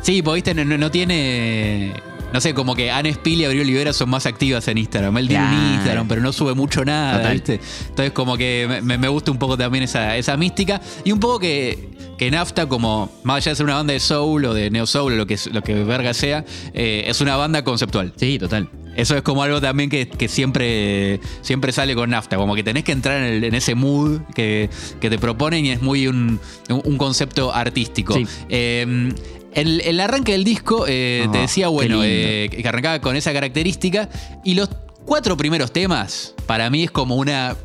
Sí, 0.00 0.22
porque 0.22 0.54
no- 0.54 0.78
no 0.78 0.90
tiene. 0.90 1.92
No 2.32 2.40
sé, 2.40 2.52
como 2.54 2.74
que 2.74 2.90
Anne 2.90 3.12
Spill 3.14 3.40
y 3.40 3.44
Abril 3.44 3.62
Olivera 3.62 3.92
son 3.92 4.10
más 4.10 4.26
activas 4.26 4.66
en 4.68 4.78
Instagram. 4.78 5.16
Él 5.16 5.28
tiene 5.28 5.44
un. 5.46 5.74
Instagram, 5.76 6.08
pero 6.08 6.20
no 6.20 6.32
sube 6.32 6.54
mucho 6.54 6.84
nada, 6.84 7.18
Total. 7.18 7.32
¿viste? 7.32 7.60
Entonces, 7.88 8.12
como 8.12 8.36
que 8.36 8.80
me, 8.82 8.98
me 8.98 9.08
gusta 9.08 9.30
un 9.30 9.38
poco 9.38 9.56
también 9.56 9.84
esa, 9.84 10.16
esa 10.16 10.36
mística. 10.36 10.80
Y 11.04 11.12
un 11.12 11.20
poco 11.20 11.38
que, 11.38 11.88
que 12.18 12.30
Nafta, 12.30 12.66
como 12.66 13.10
más 13.22 13.36
allá 13.38 13.52
de 13.52 13.56
ser 13.56 13.64
una 13.64 13.76
banda 13.76 13.92
de 13.94 14.00
soul 14.00 14.44
o 14.44 14.52
de 14.54 14.70
neo 14.70 14.86
soul 14.86 15.12
o 15.14 15.16
lo 15.16 15.26
que, 15.26 15.38
lo 15.52 15.62
que 15.62 15.74
verga 15.84 16.12
sea, 16.12 16.44
eh, 16.74 17.04
es 17.06 17.20
una 17.20 17.36
banda 17.36 17.62
conceptual. 17.64 18.12
Sí, 18.16 18.38
total. 18.38 18.68
Eso 18.96 19.14
es 19.16 19.22
como 19.22 19.42
algo 19.42 19.60
también 19.60 19.88
que, 19.90 20.08
que 20.08 20.26
siempre, 20.26 21.20
siempre 21.42 21.70
sale 21.72 21.94
con 21.94 22.10
nafta, 22.10 22.36
como 22.36 22.54
que 22.54 22.62
tenés 22.64 22.82
que 22.84 22.92
entrar 22.92 23.18
en, 23.22 23.24
el- 23.34 23.44
en 23.44 23.54
ese 23.54 23.74
mood 23.74 24.20
que, 24.34 24.68
que 25.00 25.10
te 25.10 25.18
proponen 25.18 25.66
y 25.66 25.70
es 25.70 25.80
muy 25.82 26.06
un, 26.06 26.40
un- 26.70 26.82
un 26.84 26.96
concepto 26.98 27.54
artístico. 27.54 28.14
Sí. 28.14 28.26
Eh, 28.48 29.10
el, 29.56 29.80
el 29.80 29.98
arranque 30.00 30.32
del 30.32 30.44
disco, 30.44 30.84
eh, 30.88 31.24
Ah, 31.26 31.32
te 31.32 31.38
decía, 31.38 31.66
qué 31.66 31.70
bueno, 31.72 32.02
lindo. 32.02 32.04
eh, 32.06 32.48
que 32.62 32.68
arrancaba 32.68 33.00
con 33.00 33.16
esa 33.16 33.32
característica 33.32 34.08
y 34.44 34.54
los 34.54 34.68
cuatro 35.04 35.36
primeros 35.36 35.72
temas, 35.72 36.34
para 36.46 36.70
mí 36.70 36.84
es 36.84 36.90
como 36.90 37.16
una... 37.16 37.56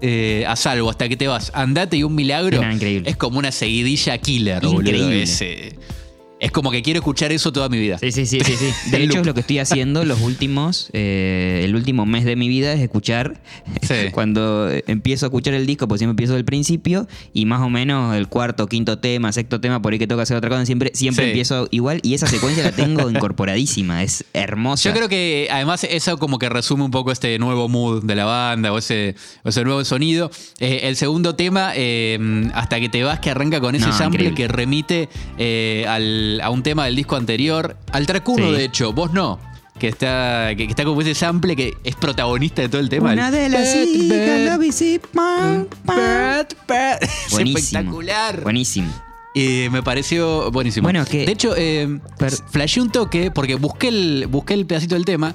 eh, 0.00 0.44
a 0.48 0.56
salvo, 0.56 0.90
hasta 0.90 1.08
que 1.08 1.16
te 1.16 1.28
vas, 1.28 1.50
andate 1.54 1.96
y 1.96 2.02
un 2.02 2.14
milagro. 2.14 2.58
Era 2.58 2.72
increíble. 2.72 3.08
Es 3.08 3.16
como 3.16 3.38
una 3.38 3.52
seguidilla 3.52 4.18
killer, 4.18 4.60
boludo. 4.62 4.80
Increíble. 4.80 5.22
Es, 5.22 5.40
eh, 5.42 5.78
es 6.42 6.50
como 6.50 6.70
que 6.72 6.82
quiero 6.82 6.98
escuchar 6.98 7.30
eso 7.32 7.52
toda 7.52 7.68
mi 7.68 7.78
vida. 7.78 7.98
Sí, 7.98 8.10
sí, 8.12 8.26
sí, 8.26 8.40
sí, 8.44 8.54
sí. 8.56 8.72
De 8.90 9.02
hecho, 9.02 9.20
es 9.20 9.26
lo 9.26 9.32
que 9.32 9.40
estoy 9.40 9.60
haciendo 9.60 10.04
los 10.04 10.20
últimos, 10.20 10.90
eh, 10.92 11.62
el 11.64 11.74
último 11.76 12.04
mes 12.04 12.24
de 12.24 12.34
mi 12.36 12.48
vida 12.48 12.72
es 12.72 12.80
escuchar, 12.80 13.40
Sí. 13.82 13.94
cuando 14.12 14.68
empiezo 14.88 15.26
a 15.26 15.28
escuchar 15.28 15.54
el 15.54 15.66
disco, 15.66 15.86
pues 15.88 16.00
siempre 16.00 16.12
empiezo 16.12 16.34
del 16.34 16.44
principio, 16.44 17.06
y 17.32 17.46
más 17.46 17.60
o 17.62 17.70
menos 17.70 18.16
el 18.16 18.26
cuarto, 18.28 18.66
quinto 18.66 18.98
tema, 18.98 19.30
sexto 19.32 19.60
tema, 19.60 19.80
por 19.80 19.92
ahí 19.92 19.98
que 20.00 20.06
toca 20.08 20.22
hacer 20.22 20.36
otra 20.36 20.50
cosa, 20.50 20.66
siempre, 20.66 20.90
siempre 20.94 21.24
Sí. 21.26 21.30
empiezo 21.30 21.68
igual, 21.70 22.00
y 22.02 22.14
esa 22.14 22.26
secuencia 22.26 22.64
la 22.64 22.72
tengo 22.72 23.08
incorporadísima, 23.10 24.02
es 24.02 24.24
hermosa. 24.32 24.88
Yo 24.88 24.94
creo 24.96 25.08
que 25.08 25.48
además 25.50 25.84
eso 25.84 26.18
como 26.18 26.38
que 26.40 26.48
resume 26.48 26.82
un 26.84 26.90
poco 26.90 27.12
este 27.12 27.38
nuevo 27.38 27.68
mood 27.68 28.02
de 28.04 28.14
la 28.16 28.24
banda 28.24 28.72
o 28.72 28.78
ese, 28.78 29.14
o 29.44 29.50
ese 29.50 29.62
nuevo 29.64 29.84
sonido. 29.84 30.30
Eh, 30.58 30.80
el 30.84 30.96
segundo 30.96 31.36
tema, 31.36 31.72
eh, 31.76 32.18
hasta 32.54 32.80
que 32.80 32.88
te 32.88 33.04
vas, 33.04 33.20
que 33.20 33.30
arranca 33.30 33.60
con 33.60 33.74
ese 33.76 33.86
No, 33.86 33.92
sample 33.92 34.24
increíble. 34.24 34.36
que 34.36 34.48
remite 34.48 35.08
eh, 35.38 35.84
al- 36.32 36.40
a 36.40 36.50
un 36.50 36.62
tema 36.62 36.84
del 36.86 36.96
disco 36.96 37.16
anterior. 37.16 37.76
Al 37.92 38.06
track 38.06 38.28
1, 38.28 38.46
Sí. 38.46 38.52
de 38.52 38.64
hecho, 38.64 38.92
vos 38.92 39.12
no. 39.12 39.38
Que 39.78 39.88
está, 39.88 40.48
que, 40.50 40.66
que 40.66 40.70
está 40.70 40.84
como 40.84 41.00
ese 41.00 41.14
sample 41.14 41.56
que 41.56 41.74
es 41.82 41.96
protagonista 41.96 42.62
de 42.62 42.68
todo 42.68 42.80
el 42.80 42.88
tema. 42.88 43.12
Una 43.12 43.30
de 43.30 43.48
las 43.48 43.74
hijas. 43.74 44.10
Es 47.30 47.38
espectacular. 47.38 48.42
Buenísimo. 48.42 48.92
Y 49.34 49.68
me 49.70 49.82
pareció 49.82 50.50
buenísimo. 50.50 50.84
Bueno, 50.84 51.04
que- 51.04 51.24
De 51.24 51.32
hecho, 51.32 51.54
eh, 51.56 51.98
flasheé 52.50 52.82
un 52.82 52.90
toque 52.90 53.30
porque 53.30 53.54
busqué 53.54 53.88
el, 53.88 54.26
busqué 54.28 54.54
el 54.54 54.66
pedacito 54.66 54.94
del 54.94 55.04
tema 55.06 55.34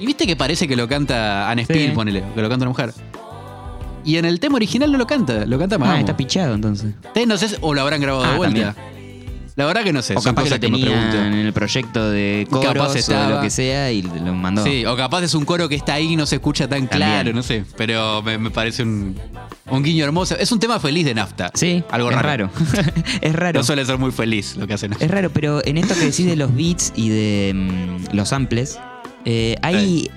y 0.00 0.06
viste 0.06 0.26
que 0.26 0.34
parece 0.34 0.66
que 0.66 0.76
lo 0.76 0.88
canta 0.88 1.50
Anne 1.50 1.64
Spill, 1.64 1.88
Sí. 1.88 1.92
ponele, 1.94 2.24
que 2.34 2.40
lo 2.40 2.48
canta 2.48 2.64
una 2.64 2.70
mujer. 2.70 2.94
Y 4.02 4.16
en 4.16 4.24
el 4.24 4.40
tema 4.40 4.56
original 4.56 4.90
no 4.92 4.98
lo 4.98 5.06
canta, 5.06 5.44
lo 5.46 5.58
canta 5.58 5.76
Ah, 5.76 5.78
Magamo. 5.78 5.98
está 6.00 6.16
pichado 6.16 6.54
entonces. 6.54 6.94
Ustedes 7.04 7.26
no 7.26 7.36
sé 7.36 7.56
o 7.60 7.74
lo 7.74 7.80
habrán 7.82 8.00
grabado 8.00 8.24
de 8.24 8.30
Ah, 8.32 8.36
vuelta. 8.36 8.74
La 9.56 9.66
verdad 9.66 9.84
que 9.84 9.92
no 9.92 10.02
sé, 10.02 10.16
O 10.16 10.20
capaz 10.22 10.44
que 10.44 10.50
lo 10.50 10.58
que, 10.60 10.68
me 10.68 10.78
tenía 10.78 10.86
pregunto. 10.90 11.16
en 11.16 11.34
el 11.34 11.52
proyecto 11.52 12.10
de 12.10 12.46
coros 12.50 12.92
o 12.92 12.98
estaba. 12.98 13.36
lo 13.36 13.40
que 13.40 13.50
sea 13.50 13.92
y 13.92 14.02
lo 14.02 14.34
mandó. 14.34 14.64
Sí, 14.64 14.84
o 14.84 14.96
capaz 14.96 15.22
es 15.22 15.34
un 15.34 15.44
coro 15.44 15.68
que 15.68 15.76
está 15.76 15.94
ahí 15.94 16.14
y 16.14 16.16
no 16.16 16.26
se 16.26 16.36
escucha 16.36 16.66
tan 16.68 16.88
También. 16.88 17.10
claro, 17.10 17.32
no 17.32 17.42
sé. 17.42 17.64
Pero 17.76 18.20
me, 18.22 18.36
me 18.36 18.50
parece 18.50 18.82
un, 18.82 19.16
un 19.70 19.82
guiño 19.84 20.04
hermoso. 20.04 20.36
Es 20.36 20.50
un 20.50 20.58
tema 20.58 20.80
feliz 20.80 21.04
de 21.04 21.14
Nafta. 21.14 21.52
Sí, 21.54 21.84
algo 21.90 22.10
es 22.10 22.16
raro. 22.16 22.50
raro. 22.50 22.50
es 23.20 23.32
raro. 23.32 23.60
No 23.60 23.64
suele 23.64 23.84
ser 23.84 23.96
muy 23.96 24.10
feliz 24.10 24.56
lo 24.56 24.66
que 24.66 24.74
hacen. 24.74 24.92
Es 24.98 25.08
raro, 25.10 25.30
pero 25.30 25.64
en 25.64 25.78
esto 25.78 25.94
que 25.94 26.00
decís 26.06 26.26
de 26.26 26.34
los 26.34 26.52
beats 26.54 26.92
y 26.96 27.10
de 27.10 27.52
mm, 27.54 28.16
los 28.16 28.30
samples, 28.30 28.78
eh, 29.24 29.54
hay. 29.62 30.10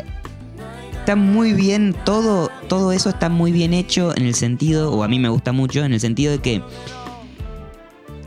Está 1.00 1.16
muy 1.16 1.54
bien, 1.54 1.96
todo, 2.04 2.50
todo 2.68 2.92
eso 2.92 3.08
está 3.10 3.30
muy 3.30 3.54
bien 3.54 3.74
hecho 3.74 4.14
en 4.18 4.26
el 4.26 4.36
sentido, 4.36 4.92
o 4.92 5.04
a 5.06 5.08
mí 5.08 5.20
me 5.20 5.30
gusta 5.30 5.54
mucho, 5.54 5.86
en 5.86 5.94
el 5.94 6.02
sentido 6.02 6.34
de 6.34 6.40
que 6.40 6.62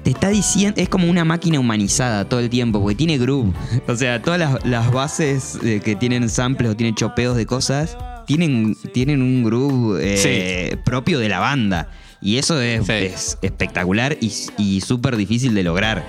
te 0.02 0.10
está 0.10 0.28
diciendo, 0.28 0.80
es 0.80 0.88
como 0.88 1.08
una 1.08 1.24
máquina 1.24 1.58
humanizada 1.60 2.24
todo 2.28 2.40
el 2.40 2.48
tiempo, 2.50 2.80
porque 2.80 2.94
tiene 2.96 3.18
groove. 3.18 3.52
O 3.88 3.96
sea, 3.96 4.20
todas 4.22 4.38
las, 4.38 4.64
las 4.64 4.90
bases 4.92 5.58
eh, 5.62 5.80
que 5.84 5.96
tienen 5.96 6.28
samples 6.28 6.70
o 6.70 6.76
tienen 6.76 6.94
chopeos 6.94 7.36
de 7.36 7.46
cosas, 7.46 7.96
tienen, 8.26 8.76
tienen 8.92 9.22
un 9.22 9.42
groove 9.44 9.98
eh, 10.02 10.76
propio 10.84 11.18
de 11.18 11.28
la 11.28 11.38
banda. 11.40 11.88
Y 12.22 12.36
eso 12.36 12.60
es, 12.60 12.86
Sí. 12.86 12.92
es 12.92 13.38
espectacular 13.42 14.16
y, 14.20 14.32
y 14.58 14.80
súper 14.82 15.16
difícil 15.16 15.54
de 15.54 15.62
lograr. 15.62 16.04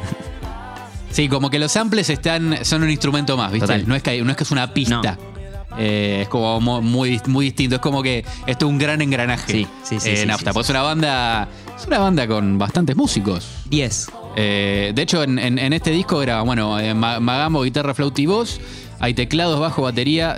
Sí, 1.09 1.27
como 1.27 1.49
que 1.49 1.59
los 1.59 1.71
samples 1.73 2.09
están, 2.09 2.63
son 2.63 2.83
un 2.83 2.89
instrumento 2.89 3.35
más, 3.35 3.51
¿viste? 3.51 3.67
Total. 3.67 3.87
No 3.87 3.95
es, 3.95 4.03
que, 4.03 4.21
no 4.21 4.31
es 4.31 4.37
que 4.37 4.43
es 4.43 4.51
una 4.51 4.73
pista. 4.73 5.17
Eh, 5.77 6.19
es 6.23 6.27
como 6.29 6.59
mo- 6.59 6.81
muy, 6.81 7.19
muy 7.27 7.45
distinto. 7.45 7.75
Es 7.75 7.81
como 7.81 8.01
que 8.03 8.25
esto 8.45 8.65
es 8.65 8.71
un 8.71 8.77
gran 8.77 9.01
engranaje. 9.01 9.51
Sí, 9.51 9.67
sí, 9.83 9.99
sí, 9.99 10.09
eh, 10.09 10.25
Nafta. 10.25 10.51
sí, 10.51 10.53
Pues 10.53 10.65
es 10.67 10.69
una 10.71 10.81
banda. 10.83 11.47
Es 11.79 11.87
una 11.87 11.99
banda 11.99 12.27
con 12.27 12.57
bastantes 12.57 12.95
músicos. 12.95 13.47
10. 13.69 14.11
Eh, 14.35 14.91
de 14.95 15.01
hecho, 15.01 15.23
en, 15.23 15.39
en- 15.39 15.59
en 15.59 15.73
este 15.73 15.91
disco 15.91 16.21
era, 16.21 16.41
bueno, 16.41 16.77
Ma- 16.95 17.19
Magambo, 17.19 17.63
guitarra, 17.63 17.93
flauta 17.93 18.21
y 18.21 18.25
voz. 18.25 18.59
Hay 18.99 19.13
teclados, 19.13 19.59
bajo, 19.59 19.81
batería. 19.81 20.37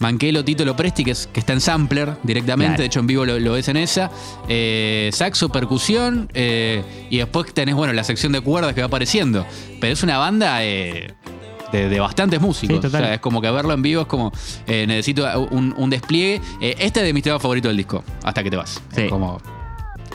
Manquelo, 0.00 0.42
Tito 0.44 0.64
Lopresti, 0.64 1.04
que, 1.04 1.10
es, 1.10 1.26
que 1.30 1.40
está 1.40 1.52
en 1.52 1.60
sampler 1.60 2.14
directamente. 2.22 2.70
Claro. 2.70 2.80
De 2.82 2.86
hecho, 2.86 3.00
en 3.00 3.06
vivo 3.06 3.26
lo, 3.26 3.38
lo 3.38 3.52
ves 3.52 3.68
en 3.68 3.76
esa. 3.76 4.10
Eh, 4.48 5.10
saxo, 5.12 5.50
percusión. 5.50 6.30
eh, 6.32 6.82
y 7.10 7.18
después 7.18 7.52
tenés, 7.52 7.74
bueno, 7.74 7.92
la 7.92 8.02
sección 8.04 8.32
de 8.32 8.40
cuerdas 8.40 8.74
que 8.74 8.80
va 8.80 8.86
apareciendo. 8.86 9.44
Pero 9.78 9.92
es 9.92 10.02
una 10.02 10.16
banda. 10.18 10.64
eh, 10.64 11.12
de, 11.72 11.88
de 11.88 12.00
bastantes 12.00 12.40
músicos. 12.40 12.76
Sí, 12.76 12.80
total. 12.82 13.02
O 13.02 13.04
sea, 13.06 13.14
es 13.14 13.20
como 13.20 13.40
que 13.40 13.50
verlo 13.50 13.72
en 13.72 13.82
vivo 13.82 14.02
es 14.02 14.06
como 14.08 14.32
eh, 14.66 14.84
necesito 14.86 15.26
un, 15.50 15.74
un 15.76 15.90
despliegue. 15.90 16.40
Eh, 16.60 16.76
este 16.78 17.00
es 17.00 17.06
de 17.06 17.12
mis 17.12 17.22
temas 17.22 17.40
favoritos 17.40 17.68
del 17.70 17.76
disco, 17.76 18.04
hasta 18.22 18.42
que 18.42 18.50
te 18.50 18.56
vas. 18.56 18.80
Sí. 18.94 19.02
Es 19.02 19.10
como. 19.10 19.40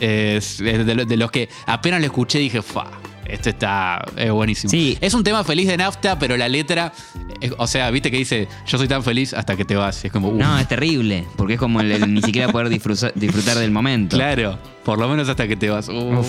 Es, 0.00 0.60
es 0.60 0.84
de, 0.86 0.94
lo- 0.94 1.04
de 1.04 1.16
los 1.16 1.30
que 1.30 1.48
apenas 1.66 2.00
lo 2.00 2.06
escuché 2.06 2.38
dije, 2.38 2.62
fa. 2.62 2.86
Esto 3.24 3.48
está 3.48 4.04
es 4.16 4.30
buenísimo. 4.30 4.70
Sí. 4.70 4.96
Es 5.00 5.12
un 5.12 5.24
tema 5.24 5.42
feliz 5.42 5.66
de 5.66 5.76
nafta, 5.76 6.16
pero 6.16 6.36
la 6.36 6.48
letra, 6.48 6.92
o 7.58 7.66
sea, 7.66 7.90
viste 7.90 8.08
que 8.08 8.18
dice, 8.18 8.46
yo 8.68 8.78
soy 8.78 8.86
tan 8.86 9.02
feliz 9.02 9.34
hasta 9.34 9.56
que 9.56 9.64
te 9.64 9.74
vas. 9.74 10.04
Y 10.04 10.06
es 10.06 10.12
como, 10.12 10.28
uh, 10.28 10.36
No, 10.38 10.56
es 10.60 10.68
terrible, 10.68 11.24
porque 11.36 11.54
es 11.54 11.58
como 11.58 11.80
el, 11.80 11.90
el 11.90 12.14
ni 12.14 12.22
siquiera 12.22 12.52
poder 12.52 12.68
disfrutar, 12.68 13.10
disfrutar 13.16 13.56
del 13.58 13.72
momento. 13.72 14.16
claro, 14.16 14.58
por 14.84 15.00
lo 15.00 15.08
menos 15.08 15.28
hasta 15.28 15.48
que 15.48 15.56
te 15.56 15.68
vas. 15.70 15.88
Uh, 15.88 16.22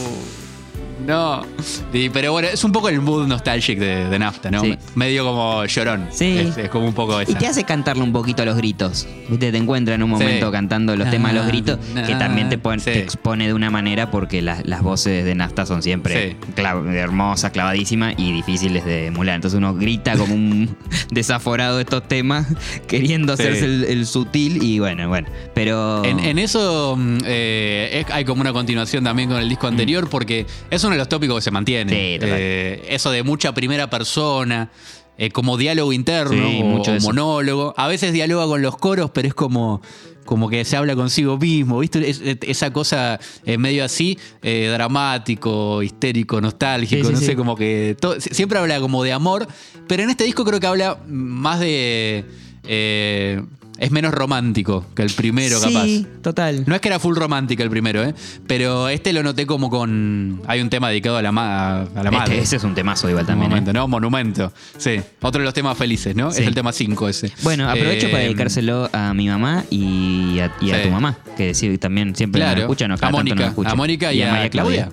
no. 1.05 1.45
Y- 1.93 2.09
pero 2.09 2.31
bueno, 2.31 2.47
es 2.51 2.63
un 2.63 2.71
poco 2.71 2.89
el 2.89 3.01
mood 3.01 3.27
nostalgic 3.27 3.79
de, 3.79 4.07
de 4.09 4.19
nafta, 4.19 4.49
¿no? 4.51 4.61
Sí. 4.61 4.77
Medio 4.95 5.23
como 5.25 5.65
llorón. 5.65 6.07
Sí. 6.11 6.37
Es, 6.39 6.57
es 6.57 6.69
como 6.69 6.87
un 6.87 6.93
poco 6.93 7.19
Y 7.21 7.23
esa. 7.23 7.37
te 7.37 7.47
hace 7.47 7.63
cantarle 7.63 8.03
un 8.03 8.11
poquito 8.13 8.41
a 8.43 8.45
los 8.45 8.57
gritos. 8.57 9.07
¿Viste? 9.29 9.51
Te 9.51 9.57
encuentra 9.57 9.95
en 9.95 10.03
un 10.03 10.09
momento 10.11 10.45
Sí. 10.47 10.51
cantando 10.51 10.95
los 10.95 11.09
temas 11.09 11.31
a 11.31 11.35
los 11.35 11.47
gritos, 11.47 11.79
Na, 11.93 12.03
que 12.03 12.15
también 12.15 12.49
te, 12.49 12.57
pon- 12.57 12.79
sí. 12.79 12.85
te 12.91 12.99
expone 12.99 13.47
de 13.47 13.53
una 13.53 13.69
manera 13.69 14.09
porque 14.11 14.41
las, 14.41 14.65
las 14.65 14.81
voces 14.81 15.25
de 15.25 15.35
Nafta 15.35 15.65
son 15.65 15.83
siempre 15.83 16.31
Sí. 16.31 16.51
clav- 16.55 16.87
hermosas, 16.93 17.51
clavadísimas 17.51 18.15
y 18.17 18.31
difíciles 18.31 18.85
de 18.85 19.07
emular. 19.07 19.35
Entonces 19.35 19.57
uno 19.57 19.73
grita 19.75 20.15
como 20.17 20.33
un 20.33 20.75
desaforado 21.11 21.77
de 21.77 21.83
estos 21.83 22.07
temas, 22.07 22.47
queriendo 22.87 23.35
Sí. 23.35 23.43
hacerse 23.43 23.65
el, 23.65 23.83
el 23.85 24.05
sutil 24.05 24.63
y 24.63 24.79
bueno, 24.79 25.07
bueno. 25.09 25.27
Pero. 25.53 26.03
En, 26.05 26.19
en 26.19 26.39
eso 26.39 26.95
mm, 26.97 27.17
eh, 27.25 28.03
es- 28.07 28.13
hay 28.13 28.25
como 28.25 28.41
una 28.41 28.53
continuación 28.53 29.03
también 29.03 29.29
con 29.29 29.37
el 29.39 29.49
disco 29.49 29.67
anterior 29.67 30.09
porque 30.09 30.45
es 30.69 30.83
uno 30.87 30.95
de 30.95 30.99
los 30.99 31.09
tópicos 31.09 31.37
que 31.37 31.41
se 31.41 31.51
mantiene. 31.51 31.91
Sí. 31.91 32.19
Eh, 32.21 32.85
eso 32.89 33.11
de 33.11 33.23
mucha 33.23 33.53
primera 33.53 33.89
persona, 33.89 34.71
eh, 35.17 35.29
como 35.31 35.57
diálogo 35.57 35.93
interno 35.93 36.31
Sí, 36.49 36.59
o, 36.61 36.65
mucho 36.65 36.91
o 36.93 36.99
monólogo. 37.01 37.73
A 37.77 37.87
veces 37.87 38.13
dialoga 38.13 38.45
con 38.45 38.61
los 38.61 38.77
coros, 38.77 39.11
pero 39.11 39.27
es 39.27 39.33
como, 39.33 39.81
como 40.25 40.49
que 40.49 40.65
se 40.65 40.75
habla 40.77 40.95
consigo 40.95 41.37
mismo, 41.37 41.79
¿viste? 41.79 42.07
Es- 42.09 42.21
es- 42.21 42.37
esa 42.41 42.71
cosa 42.73 43.19
eh, 43.45 43.57
medio 43.57 43.83
así, 43.85 44.17
eh, 44.41 44.69
dramático, 44.71 45.81
histérico, 45.83 46.41
nostálgico, 46.41 47.07
sí, 47.07 47.13
no 47.13 47.19
sí. 47.19 47.25
sé, 47.25 47.35
como 47.35 47.55
que 47.55 47.95
todo- 47.99 48.19
siempre 48.19 48.59
habla 48.59 48.79
como 48.79 49.03
de 49.03 49.13
amor, 49.13 49.47
pero 49.87 50.03
en 50.03 50.09
este 50.09 50.23
disco 50.25 50.43
creo 50.45 50.59
que 50.59 50.67
habla 50.67 50.99
más 51.07 51.59
de... 51.59 52.25
eh, 52.65 53.41
es 53.77 53.91
menos 53.91 54.13
romántico 54.13 54.85
que 54.95 55.03
el 55.03 55.11
primero, 55.11 55.59
capaz. 55.61 55.83
sí, 55.83 56.07
total. 56.21 56.63
No 56.65 56.75
es 56.75 56.81
que 56.81 56.87
era 56.87 56.99
full 56.99 57.15
romántica 57.15 57.63
el 57.63 57.69
primero, 57.69 58.03
¿eh? 58.03 58.13
Pero 58.47 58.89
este 58.89 59.13
lo 59.13 59.23
noté 59.23 59.45
como 59.45 59.69
con. 59.69 60.41
Hay 60.47 60.61
un 60.61 60.69
tema 60.69 60.89
dedicado 60.89 61.17
a 61.17 61.21
la, 61.21 61.31
ma- 61.31 61.81
a 61.81 62.03
la 62.03 62.11
madre. 62.11 62.33
Este- 62.35 62.43
ese 62.43 62.55
es 62.57 62.63
un 62.63 62.73
temazo 62.75 63.09
igual 63.09 63.23
Un 63.23 63.27
también. 63.27 63.51
¿eh? 63.51 63.55
momento, 63.55 63.73
¿no? 63.73 63.87
Monumento. 63.87 64.51
Sí. 64.77 64.99
Otro 65.21 65.39
de 65.39 65.45
los 65.45 65.53
temas 65.53 65.77
felices, 65.77 66.15
¿no? 66.15 66.31
Sí. 66.31 66.41
Es 66.41 66.47
el 66.47 66.55
tema 66.55 66.71
5 66.73 67.07
ese. 67.09 67.31
Bueno, 67.43 67.69
aprovecho 67.69 68.07
Eh, 68.07 68.09
para 68.11 68.23
dedicárselo 68.23 68.89
a 68.93 69.13
mi 69.13 69.27
mamá 69.27 69.63
y 69.69 70.39
a, 70.39 70.51
y 70.61 70.71
a 70.71 70.77
Sí. 70.77 70.83
tu 70.83 70.89
mamá, 70.91 71.17
que 71.35 71.53
sí, 71.53 71.77
también 71.77 72.15
siempre 72.15 72.39
Claro. 72.41 72.55
nos 72.55 72.61
escuchan, 72.63 72.91
o 72.91 72.93
a 72.95 72.97
cada 72.97 73.11
tanto 73.11 73.23
nos 73.23 73.29
Mónica. 73.35 73.47
escuchan. 73.49 73.71
A 73.71 73.75
Mónica 73.75 74.13
y, 74.13 74.21
a, 74.23 74.31
María 74.31 74.49
Claudia. 74.49 74.89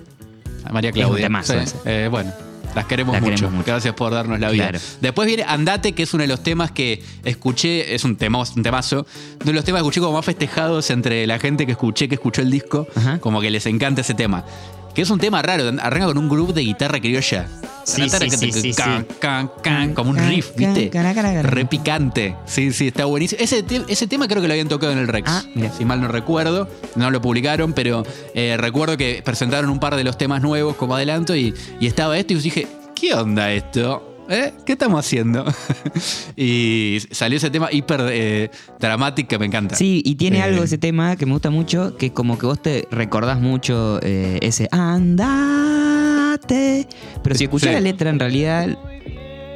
A 0.63 0.73
María 0.73 0.89
Es 0.89 0.95
un 0.95 1.01
Claudia. 1.01 1.25
temazo 1.25 1.53
Sí. 1.53 1.59
ese. 1.59 1.77
Eh, 1.85 2.07
bueno. 2.07 2.31
Las 2.75 2.85
queremos, 2.85 3.13
Las 3.13 3.21
mucho. 3.21 3.35
queremos 3.35 3.53
mucho. 3.53 3.65
Gracias 3.71 3.93
por 3.95 4.11
darnos 4.13 4.39
la 4.39 4.49
vida. 4.51 4.69
Claro. 4.69 4.83
Después 5.01 5.25
viene 5.27 5.43
Andate, 5.47 5.93
que 5.93 6.03
es 6.03 6.13
uno 6.13 6.21
de 6.23 6.27
los 6.27 6.43
temas 6.43 6.71
que 6.71 7.01
escuché, 7.23 7.95
es 7.95 8.03
un, 8.03 8.17
tema, 8.17 8.37
un 8.39 8.63
temazo, 8.63 9.07
uno 9.41 9.45
de 9.45 9.53
los 9.53 9.63
temas 9.63 9.79
que 9.81 9.85
escuché 9.87 10.01
como 10.01 10.13
más 10.13 10.25
festejados 10.25 10.89
entre 10.89 11.25
la 11.25 11.39
gente 11.39 11.65
que 11.65 11.71
escuché, 11.71 12.07
que 12.09 12.15
escuchó 12.15 12.41
el 12.41 12.51
disco, 12.51 12.85
Ajá. 12.95 13.19
como 13.19 13.39
que 13.41 13.49
les 13.49 13.65
encanta 13.65 14.01
ese 14.01 14.13
tema. 14.13 14.43
Que 14.95 15.01
es 15.01 15.09
un 15.09 15.19
tema 15.19 15.41
raro, 15.41 15.65
arranca 15.81 16.07
con 16.07 16.17
un 16.17 16.29
grupo 16.29 16.53
de 16.53 16.61
guitarra 16.61 16.99
criolla. 16.99 17.47
Sí, 17.83 18.09
sí, 18.09 18.29
sí, 18.31 18.51
sí, 18.51 18.73
Can, 18.73 19.05
sí. 19.07 19.15
can, 19.19 19.51
can, 19.61 19.93
como 19.93 20.09
un 20.09 20.17
riff, 20.17 20.55
¿viste? 20.55 20.89
Re 21.43 21.65
picante. 21.65 22.35
Sí, 22.45 22.71
sí, 22.73 22.87
está 22.87 23.05
buenísimo. 23.05 23.39
Ese, 23.43 23.61
te- 23.61 23.83
ese 23.87 24.07
tema 24.07 24.27
creo 24.27 24.41
que 24.41 24.47
lo 24.47 24.53
habían 24.55 24.67
tocado 24.69 24.91
en 24.93 24.97
el 24.97 25.07
Rex. 25.07 25.29
Ah. 25.29 25.43
Si 25.77 25.85
mal 25.85 26.01
no 26.01 26.07
recuerdo. 26.07 26.67
No 26.95 27.11
lo 27.11 27.21
publicaron, 27.21 27.73
pero 27.73 28.03
eh, 28.33 28.55
recuerdo 28.57 28.97
que 28.97 29.21
presentaron 29.23 29.69
un 29.69 29.79
par 29.79 29.95
de 29.95 30.03
los 30.03 30.17
temas 30.17 30.41
nuevos 30.41 30.75
como 30.77 30.95
adelanto 30.95 31.35
y, 31.35 31.53
y 31.79 31.85
estaba 31.85 32.17
esto 32.17 32.33
y 32.33 32.37
dije, 32.37 32.67
¿qué 32.95 33.13
onda 33.13 33.51
esto? 33.51 34.14
¿Eh? 34.29 34.53
¿Qué 34.65 34.73
estamos 34.73 34.99
haciendo? 35.05 35.45
y 36.35 36.97
salió 37.11 37.37
ese 37.37 37.49
tema 37.51 37.69
hiper 37.71 38.01
eh, 38.09 38.49
dramático 38.79 39.27
que 39.29 39.39
me 39.39 39.45
encanta. 39.45 39.75
Sí, 39.75 40.01
y 40.05 40.15
tiene 40.15 40.39
Eh, 40.39 40.43
algo 40.43 40.63
ese 40.63 40.77
tema 40.77 41.15
que 41.15 41.25
me 41.25 41.33
gusta 41.33 41.49
mucho, 41.51 41.95
que 41.97 42.11
como 42.11 42.37
que 42.37 42.45
vos 42.45 42.61
te 42.61 42.87
recordás 42.91 43.39
mucho 43.39 43.99
eh, 44.01 44.39
ese 44.41 44.67
andate. 44.71 46.87
Pero 47.23 47.35
si 47.35 47.43
escuchás 47.45 47.69
Sí. 47.69 47.73
la 47.75 47.81
letra, 47.81 48.09
en 48.09 48.19
realidad, 48.19 48.77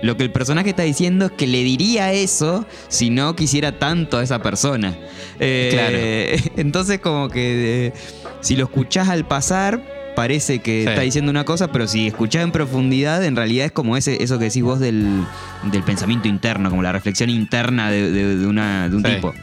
lo 0.02 0.16
que 0.18 0.24
el 0.24 0.32
personaje 0.32 0.70
está 0.70 0.84
diciendo 0.84 1.26
es 1.26 1.32
que 1.32 1.48
le 1.48 1.64
diría 1.64 2.14
eso 2.14 2.66
si 2.88 3.10
no 3.10 3.36
quisiera 3.36 3.78
tanto 3.80 4.18
a 4.18 4.24
esa 4.24 4.42
persona. 4.42 4.98
Eh, 5.40 6.40
Entonces, 6.58 7.00
como 7.00 7.30
que 7.30 7.94
si 8.42 8.56
lo 8.56 8.66
escuchás 8.66 9.10
al 9.10 9.28
pasar. 9.28 9.99
Parece 10.20 10.60
que 10.60 10.84
Sí. 10.84 10.90
está 10.90 11.00
diciendo 11.02 11.32
una 11.32 11.46
cosa, 11.46 11.72
pero 11.72 11.88
si 11.88 12.08
escuchás 12.08 12.44
en 12.44 12.52
profundidad, 12.52 13.24
en 13.24 13.38
realidad 13.38 13.68
es 13.68 13.72
como 13.72 13.96
ese, 13.96 14.22
eso 14.22 14.38
que 14.38 14.46
decís 14.46 14.62
vos 14.64 14.78
del, 14.82 15.24
del 15.72 15.82
pensamiento 15.84 16.28
interno, 16.28 16.70
como 16.70 16.82
la 16.84 16.92
reflexión 16.92 17.30
interna 17.30 17.90
de, 17.90 18.12
de- 18.12 18.36
de 18.36 18.46
una, 18.46 18.90
de 18.90 18.98
un 18.98 19.06
Sí. 19.06 19.12
tipo. 19.16 19.34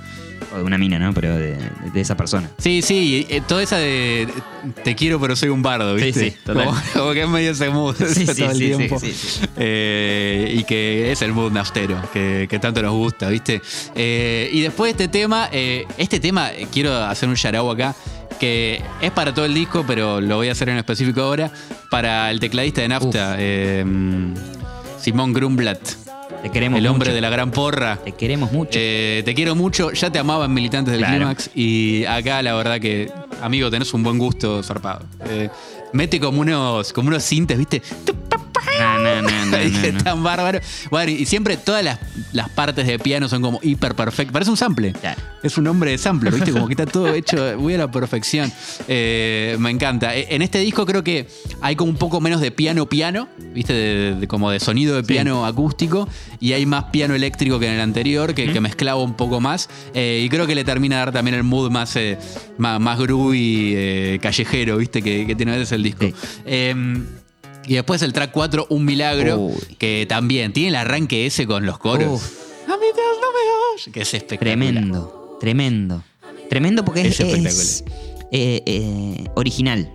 O 0.57 0.61
de 0.61 0.64
una 0.64 0.79
mina, 0.79 0.99
¿no? 0.99 1.12
Pero 1.12 1.37
de, 1.37 1.57
de 1.92 2.01
esa 2.01 2.16
persona. 2.16 2.51
Sí, 2.59 2.81
sí, 2.83 3.27
eh, 3.29 3.42
toda 3.47 3.62
esa 3.62 3.77
de 3.77 4.27
te 4.83 4.95
quiero 4.97 5.21
pero 5.21 5.37
soy 5.37 5.51
un 5.51 5.62
bardo, 5.62 5.97
Sí, 5.99 6.05
¿viste? 6.07 6.31
sí, 6.31 6.37
total. 6.45 6.66
Como, 6.66 6.81
como 6.95 7.12
que 7.12 7.23
es 7.23 7.29
medio 7.29 7.51
ese 7.53 7.71
mood 7.71 7.95
Sí, 7.97 8.27
sí, 8.27 8.35
todo 8.40 8.51
el 8.51 8.57
sí, 8.57 8.69
sí, 8.71 8.77
tiempo. 8.77 8.99
sí, 9.01 9.12
sí. 9.12 9.40
Eh, 9.57 10.55
y 10.59 10.64
que 10.64 11.12
es 11.12 11.23
el 11.23 11.33
mood 11.33 11.53
naftero, 11.53 12.01
que, 12.12 12.47
que 12.49 12.59
tanto 12.59 12.83
nos 12.83 12.92
gusta, 12.95 13.29
¿viste? 13.29 13.61
Eh, 13.95 14.49
y 14.53 14.61
después 14.62 14.97
de 14.97 15.05
este 15.05 15.19
tema, 15.19 15.49
eh, 15.53 15.87
este 15.99 16.19
tema, 16.21 16.51
quiero 16.73 16.95
hacer 17.05 17.29
un 17.29 17.35
yarao 17.37 17.71
acá, 17.71 17.95
que 18.40 18.83
es 19.01 19.11
para 19.12 19.33
todo 19.35 19.45
el 19.45 19.55
disco, 19.55 19.85
pero 19.87 20.21
lo 20.21 20.37
voy 20.37 20.49
a 20.49 20.53
hacer 20.53 20.69
en 20.69 20.77
específico 20.79 21.21
ahora, 21.23 21.51
para 21.90 22.31
el 22.31 22.40
tecladista 22.40 22.81
de 22.83 22.88
Nafta, 22.88 23.37
Simón 25.01 25.33
Grumblat, 25.33 25.79
Te 26.46 26.52
queremos 26.52 26.78
el 26.78 26.87
hombre 26.87 27.09
mucho. 27.09 27.14
de 27.16 27.20
la 27.20 27.28
gran 27.30 27.50
porra. 27.50 27.96
Te 27.96 28.12
queremos 28.12 28.52
mucho. 28.52 28.70
Eh, 28.80 29.22
te 29.24 29.35
quiero 29.35 29.56
mucho, 29.56 29.90
ya 29.90 30.11
te 30.11 30.18
amaban 30.20 30.54
militantes 30.54 30.92
del 30.92 31.00
Claro. 31.00 31.16
Clímax 31.16 31.50
y 31.56 32.04
acá 32.04 32.40
la 32.40 32.54
verdad 32.54 32.80
que, 32.80 33.11
amigo, 33.42 33.68
tenés 33.68 33.92
un 33.94 34.04
buen 34.04 34.16
gusto 34.16 34.62
zarpado. 34.62 35.00
Eh, 35.28 35.48
mete 35.92 36.20
como 36.20 36.40
unos, 36.42 36.92
como 36.92 37.09
unos 37.09 37.24
sintes, 37.24 37.59
¿viste? 37.59 37.82
No, 38.79 38.99
no, 38.99 39.23
no, 39.23 39.47
no, 39.47 39.93
no. 39.93 40.03
tan 40.05 40.23
bárbaro. 40.23 40.61
Bueno, 40.91 41.11
y 41.12 41.25
siempre 41.27 41.57
todas 41.57 41.83
las, 41.85 41.99
las 42.33 42.49
partes 42.49 42.87
de 42.87 42.99
piano 42.99 43.29
son 43.29 43.43
como 43.43 43.61
hiper 43.62 43.95
perfectas. 43.95 44.33
Parece 44.33 44.51
un 44.51 44.57
sample. 44.57 44.93
Claro. 44.93 45.21
Es 45.43 45.57
un 45.59 45.67
hombre 45.69 45.93
de 45.93 45.99
sampler, 45.99 46.35
¿viste? 46.35 46.51
Como 46.53 46.67
que 46.67 46.73
está 46.73 46.87
todo 46.87 47.12
hecho 47.15 47.55
muy 47.59 47.75
a 47.75 47.79
la 47.79 47.91
perfección. 47.91 48.53
Eh, 48.89 49.57
me 49.61 49.71
encanta. 49.71 50.17
Eh, 50.17 50.27
En 50.31 50.43
este 50.43 50.59
disco 50.59 50.85
creo 50.87 51.05
que 51.05 51.29
hay 51.61 51.77
como 51.77 51.91
un 51.91 51.97
poco 51.99 52.21
menos 52.21 52.41
de 52.41 52.51
piano-piano, 52.51 53.29
¿viste? 53.55 53.73
De- 53.73 54.15
de- 54.17 54.27
como 54.29 54.51
de 54.51 54.59
sonido 54.61 54.97
de 54.97 55.03
piano 55.05 55.47
acústico. 55.47 56.09
Y 56.41 56.53
hay 56.53 56.67
más 56.67 56.85
piano 56.85 57.15
eléctrico 57.15 57.59
que 57.61 57.67
en 57.67 57.75
el 57.75 57.81
anterior, 57.81 58.35
que, 58.35 58.53
que 58.53 58.61
mezclaba 58.61 59.01
un 59.03 59.15
poco 59.15 59.41
más. 59.41 59.69
Eh, 59.95 60.23
y 60.25 60.29
creo 60.29 60.47
que 60.47 60.55
le 60.55 60.65
termina 60.65 60.97
de 60.97 61.01
dar 61.01 61.12
también 61.12 61.35
el 61.37 61.45
mood 61.45 61.71
más, 61.71 61.95
eh, 61.97 62.19
más, 62.59 62.81
más 62.81 62.99
groovy, 62.99 64.19
callejero, 64.21 64.79
¿viste? 64.79 65.01
Que, 65.03 65.27
que 65.27 65.35
tiene 65.37 65.53
a 65.53 65.57
veces 65.57 65.73
el 65.73 65.83
disco. 65.83 66.07
Sí. 66.07 66.15
Y 67.66 67.74
después 67.74 68.02
el 68.02 68.12
track 68.12 68.31
4, 68.33 68.66
Un 68.70 68.85
Milagro, 68.85 69.38
Uy. 69.38 69.55
que 69.79 70.07
también 70.09 70.52
tiene 70.52 70.68
el 70.68 70.76
arranque 70.76 71.26
ese 71.26 71.46
con 71.46 71.66
los 71.66 71.79
coros. 71.79 72.09
Uf. 72.22 72.68
A 72.68 72.76
mi 72.76 72.85
Dios 72.87 73.16
no 73.20 73.29
me 73.29 73.83
oye. 73.83 73.92
Que 73.92 74.02
es 74.02 74.14
espectacular. 74.14 74.38
Tremendo, 74.59 75.37
tremendo. 75.40 76.02
Tremendo 76.48 76.85
porque 76.85 77.02
es, 77.02 77.18
Es 77.20 77.85
eh, 78.33 78.62
eh, 78.66 79.24
original. 79.35 79.90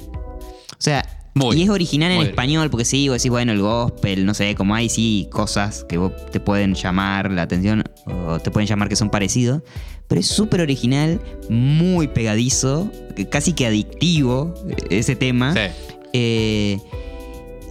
O 0.72 0.84
sea, 0.84 1.06
Muy, 1.34 1.58
y 1.58 1.64
es 1.64 1.70
original 1.70 2.12
en 2.12 2.22
español 2.22 2.70
porque 2.70 2.86
sí, 2.86 3.08
vos 3.08 3.18
decís, 3.18 3.30
bueno, 3.30 3.52
el 3.54 3.62
gospel, 3.62 4.26
no 4.26 4.34
sé, 4.34 4.56
como 4.56 4.76
hay 4.76 4.90
sí 4.90 5.30
cosas 5.32 5.86
que 5.88 5.98
vos 5.98 6.12
te 6.32 6.40
pueden 6.40 6.74
llamar 6.74 7.32
la 7.32 7.44
atención 7.44 7.84
o 8.06 8.40
te 8.40 8.52
pueden 8.52 8.68
llamar 8.68 8.90
que 8.90 8.96
son 8.96 9.10
parecidos. 9.10 9.62
Pero 10.08 10.20
es 10.20 10.28
súper 10.28 10.60
original, 10.60 11.22
muy 11.50 12.10
pegadizo, 12.10 12.92
casi 13.30 13.54
que 13.54 13.66
adictivo 13.66 14.54
eh, 14.70 14.98
ese 15.00 15.16
tema. 15.16 15.54
Sí. 15.54 15.60
Eh, 16.14 16.78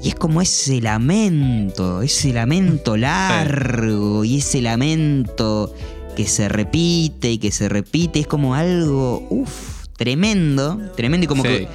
y 0.03 0.09
es 0.09 0.15
como 0.15 0.41
ese 0.43 0.81
lamento, 0.81 2.03
ese 2.03 2.33
lamento 2.33 2.97
largo 2.97 4.25
y 4.25 4.39
ese 4.39 4.61
lamento 4.63 5.75
que 6.17 6.27
se 6.27 6.49
repite 6.49 7.31
y 7.33 7.39
que 7.39 7.53
se 7.53 7.69
repite. 7.69 8.21
Es 8.21 8.27
como 8.27 8.55
algo, 8.55 9.27
uff, 9.31 9.87
tremendo, 9.97 10.81
tremendo 10.97 11.25
y 11.25 11.29
como 11.29 11.43
Sí. 11.43 11.49
que... 11.49 11.69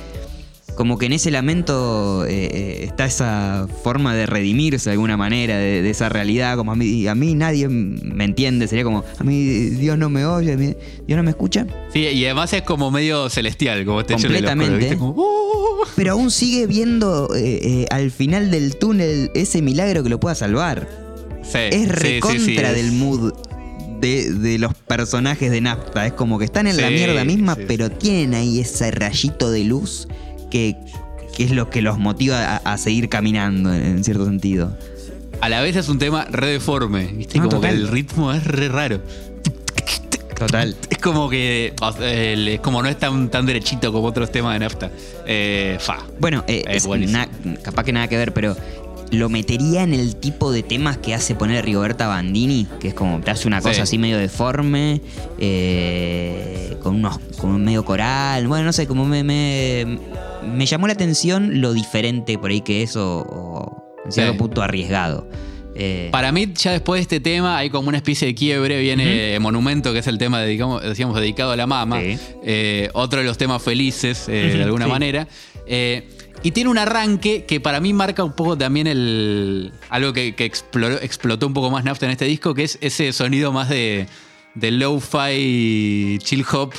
Como 0.75 0.97
que 0.97 1.05
en 1.05 1.13
ese 1.13 1.31
lamento 1.31 2.25
eh, 2.25 2.49
eh, 2.51 2.83
está 2.83 3.05
esa 3.05 3.65
forma 3.81 4.13
de 4.13 4.25
redimirse 4.25 4.89
de 4.89 4.91
alguna 4.95 5.15
manera 5.15 5.57
de, 5.57 5.81
de 5.81 5.89
esa 5.89 6.09
realidad. 6.09 6.57
Como 6.57 6.73
a 6.73 6.75
mí, 6.75 7.07
a 7.07 7.15
mí 7.15 7.33
nadie 7.33 7.69
me 7.69 8.25
entiende. 8.25 8.67
Sería 8.67 8.83
como, 8.83 9.05
a 9.17 9.23
mí 9.23 9.41
Dios 9.69 9.97
no 9.97 10.09
me 10.09 10.25
oye, 10.25 10.57
Dios 10.57 11.15
no 11.15 11.23
me 11.23 11.29
escucha. 11.29 11.65
Sí, 11.93 11.99
y 12.01 12.25
además 12.25 12.51
es 12.51 12.63
como 12.63 12.91
medio 12.91 13.29
celestial, 13.29 13.85
como 13.85 14.03
te 14.03 14.15
de 14.15 14.19
Completamente. 14.21 14.77
¿viste? 14.77 14.97
Como, 14.97 15.11
"Uh". 15.11 15.64
Pero 15.95 16.13
aún 16.13 16.31
sigue 16.31 16.67
viendo 16.67 17.29
eh, 17.35 17.59
eh, 17.63 17.85
al 17.89 18.11
final 18.11 18.51
del 18.51 18.77
túnel 18.77 19.31
ese 19.33 19.61
milagro 19.61 20.03
que 20.03 20.09
lo 20.09 20.19
pueda 20.19 20.35
salvar. 20.35 20.87
Sí, 21.43 21.59
es 21.71 21.89
recontra 21.89 22.39
sí, 22.39 22.75
del 22.75 22.91
mood 22.91 23.33
de, 24.01 24.33
de 24.33 24.57
los 24.57 24.73
personajes 24.73 25.51
de 25.51 25.61
Nafta. 25.61 26.05
Es 26.07 26.13
como 26.13 26.39
que 26.39 26.45
están 26.45 26.67
en 26.67 26.77
la 26.77 26.89
mierda 26.89 27.23
misma, 27.23 27.55
pero 27.67 27.89
tienen 27.91 28.33
ahí 28.33 28.59
ese 28.59 28.91
rayito 28.91 29.51
de 29.51 29.63
luz 29.63 30.07
que, 30.49 30.75
que 31.35 31.43
es 31.43 31.51
lo 31.51 31.69
que 31.69 31.81
los 31.81 31.97
motiva 31.99 32.55
a, 32.55 32.57
a 32.57 32.77
seguir 32.77 33.09
caminando 33.09 33.73
en, 33.73 33.83
en 33.83 34.03
cierto 34.03 34.25
sentido. 34.25 34.75
A 35.41 35.49
la 35.49 35.61
vez 35.61 35.75
es 35.75 35.89
un 35.89 35.99
tema 35.99 36.25
re 36.25 36.47
deforme, 36.47 37.07
¿viste? 37.07 37.37
No, 37.37 37.43
como 37.45 37.57
total. 37.57 37.71
que 37.71 37.81
el 37.81 37.87
ritmo 37.89 38.33
es 38.33 38.45
re 38.45 38.69
raro. 38.69 39.01
Total. 40.37 40.75
Es 40.89 40.97
como 40.97 41.29
que. 41.29 41.73
es 42.01 42.59
como 42.59 42.81
no 42.83 42.89
es 42.89 42.97
tan, 42.99 43.29
tan 43.29 43.45
derechito 43.45 43.91
como 43.93 44.07
otros 44.07 44.31
temas 44.31 44.53
de 44.53 44.59
nafta. 44.59 44.91
Eh, 45.25 45.77
fa. 45.79 45.99
Bueno, 46.19 46.43
eh, 46.47 46.63
Es 46.67 46.87
na- 46.87 47.29
capaz 47.63 47.83
que 47.83 47.93
nada 47.93 48.07
que 48.07 48.17
ver, 48.17 48.33
pero 48.33 48.55
lo 49.11 49.29
metería 49.29 49.83
en 49.83 49.93
el 49.93 50.15
tipo 50.15 50.51
de 50.51 50.63
temas 50.63 50.97
que 50.97 51.13
hace 51.13 51.35
poner 51.35 51.63
Rigoberta 51.63 52.07
Bandini, 52.07 52.67
que 52.79 52.89
es 52.89 52.93
como 52.95 53.21
te 53.21 53.31
hace 53.31 53.47
una 53.47 53.61
cosa 53.61 53.75
Sí. 53.75 53.81
así 53.81 53.97
medio 53.97 54.17
deforme, 54.17 54.99
eh, 55.39 56.75
con 56.81 56.95
unos 56.95 57.19
con 57.37 57.51
un 57.51 57.63
medio 57.63 57.85
coral. 57.85 58.47
Bueno, 58.47 58.65
no 58.65 58.73
sé, 58.73 58.87
como 58.87 59.05
me, 59.05 59.23
me, 59.23 59.99
me 60.53 60.65
llamó 60.65 60.87
la 60.87 60.93
atención 60.93 61.61
lo 61.61 61.73
diferente 61.73 62.37
por 62.37 62.49
ahí 62.51 62.61
que 62.61 62.83
es 62.83 62.95
o, 62.95 63.19
o 63.21 63.83
en 64.05 64.11
cierto 64.11 64.33
Sí. 64.33 64.37
punto 64.39 64.61
arriesgado. 64.61 65.27
Eh, 65.77 66.07
Para 66.11 66.31
mí, 66.31 66.53
ya 66.55 66.71
después 66.71 66.99
de 66.99 67.01
este 67.01 67.19
tema, 67.19 67.57
hay 67.57 67.69
como 67.69 67.89
una 67.89 67.97
especie 67.97 68.27
de 68.27 68.35
quiebre. 68.35 68.79
Viene 68.79 69.37
Monumento, 69.39 69.91
que 69.91 69.99
es 69.99 70.07
el 70.07 70.17
tema, 70.17 70.39
dedicamos, 70.39 70.81
decíamos, 70.81 71.19
dedicado 71.19 71.51
a 71.51 71.55
la 71.57 71.67
mama. 71.67 71.99
Sí. 71.99 72.17
Eh, 72.43 72.89
otro 72.93 73.19
de 73.19 73.25
los 73.25 73.37
temas 73.37 73.61
felices, 73.61 74.27
eh, 74.29 74.53
de 74.55 74.63
alguna 74.63 74.85
Sí. 74.85 74.91
manera. 74.91 75.27
Y 76.43 76.51
tiene 76.51 76.69
un 76.69 76.77
arranque 76.77 77.45
que 77.45 77.59
para 77.59 77.79
mí 77.79 77.91
marca 77.91 78.23
un 78.23 78.33
poco 78.33 78.55
también 78.57 78.85
el 78.87 79.71
algo 79.89 80.13
que, 80.13 80.35
que 80.35 80.45
exploró- 80.45 80.99
explotó 81.01 81.47
un 81.47 81.53
poco 81.53 81.71
más 81.71 81.83
Nafta 81.83 82.05
en 82.05 82.11
este 82.11 82.25
disco, 82.25 82.53
que 82.53 82.63
es 82.63 82.77
ese 82.81 83.11
sonido 83.13 83.51
más 83.51 83.67
de, 83.69 84.05
de 84.53 84.71
lo-fi 84.71 86.19
chill 86.21 86.45
hop. 86.53 86.73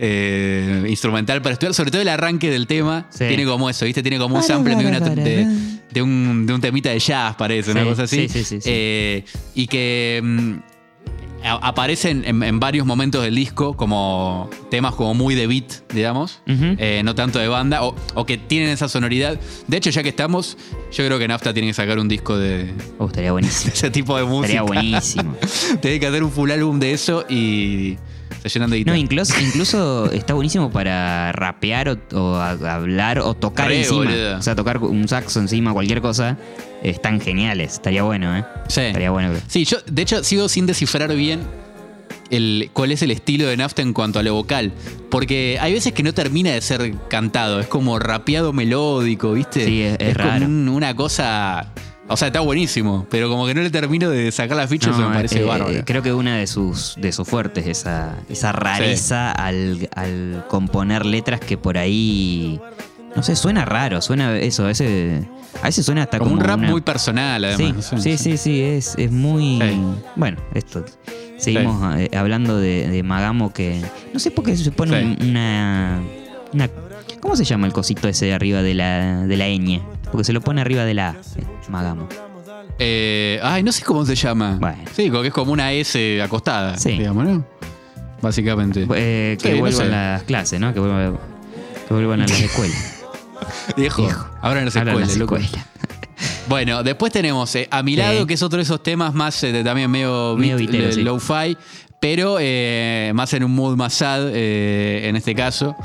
eh, 0.00 0.84
instrumental 0.88 1.42
para 1.42 1.54
estudiar, 1.54 1.74
sobre 1.74 1.90
todo 1.90 2.00
el 2.00 2.08
arranque 2.08 2.50
del 2.50 2.68
tema 2.68 3.08
Sí. 3.10 3.24
tiene 3.26 3.44
como 3.44 3.68
eso, 3.68 3.84
¿viste? 3.84 4.00
Tiene 4.00 4.16
como 4.18 4.36
un 4.36 4.44
sample 4.44 4.76
de, 4.76 4.86
una- 4.86 5.00
de- 5.00 5.44
de 5.92 6.02
un, 6.02 6.46
de 6.46 6.52
un 6.54 6.60
temita 6.60 6.90
de 6.90 6.98
jazz, 6.98 7.34
parece, 7.36 7.72
una 7.72 7.84
cosa 7.84 8.02
así. 8.04 8.28
sí, 8.28 8.44
sí, 8.44 8.60
sí. 8.60 8.70
Eh, 8.70 9.24
y 9.54 9.66
que 9.66 10.20
mm, 10.22 10.52
a- 11.44 11.68
aparecen 11.68 12.24
en, 12.26 12.42
en 12.42 12.60
varios 12.60 12.84
momentos 12.86 13.22
del 13.22 13.34
disco 13.34 13.74
como 13.76 14.50
temas 14.70 14.94
como 14.94 15.14
muy 15.14 15.34
de 15.34 15.46
beat, 15.46 15.90
digamos, 15.94 16.42
eh, 16.46 17.00
no 17.04 17.14
tanto 17.14 17.38
de 17.38 17.48
banda, 17.48 17.84
o, 17.84 17.94
o 18.14 18.26
que 18.26 18.36
tienen 18.38 18.68
esa 18.70 18.88
sonoridad. 18.88 19.38
De 19.66 19.76
hecho, 19.76 19.90
ya 19.90 20.02
que 20.02 20.08
estamos, 20.10 20.58
yo 20.92 21.06
creo 21.06 21.18
que 21.18 21.26
Nafta 21.28 21.52
tiene 21.54 21.68
que 21.68 21.74
sacar 21.74 21.98
un 21.98 22.08
disco 22.08 22.36
de, 22.36 22.72
oh, 22.98 23.06
estaría 23.06 23.32
buenísimo. 23.32 23.72
ese 23.74 23.90
tipo 23.90 24.16
de 24.16 24.24
música. 24.24 24.60
estaría 24.60 24.62
buenísimo. 24.82 25.36
tiene 25.80 26.00
que 26.00 26.06
hacer 26.06 26.22
un 26.22 26.30
full 26.32 26.50
álbum 26.50 26.78
de 26.78 26.92
eso 26.92 27.24
y 27.30 27.96
se 28.42 28.48
llenan 28.48 28.70
de 28.70 28.76
No, 28.78 28.92
guitarra. 28.94 28.98
incluso, 28.98 29.34
incluso 29.40 30.10
está 30.12 30.34
buenísimo 30.34 30.70
para 30.70 31.32
rapear 31.32 31.88
o, 31.88 31.98
o 32.14 32.34
a- 32.36 32.50
hablar 32.74 33.18
o 33.20 33.34
tocar 33.34 33.68
Re, 33.68 33.78
encima. 33.80 33.96
boludo. 34.04 34.38
O 34.38 34.42
sea, 34.42 34.54
tocar 34.54 34.78
un 34.78 35.06
saxo 35.08 35.40
encima, 35.40 35.72
cualquier 35.72 36.00
cosa. 36.00 36.36
están 36.82 37.20
geniales. 37.20 37.72
Estaría 37.74 38.02
bueno, 38.02 38.36
¿eh? 38.36 38.44
Sí. 38.68 38.82
Estaría 38.82 39.10
bueno. 39.10 39.32
Sí, 39.48 39.64
yo 39.64 39.78
de 39.86 40.02
hecho 40.02 40.22
sigo 40.22 40.48
sin 40.48 40.66
descifrar 40.66 41.12
bien 41.14 41.40
el, 42.30 42.70
cuál 42.72 42.92
es 42.92 43.02
el 43.02 43.10
estilo 43.10 43.46
de 43.48 43.56
Nafta 43.56 43.82
en 43.82 43.92
cuanto 43.92 44.18
a 44.18 44.22
lo 44.22 44.34
vocal. 44.34 44.72
Porque 45.10 45.58
hay 45.60 45.72
veces 45.72 45.92
que 45.94 46.02
no 46.02 46.12
termina 46.12 46.50
de 46.52 46.60
ser 46.60 46.94
cantado, 47.08 47.58
es 47.60 47.66
como 47.66 47.98
rapeado 47.98 48.52
melódico, 48.52 49.32
¿viste? 49.32 49.64
Sí, 49.64 49.82
es- 49.82 49.96
es 49.98 50.16
como 50.16 50.28
raro. 50.28 50.46
un- 50.46 50.68
una 50.68 50.94
cosa. 50.94 51.72
O 52.10 52.16
sea, 52.16 52.28
está 52.28 52.40
buenísimo, 52.40 53.06
pero 53.10 53.28
como 53.28 53.46
que 53.46 53.54
no 53.54 53.60
le 53.60 53.70
termino 53.70 54.08
de 54.08 54.32
sacar 54.32 54.56
las 54.56 54.70
fichas, 54.70 54.90
eso 54.92 55.00
me 55.02 55.08
No, 55.08 55.14
parece 55.14 55.40
eh, 55.40 55.44
bárbaro. 55.44 55.82
creo 55.84 56.02
que 56.02 56.12
una 56.14 56.36
de 56.38 56.46
sus, 56.46 56.94
de 56.98 57.12
sus 57.12 57.28
fuertes, 57.28 57.66
esa, 57.66 58.16
esa 58.30 58.50
rareza 58.52 59.30
al, 59.32 59.88
al 59.94 60.44
componer 60.48 61.04
letras 61.04 61.40
que 61.40 61.58
por 61.58 61.76
ahí. 61.76 62.60
No 63.16 63.22
sé, 63.22 63.36
suena 63.36 63.64
raro, 63.64 64.00
suena 64.00 64.36
eso, 64.38 64.64
a 64.64 64.68
veces, 64.68 65.24
a 65.62 65.66
veces 65.66 65.84
suena 65.84 66.02
hasta 66.04 66.18
como 66.18 66.30
como. 66.30 66.40
un 66.42 66.46
rap 66.48 66.58
una- 66.58 66.70
muy 66.70 66.80
personal, 66.82 67.42
Sí, 67.56 67.64
además. 67.64 67.92
sí, 67.98 68.16
sí, 68.18 68.36
sí, 68.36 68.60
es, 68.62 68.94
es 68.96 69.10
muy. 69.10 69.58
Sí. 69.60 69.80
Bueno, 70.16 70.38
esto. 70.54 70.84
Seguimos 71.36 71.96
eh, 71.98 72.10
hablando 72.16 72.58
de, 72.58 72.88
de 72.88 73.02
Magamo 73.02 73.52
que. 73.52 73.82
No 74.12 74.18
sé 74.20 74.30
por 74.30 74.44
qué 74.44 74.56
se 74.56 74.70
pone 74.72 75.16
una, 75.20 76.00
una- 76.52 76.70
¿Cómo 77.20 77.34
se 77.36 77.44
llama 77.44 77.66
el 77.66 77.72
cosito 77.72 78.08
ese 78.08 78.26
de 78.26 78.34
arriba 78.34 78.62
de 78.62 78.74
la, 78.74 79.22
de 79.26 79.36
la 79.36 79.46
ñ? 79.48 79.80
Porque 80.10 80.24
se 80.24 80.32
lo 80.32 80.40
pone 80.40 80.60
arriba 80.60 80.84
de 80.84 80.94
la 80.94 81.08
A, 81.10 81.16
Magamo. 81.68 82.08
Eh, 82.78 83.40
ay, 83.42 83.62
no 83.62 83.72
sé 83.72 83.84
cómo 83.84 84.04
se 84.04 84.14
llama. 84.14 84.56
Bueno. 84.60 84.78
Sí, 84.94 85.10
que 85.10 85.26
es 85.26 85.32
como 85.32 85.52
una 85.52 85.72
S 85.72 86.22
acostada, 86.22 86.76
Sí. 86.78 86.90
digamos, 86.92 87.24
¿no? 87.24 87.44
Básicamente. 88.22 88.86
Eh, 88.94 89.36
que 89.40 89.48
Sí, 89.48 89.54
no 89.54 89.60
vuelvan 89.60 89.82
sé. 89.86 89.88
las 89.90 90.22
clases, 90.24 90.60
¿no? 90.60 90.72
Que 90.72 90.80
vuelvan, 90.80 91.18
que 91.86 91.94
vuelvan 91.94 92.20
a 92.22 92.26
las 92.26 92.40
escuelas. 92.40 93.04
Viejo, 93.76 94.02
Viejo. 94.02 94.26
ahora 94.42 94.60
en 94.60 94.64
las 94.66 94.76
Hablan 94.76 94.94
escuelas, 95.02 95.16
las 95.16 95.46
escuelas. 95.48 95.50
Bueno, 96.48 96.82
después 96.82 97.12
tenemos 97.12 97.54
eh, 97.56 97.68
A 97.70 97.82
mi 97.82 97.94
lado, 97.94 98.20
Sí. 98.22 98.26
que 98.26 98.34
es 98.34 98.42
otro 98.42 98.56
de 98.56 98.62
esos 98.62 98.82
temas 98.82 99.12
más 99.14 99.42
eh, 99.44 99.52
de- 99.52 99.62
también 99.62 99.90
medio, 99.90 100.34
Medio 100.36 100.56
beat, 100.56 100.70
beatero, 100.70 100.88
eh, 100.88 100.92
sí. 100.94 101.02
low-fi, 101.02 101.56
pero 102.00 102.38
eh, 102.40 103.12
más 103.14 103.34
en 103.34 103.44
un 103.44 103.54
mood 103.54 103.76
más 103.76 103.92
sad 103.92 104.30
eh, 104.32 105.02
en 105.08 105.14
este 105.16 105.34
caso. 105.34 105.76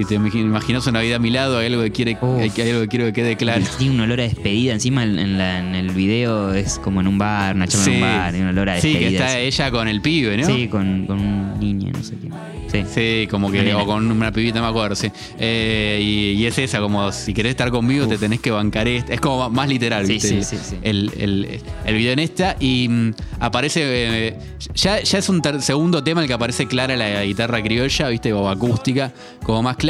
Si 0.00 0.06
te 0.06 0.14
imagi- 0.18 0.40
imaginas 0.40 0.86
una 0.86 1.00
vida 1.02 1.16
a 1.16 1.18
mi 1.18 1.28
lado, 1.28 1.58
hay 1.58 1.66
algo 1.66 1.82
que, 1.82 1.90
quiere, 1.90 2.16
hay, 2.38 2.50
hay 2.56 2.70
algo 2.70 2.80
que 2.80 2.88
quiero 2.88 3.04
que 3.04 3.12
quede 3.12 3.36
claro. 3.36 3.62
Tiene 3.76 3.92
un 3.96 4.00
olor 4.00 4.20
a 4.20 4.22
despedida. 4.22 4.72
Encima 4.72 5.02
en, 5.04 5.18
en 5.18 5.36
la- 5.36 5.58
en 5.58 5.74
el 5.74 5.90
video 5.90 6.54
es 6.54 6.78
como 6.78 7.02
en 7.02 7.06
un 7.06 7.18
bar, 7.18 7.54
una 7.54 7.68
charla 7.68 7.86
en 7.86 7.94
un 7.96 8.00
bar, 8.00 8.30
tiene 8.30 8.44
un 8.46 8.50
olor 8.52 8.70
a 8.70 8.80
Sí, 8.80 8.94
despedida. 8.94 9.08
que 9.10 9.14
está 9.16 9.26
así. 9.28 9.36
ella 9.40 9.70
con 9.70 9.88
el 9.88 10.00
pibe, 10.00 10.36
¿no? 10.38 10.46
Sí, 10.46 10.68
con, 10.68 11.04
con 11.06 11.20
un 11.20 11.60
niño, 11.60 11.92
no 11.92 12.02
sé 12.02 12.14
qué. 12.16 12.30
Sí. 12.72 12.84
Sí, 12.94 13.28
como 13.28 13.50
que, 13.50 13.74
o 13.74 13.84
con 13.84 14.10
una 14.10 14.32
pibita, 14.32 14.62
me 14.62 14.68
acuerdo, 14.68 14.94
sí. 14.94 15.10
Eh, 15.38 15.98
y, 16.00 16.40
y 16.40 16.46
es 16.46 16.56
esa, 16.56 16.80
como 16.80 17.12
si 17.12 17.34
querés 17.34 17.50
estar 17.50 17.70
conmigo, 17.70 18.06
te 18.06 18.16
tenés 18.16 18.40
que 18.40 18.52
bancar 18.52 18.88
esta. 18.88 19.12
Es 19.12 19.20
como 19.20 19.50
más 19.50 19.68
literal, 19.68 20.06
Sí, 20.06 20.14
¿viste? 20.14 20.28
sí, 20.28 20.42
sí, 20.44 20.56
sí. 20.62 20.76
El, 20.82 21.10
el- 21.18 21.60
el 21.84 21.94
video 21.94 22.12
en 22.14 22.20
esta. 22.20 22.56
Y 22.58 22.88
mm, 22.88 23.12
aparece. 23.40 23.80
eh, 23.84 24.38
ya, 24.76 25.02
ya 25.02 25.18
es 25.18 25.28
un 25.28 25.42
ter- 25.42 25.60
segundo 25.60 26.02
tema 26.02 26.20
en 26.20 26.24
el 26.24 26.28
que 26.28 26.34
aparece 26.34 26.66
clara 26.66 26.96
la 26.96 27.22
guitarra 27.24 27.60
criolla, 27.62 28.08
¿viste? 28.08 28.32
O 28.32 28.48
acústica, 28.48 29.12
como 29.42 29.62
más 29.62 29.76
clara. 29.76 29.89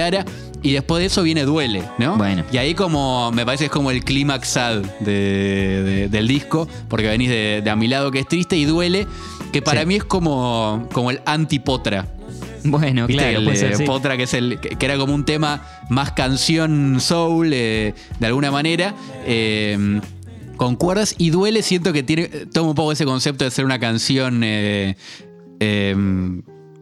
Y 0.62 0.72
después 0.72 1.00
de 1.00 1.06
eso 1.06 1.22
viene 1.22 1.44
Duele, 1.44 1.82
¿no? 1.98 2.16
Bueno. 2.18 2.44
Y 2.52 2.58
ahí 2.58 2.74
como, 2.74 3.32
me 3.32 3.46
parece 3.46 3.62
que 3.62 3.66
es 3.66 3.72
como 3.72 3.90
el 3.90 4.04
clímax 4.04 4.46
sad 4.48 4.82
de- 5.00 5.82
de- 5.82 6.08
del 6.08 6.28
disco, 6.28 6.68
porque 6.88 7.06
venís 7.06 7.30
de, 7.30 7.62
de 7.64 7.70
a 7.70 7.76
mi 7.76 7.88
lado 7.88 8.10
que 8.10 8.18
es 8.20 8.28
triste 8.28 8.56
y 8.56 8.66
Duele, 8.66 9.06
que 9.52 9.62
para 9.62 9.80
Sí. 9.82 9.86
mí 9.86 9.94
es 9.96 10.04
como, 10.04 10.86
como 10.92 11.10
el 11.10 11.20
anti-potra. 11.24 12.06
Bueno, 12.62 13.06
¿Viste? 13.06 13.22
claro, 13.22 13.38
el, 13.38 13.44
puede 13.44 13.56
ser, 13.56 13.74
sí. 13.76 13.84
Potra, 13.84 14.18
que 14.18 14.24
es 14.24 14.34
el. 14.34 14.58
que 14.60 14.84
era 14.84 14.98
como 14.98 15.14
un 15.14 15.24
tema 15.24 15.62
más 15.88 16.12
canción 16.12 17.00
soul, 17.00 17.50
eh, 17.54 17.94
de 18.18 18.26
alguna 18.26 18.50
manera. 18.50 18.94
eh, 19.24 20.00
con 20.58 20.76
cuerdas 20.76 21.14
y 21.16 21.30
duele, 21.30 21.62
siento 21.62 21.90
que 21.94 22.02
tiene. 22.02 22.24
Toma 22.52 22.68
un 22.68 22.74
poco 22.74 22.92
ese 22.92 23.06
concepto 23.06 23.44
de 23.44 23.50
ser 23.50 23.64
una 23.64 23.78
canción. 23.78 24.42
eh, 24.44 24.94
eh, 25.58 25.96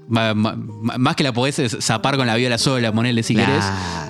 más 0.08 1.16
que 1.16 1.24
la 1.24 1.32
podés 1.32 1.60
zapar 1.80 2.16
con 2.16 2.26
la 2.26 2.36
viola 2.36 2.58
sola, 2.58 2.92
ponerle 2.92 3.22
si 3.22 3.34
querés. 3.34 3.64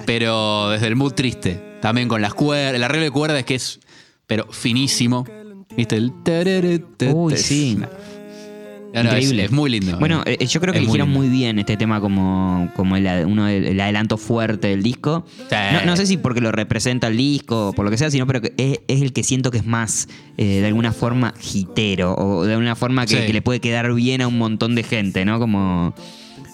Pero 0.06 0.70
desde 0.70 0.86
el 0.86 0.96
mood 0.96 1.12
triste. 1.12 1.78
También 1.80 2.08
con 2.08 2.22
las 2.22 2.34
cuerdas. 2.34 2.74
El 2.74 2.82
arreglo 2.82 3.04
de 3.04 3.10
cuerdas 3.10 3.44
que 3.44 3.56
es. 3.56 3.80
Pero 4.26 4.46
finísimo. 4.50 5.26
¿Viste? 5.76 5.96
El. 5.96 6.12
Uy, 7.12 7.36
sí. 7.36 7.78
Increíble. 8.94 9.44
Es, 9.44 9.50
muy 9.50 9.70
lindo. 9.70 9.98
Bueno, 9.98 10.22
eh, 10.24 10.46
yo 10.46 10.60
creo 10.60 10.72
que 10.72 10.80
muy 10.80 10.84
eligieron 10.86 11.08
lindo. 11.08 11.20
muy 11.20 11.28
bien 11.28 11.58
este 11.58 11.76
tema 11.76 12.00
como, 12.00 12.70
como 12.74 12.96
el, 12.96 13.06
uno 13.26 13.46
el 13.48 13.78
adelanto 13.80 14.16
fuerte 14.16 14.68
del 14.68 14.82
disco. 14.82 15.26
Sí. 15.50 15.56
No, 15.72 15.84
no 15.84 15.96
sé 15.96 16.06
si 16.06 16.16
porque 16.16 16.40
lo 16.40 16.52
representa 16.52 17.08
el 17.08 17.16
disco 17.16 17.68
o 17.68 17.72
por 17.72 17.84
lo 17.84 17.90
que 17.90 17.98
sea, 17.98 18.10
sino 18.10 18.26
pero 18.26 18.40
que 18.40 18.54
es, 18.56 18.80
es 18.88 19.02
el 19.02 19.12
que 19.12 19.22
siento 19.22 19.50
que 19.50 19.58
es 19.58 19.66
más, 19.66 20.08
eh, 20.36 20.60
de 20.60 20.66
alguna 20.66 20.92
forma, 20.92 21.34
hitero 21.52 22.14
o 22.14 22.44
de 22.44 22.52
alguna 22.54 22.76
forma 22.76 23.04
que, 23.06 23.16
Sí. 23.20 23.26
que 23.26 23.32
le 23.32 23.42
puede 23.42 23.60
quedar 23.60 23.92
bien 23.92 24.22
a 24.22 24.26
un 24.28 24.38
montón 24.38 24.74
de 24.74 24.82
gente, 24.82 25.24
¿no? 25.24 25.38
Como... 25.38 25.94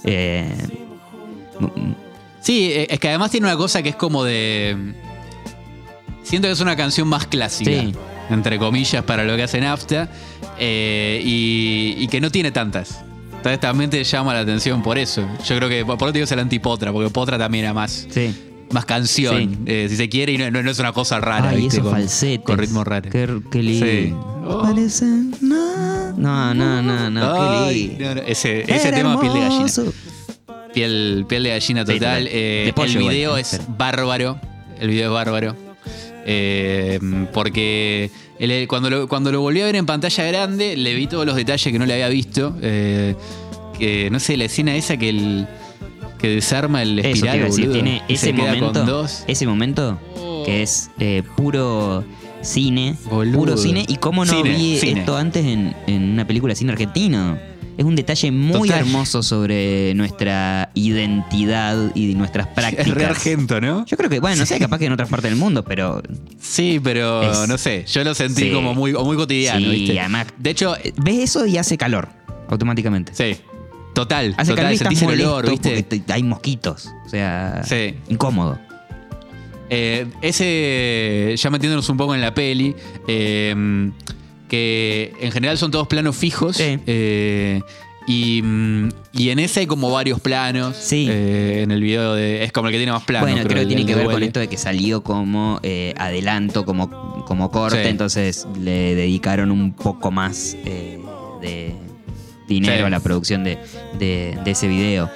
eh, 0.04 0.48
Sí, 2.40 2.70
es 2.74 2.98
que 3.00 3.08
además 3.08 3.30
tiene 3.30 3.46
una 3.46 3.56
cosa 3.56 3.82
que 3.82 3.88
es 3.90 3.96
como 3.96 4.22
de. 4.22 4.76
Siento 6.22 6.48
que 6.48 6.52
es 6.52 6.60
una 6.60 6.76
canción 6.76 7.08
más 7.08 7.26
clásica. 7.26 7.70
Sí. 7.70 7.94
Entre 8.30 8.58
comillas, 8.58 9.02
para 9.04 9.24
lo 9.24 9.36
que 9.36 9.42
hace 9.44 9.60
Nafta. 9.60 10.10
Eh, 10.58 11.20
y, 11.24 11.94
y 11.98 12.08
que 12.08 12.20
no 12.20 12.30
tiene 12.30 12.50
tantas. 12.50 13.00
Entonces 13.36 13.60
también 13.60 13.90
te 13.90 14.02
llama 14.02 14.32
la 14.32 14.40
atención 14.40 14.82
por 14.82 14.96
eso. 14.98 15.26
Yo 15.46 15.56
creo 15.56 15.68
que 15.68 15.84
por 15.84 15.96
eso 15.96 16.06
te 16.06 16.12
digo 16.14 16.24
es 16.24 16.32
el 16.32 16.38
antipotra, 16.38 16.92
porque 16.92 17.10
Potra 17.10 17.36
también 17.38 17.64
era 17.66 17.74
más, 17.74 18.06
sí. 18.08 18.34
más 18.72 18.86
canción, 18.86 19.36
Sí. 19.36 19.58
eh, 19.66 19.86
si 19.90 19.96
se 19.96 20.08
quiere, 20.08 20.32
y 20.32 20.38
no, 20.38 20.50
no- 20.50 20.62
no 20.62 20.70
es 20.70 20.78
una 20.78 20.92
cosa 20.92 21.20
rara, 21.20 21.50
Ay, 21.50 21.58
¿viste? 21.62 21.80
esos 21.80 22.42
con, 22.42 22.56
ritmo 22.58 22.84
raro. 22.84 23.10
Qué, 23.10 23.28
qué 23.50 23.62
lindo. 23.62 23.86
Sí. 23.86 24.14
Oh. 24.46 24.66
No, 25.40 26.14
no, 26.16 26.54
no, 26.54 26.82
no, 26.82 27.10
no, 27.10 27.32
qué 27.34 27.40
Ay, 27.68 27.88
lindo. 27.88 28.04
no, 28.06 28.14
no, 28.14 28.20
ese 28.22 28.92
tema, 28.92 29.20
piel 29.20 29.32
de 29.34 29.40
gallina. 29.40 29.66
Piel, 30.72 31.24
piel 31.28 31.42
de 31.44 31.48
gallina 31.50 31.84
total. 31.84 32.28
Eh, 32.30 32.62
De 32.66 32.72
pollo 32.72 32.98
el 33.00 33.08
video 33.08 33.36
es 33.36 33.50
Pero- 33.50 33.64
bárbaro. 33.76 34.40
El 34.80 34.88
video 34.88 35.08
es 35.10 35.14
bárbaro. 35.14 35.56
Eh, 36.26 36.98
porque 37.32 38.10
cuando, 38.68 38.90
lo, 38.90 39.08
cuando 39.08 39.30
lo 39.32 39.40
volví 39.40 39.60
a 39.60 39.66
ver 39.66 39.76
en 39.76 39.86
pantalla 39.86 40.24
grande, 40.24 40.76
le 40.76 40.94
vi 40.94 41.06
todos 41.06 41.26
los 41.26 41.36
detalles 41.36 41.72
que 41.72 41.78
no 41.78 41.86
le 41.86 41.92
había 41.94 42.08
visto. 42.08 42.56
Eh, 42.62 43.14
que, 43.78 44.08
no 44.10 44.20
sé, 44.20 44.36
la 44.36 44.44
escena 44.44 44.74
esa 44.76 44.96
que 44.96 45.08
el 45.10 45.46
que 46.18 46.28
desarma 46.30 46.80
el 46.82 46.98
Eso 47.00 47.08
espiral, 47.08 47.40
decir, 47.42 47.66
boludo, 47.66 47.72
tiene 47.72 48.02
ese 48.08 48.32
momento, 48.32 48.84
dos. 48.84 49.24
ese 49.26 49.46
momento 49.46 49.98
que 50.46 50.62
es 50.62 50.90
eh, 50.98 51.22
puro 51.36 52.02
cine, 52.40 52.94
Boludo. 53.10 53.38
puro 53.38 53.56
cine 53.56 53.84
y 53.86 53.96
cómo 53.96 54.24
no 54.24 54.32
Cine, 54.32 54.50
vi 54.56 54.78
cine. 54.78 55.00
esto 55.00 55.16
antes 55.16 55.44
en, 55.44 55.74
en 55.86 56.12
una 56.12 56.26
película 56.26 56.52
de 56.52 56.56
cine 56.56 56.72
argentino. 56.72 57.36
Es 57.76 57.84
un 57.84 57.96
detalle 57.96 58.30
muy 58.30 58.68
Total. 58.68 58.80
hermoso 58.86 59.22
sobre 59.22 59.94
nuestra 59.94 60.70
identidad 60.74 61.90
y 61.94 62.14
nuestras 62.14 62.46
prácticas. 62.48 62.86
Es 62.86 62.94
re 62.94 63.04
argento, 63.04 63.60
¿no? 63.60 63.84
Yo 63.86 63.96
creo 63.96 64.08
que, 64.08 64.20
bueno, 64.20 64.36
no 64.36 64.46
sé, 64.46 64.58
capaz 64.60 64.78
que 64.78 64.86
en 64.86 64.92
otras 64.92 65.08
partes 65.08 65.30
del 65.30 65.38
mundo, 65.38 65.64
pero 65.64 66.00
Sí, 66.40 66.80
pero 66.82 67.22
Es- 67.42 67.48
no 67.48 67.58
sé. 67.58 67.84
Yo 67.86 68.04
lo 68.04 68.14
sentí 68.14 68.42
Sí. 68.44 68.52
como 68.52 68.74
muy, 68.74 68.92
muy 68.92 69.16
cotidiano, 69.16 69.58
Sí, 69.60 69.66
¿viste? 69.70 69.98
además- 69.98 70.26
De 70.38 70.50
hecho, 70.50 70.76
eh, 70.76 70.92
ves 71.02 71.18
eso 71.30 71.46
y 71.46 71.58
hace 71.58 71.76
calor 71.76 72.08
automáticamente. 72.48 73.12
sí. 73.14 73.36
Total, 73.94 74.34
Hace 74.36 74.54
calor 74.54 74.56
total. 74.56 74.72
y 74.72 74.74
estás 74.74 74.88
Sentís 74.98 75.02
el 75.20 75.20
olor, 75.24 75.48
¿viste? 75.50 75.82
te- 75.84 76.12
hay 76.12 76.22
mosquitos. 76.24 76.90
O 77.06 77.08
sea, 77.08 77.62
Sí. 77.64 77.94
incómodo. 78.08 78.58
Eh, 79.70 80.06
ese, 80.20 81.34
ya 81.36 81.48
metiéndonos 81.50 81.88
un 81.88 81.96
poco 81.96 82.14
en 82.14 82.20
la 82.20 82.34
peli, 82.34 82.74
eh, 83.06 83.54
que 84.48 85.12
en 85.20 85.32
general 85.32 85.58
son 85.58 85.70
todos 85.70 85.86
planos 85.88 86.16
fijos. 86.16 86.56
Sí. 86.56 86.78
eh, 86.86 87.60
y, 88.06 88.42
mm, 88.42 88.88
y 89.14 89.30
en 89.30 89.38
ese 89.38 89.60
hay 89.60 89.66
como 89.66 89.90
varios 89.90 90.20
planos. 90.20 90.76
Sí. 90.76 91.06
eh, 91.10 91.62
en 91.62 91.70
el 91.70 91.80
video 91.80 92.14
de. 92.14 92.44
Es 92.44 92.52
como 92.52 92.68
el 92.68 92.72
que 92.72 92.78
tiene 92.78 92.92
más 92.92 93.04
planos. 93.04 93.30
bueno, 93.30 93.42
creo 93.46 93.56
que 93.56 93.62
el- 93.62 93.66
tiene 93.68 93.80
el 93.82 93.86
que 93.88 93.94
ver 93.94 94.06
con 94.06 94.22
esto 94.22 94.40
de 94.40 94.48
que 94.48 94.58
salió 94.58 95.02
como 95.02 95.58
eh, 95.62 95.94
adelanto, 95.96 96.64
como, 96.66 97.24
como 97.26 97.50
corte, 97.50 97.82
Sí. 97.82 97.88
entonces 97.88 98.46
le 98.60 98.94
dedicaron 98.94 99.50
un 99.50 99.72
poco 99.72 100.10
más 100.10 100.54
eh, 100.66 100.98
de 101.40 101.74
dinero 102.46 102.76
Sí. 102.76 102.82
a 102.82 102.90
la 102.90 103.00
producción 103.00 103.42
de, 103.42 103.56
de- 103.98 104.38
de 104.44 104.50
ese 104.50 104.68
video. 104.68 105.08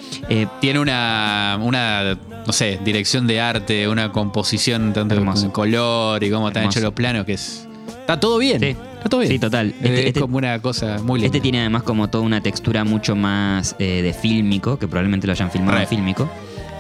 Tiene 0.63 0.79
una, 0.81 1.59
una, 1.61 2.19
no 2.47 2.53
sé, 2.55 2.79
dirección 2.83 3.27
de 3.27 3.39
arte, 3.43 3.87
una 3.87 4.13
composición 4.13 4.95
tanto 4.95 5.15
con 5.23 5.51
color 5.51 6.25
y 6.25 6.31
cómo 6.31 6.49
están 6.49 6.65
hechos 6.65 6.83
los 6.83 6.95
planos, 6.95 7.27
que 7.27 7.35
es. 7.35 7.67
Está 8.01 8.19
todo 8.19 8.39
bien. 8.39 8.61
Sí. 8.61 8.75
Está 8.99 9.09
todo 9.09 9.21
bien. 9.21 9.33
Sí, 9.33 9.39
total. 9.39 9.69
Eh, 9.69 9.75
Este- 9.81 10.01
es 10.01 10.07
este- 10.09 10.21
como 10.21 10.37
una 10.37 10.61
cosa 10.61 10.99
muy 11.03 11.21
linda. 11.21 11.27
Este 11.27 11.41
tiene 11.41 11.61
además 11.61 11.83
como 11.85 12.09
toda 12.09 12.25
una 12.25 12.41
textura 12.43 12.85
mucho 12.85 13.15
más 13.17 13.75
eh, 13.79 14.03
de 14.03 14.13
fílmico, 14.13 14.79
que 14.79 14.87
probablemente 14.89 15.27
lo 15.27 15.33
hayan 15.33 15.51
filmado 15.51 15.79
en 15.79 15.87
fílmico, 15.87 16.29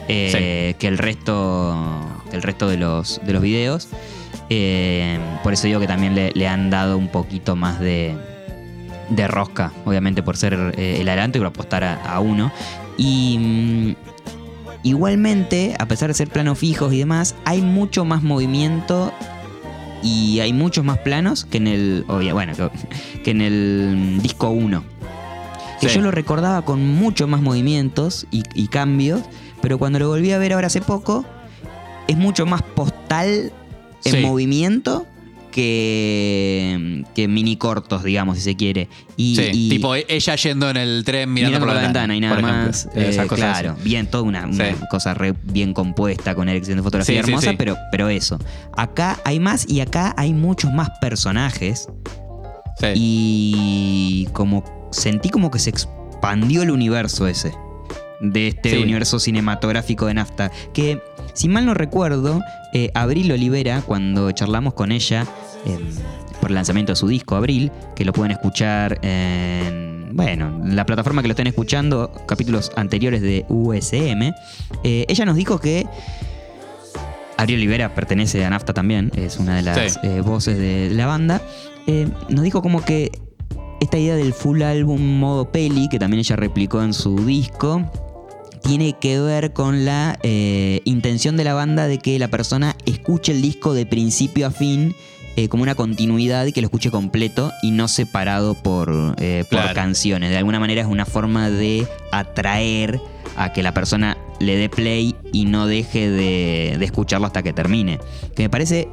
eh, 0.08 0.74
que 0.78 0.88
el 0.88 0.98
resto, 0.98 1.76
que 2.30 2.36
el 2.36 2.42
resto 2.42 2.68
de 2.68 2.76
los, 2.76 3.20
de 3.24 3.32
los 3.32 3.42
videos. 3.42 3.88
Eh, 4.50 5.18
por 5.42 5.52
eso 5.52 5.66
digo 5.66 5.78
que 5.80 5.86
también 5.86 6.14
le, 6.14 6.32
le 6.32 6.48
han 6.48 6.70
dado 6.70 6.96
un 6.98 7.08
poquito 7.08 7.54
más 7.56 7.78
de, 7.80 8.16
de 9.10 9.28
rosca, 9.28 9.72
obviamente 9.84 10.22
por 10.22 10.36
ser 10.36 10.54
el 10.54 11.08
adelanto 11.08 11.38
y 11.38 11.40
por 11.40 11.48
apostar 11.48 11.84
a, 11.84 11.94
a 12.04 12.20
uno. 12.20 12.50
Y 12.96 13.38
mm, 13.38 13.94
igualmente, 14.82 15.74
a 15.78 15.86
pesar 15.86 16.08
de 16.08 16.14
ser 16.14 16.28
planos 16.28 16.58
fijos 16.58 16.92
y 16.92 16.98
demás, 16.98 17.34
hay 17.44 17.60
mucho 17.62 18.04
más 18.04 18.22
movimiento 18.22 19.12
y 20.02 20.40
hay 20.40 20.52
muchos 20.52 20.84
más 20.84 20.98
planos 20.98 21.44
que 21.44 21.58
en 21.58 21.66
el. 21.66 22.04
obvia- 22.08 22.32
bueno, 22.34 22.52
que, 22.54 22.70
que 23.22 23.30
en 23.32 23.40
el 23.40 24.18
disco 24.22 24.50
1. 24.50 24.82
Que 25.80 25.88
Sí. 25.88 25.94
yo 25.96 26.02
lo 26.02 26.10
recordaba 26.10 26.62
con 26.62 26.84
mucho 26.84 27.26
más 27.28 27.40
movimientos 27.40 28.26
y, 28.30 28.42
y 28.54 28.66
cambios, 28.68 29.20
pero 29.60 29.78
cuando 29.78 29.98
lo 30.00 30.08
volví 30.08 30.32
a 30.32 30.38
ver 30.38 30.52
ahora 30.52 30.66
hace 30.66 30.80
poco, 30.80 31.24
es 32.08 32.16
mucho 32.16 32.46
más 32.46 32.62
postal 32.62 33.52
en 34.04 34.12
Sí. 34.12 34.20
movimiento 34.20 35.06
que, 35.58 37.04
que 37.14 37.28
mini 37.28 37.56
cortos, 37.56 38.04
digamos, 38.04 38.36
si 38.38 38.42
se 38.44 38.56
quiere. 38.56 38.88
Y, 39.16 39.36
Sí, 39.36 39.50
y- 39.52 39.68
tipo 39.68 39.94
ella 39.94 40.36
yendo 40.36 40.70
en 40.70 40.76
el 40.76 41.02
tren 41.04 41.32
mirando, 41.32 41.58
mirando 41.58 41.66
por 41.66 41.74
la 41.76 41.82
ventana 41.82 42.16
y 42.16 42.20
nada 42.20 42.34
por 42.36 42.44
ejemplo. 42.44 42.66
más. 42.66 42.88
Esas 42.94 43.24
eh, 43.24 43.28
cosas 43.28 43.58
claro, 43.58 43.72
así. 43.72 43.82
bien, 43.88 44.06
toda 44.06 44.22
una, 44.24 44.46
una 44.46 44.68
Sí. 44.70 44.74
cosa 44.90 45.14
re 45.14 45.34
bien 45.44 45.72
compuesta 45.74 46.34
con 46.34 46.48
elección 46.48 46.76
de 46.78 46.82
fotografía 46.82 47.20
Sí, 47.20 47.24
sí, 47.24 47.30
hermosa, 47.30 47.50
sí. 47.50 47.56
Pero, 47.58 47.76
pero 47.90 48.08
eso. 48.08 48.38
Acá 48.76 49.18
hay 49.24 49.40
más 49.40 49.68
y 49.68 49.80
acá 49.80 50.14
hay 50.16 50.32
muchos 50.32 50.72
más 50.72 50.90
personajes 51.00 51.88
Sí. 52.80 52.86
y 52.94 54.28
como 54.32 54.64
sentí 54.92 55.28
como 55.30 55.50
que 55.50 55.58
se 55.58 55.70
expandió 55.70 56.62
el 56.62 56.70
universo 56.70 57.26
ese 57.26 57.52
de 58.20 58.48
este 58.48 58.70
Sí. 58.70 58.76
universo 58.78 59.18
cinematográfico 59.18 60.06
de 60.06 60.14
Nafta 60.14 60.50
que 60.72 61.00
si 61.38 61.48
mal 61.48 61.64
no 61.64 61.72
recuerdo 61.74 62.40
eh, 62.72 62.90
Abril 62.94 63.30
Olivera 63.30 63.82
cuando 63.82 64.30
charlamos 64.32 64.74
con 64.74 64.90
ella 64.90 65.24
em, 65.66 65.80
por 66.40 66.50
el 66.50 66.56
lanzamiento 66.56 66.92
de 66.92 66.96
su 66.96 67.06
disco 67.06 67.36
Abril 67.36 67.70
que 67.94 68.04
lo 68.04 68.12
pueden 68.12 68.32
escuchar 68.32 68.98
en 69.02 70.10
bueno 70.14 70.60
la 70.64 70.84
plataforma 70.84 71.22
que 71.22 71.28
lo 71.28 71.32
estén 71.32 71.46
escuchando 71.46 72.10
capítulos 72.26 72.72
anteriores 72.74 73.22
de 73.22 73.44
USM 73.48 74.32
eh, 74.82 75.04
ella 75.08 75.24
nos 75.24 75.36
dijo 75.36 75.60
que 75.60 75.86
Ariel 77.36 77.60
Olivera 77.60 77.94
pertenece 77.94 78.44
a 78.44 78.50
Nafta 78.50 78.74
también, 78.74 79.12
es 79.14 79.38
una 79.38 79.54
de 79.54 79.62
las 79.62 79.92
Sí. 79.92 79.98
eh, 80.02 80.22
voces 80.22 80.58
de 80.58 80.90
la 80.92 81.06
banda. 81.06 81.40
Eh, 81.86 82.08
nos 82.28 82.42
dijo 82.42 82.62
como 82.62 82.84
que 82.84 83.12
esta 83.80 83.96
idea 83.96 84.16
del 84.16 84.32
full 84.32 84.60
álbum 84.62 85.00
modo 85.20 85.52
peli, 85.52 85.88
que 85.88 86.00
también 86.00 86.18
ella 86.18 86.34
replicó 86.34 86.82
en 86.82 86.92
su 86.92 87.14
disco, 87.24 87.84
tiene 88.68 88.92
que 89.00 89.18
ver 89.18 89.54
con 89.54 89.86
la 89.86 90.18
eh, 90.22 90.82
intención 90.84 91.38
de 91.38 91.44
la 91.44 91.54
banda 91.54 91.88
de 91.88 91.96
que 91.96 92.18
la 92.18 92.28
persona 92.28 92.76
escuche 92.84 93.32
el 93.32 93.40
disco 93.40 93.72
de 93.72 93.86
principio 93.86 94.46
a 94.46 94.50
fin 94.50 94.94
eh, 95.36 95.48
como 95.48 95.62
una 95.62 95.74
continuidad 95.74 96.44
y 96.44 96.52
que 96.52 96.60
lo 96.60 96.66
escuche 96.66 96.90
completo 96.90 97.50
y 97.62 97.70
no 97.70 97.88
separado 97.88 98.52
por, 98.52 99.14
eh, 99.18 99.44
por 99.50 99.60
Claro. 99.60 99.74
canciones. 99.74 100.28
De 100.28 100.36
alguna 100.36 100.60
manera 100.60 100.82
es 100.82 100.86
una 100.86 101.06
forma 101.06 101.48
de 101.48 101.86
atraer 102.12 103.00
a 103.38 103.54
que 103.54 103.62
la 103.62 103.72
persona 103.72 104.18
le 104.38 104.56
dé 104.56 104.68
play 104.68 105.16
y 105.32 105.46
no 105.46 105.66
deje 105.66 106.10
de, 106.10 106.76
de 106.78 106.84
escucharlo 106.84 107.26
hasta 107.26 107.42
que 107.42 107.54
termine. 107.54 107.98
Que 108.36 108.42
me 108.42 108.50
parece 108.50 108.86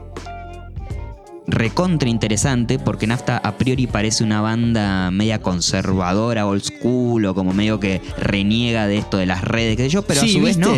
recontra 1.47 2.09
interesante 2.09 2.79
porque 2.79 3.07
Nafta 3.07 3.37
a 3.37 3.57
priori 3.57 3.87
parece 3.87 4.23
una 4.23 4.41
banda 4.41 5.11
media 5.11 5.41
conservadora, 5.41 6.45
old 6.47 6.63
school 6.63 7.25
o 7.25 7.35
como 7.35 7.53
medio 7.53 7.79
que 7.79 8.01
reniega 8.17 8.87
de 8.87 8.97
esto 8.97 9.17
de 9.17 9.25
las 9.25 9.43
redes, 9.43 9.77
qué 9.77 9.83
sé 9.83 9.89
yo, 9.89 10.01
pero 10.01 10.21
Sí, 10.21 10.29
a 10.29 10.33
su 10.39 10.41
vez 10.45 10.57
no. 10.57 10.73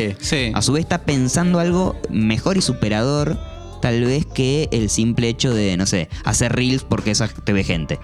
A 0.54 0.62
su 0.62 0.74
vez 0.74 0.82
está 0.84 1.00
pensando 1.04 1.60
algo 1.60 1.96
mejor 2.10 2.58
y 2.58 2.62
superador 2.62 3.38
tal 3.82 4.04
vez 4.04 4.26
que 4.26 4.68
el 4.72 4.90
simple 4.90 5.30
hecho 5.30 5.54
de, 5.54 5.78
no 5.78 5.86
sé, 5.86 6.10
hacer 6.26 6.52
reels 6.54 6.84
porque 6.84 7.12
esa 7.12 7.28
te 7.28 7.54
ve 7.54 7.64
gente. 7.64 8.00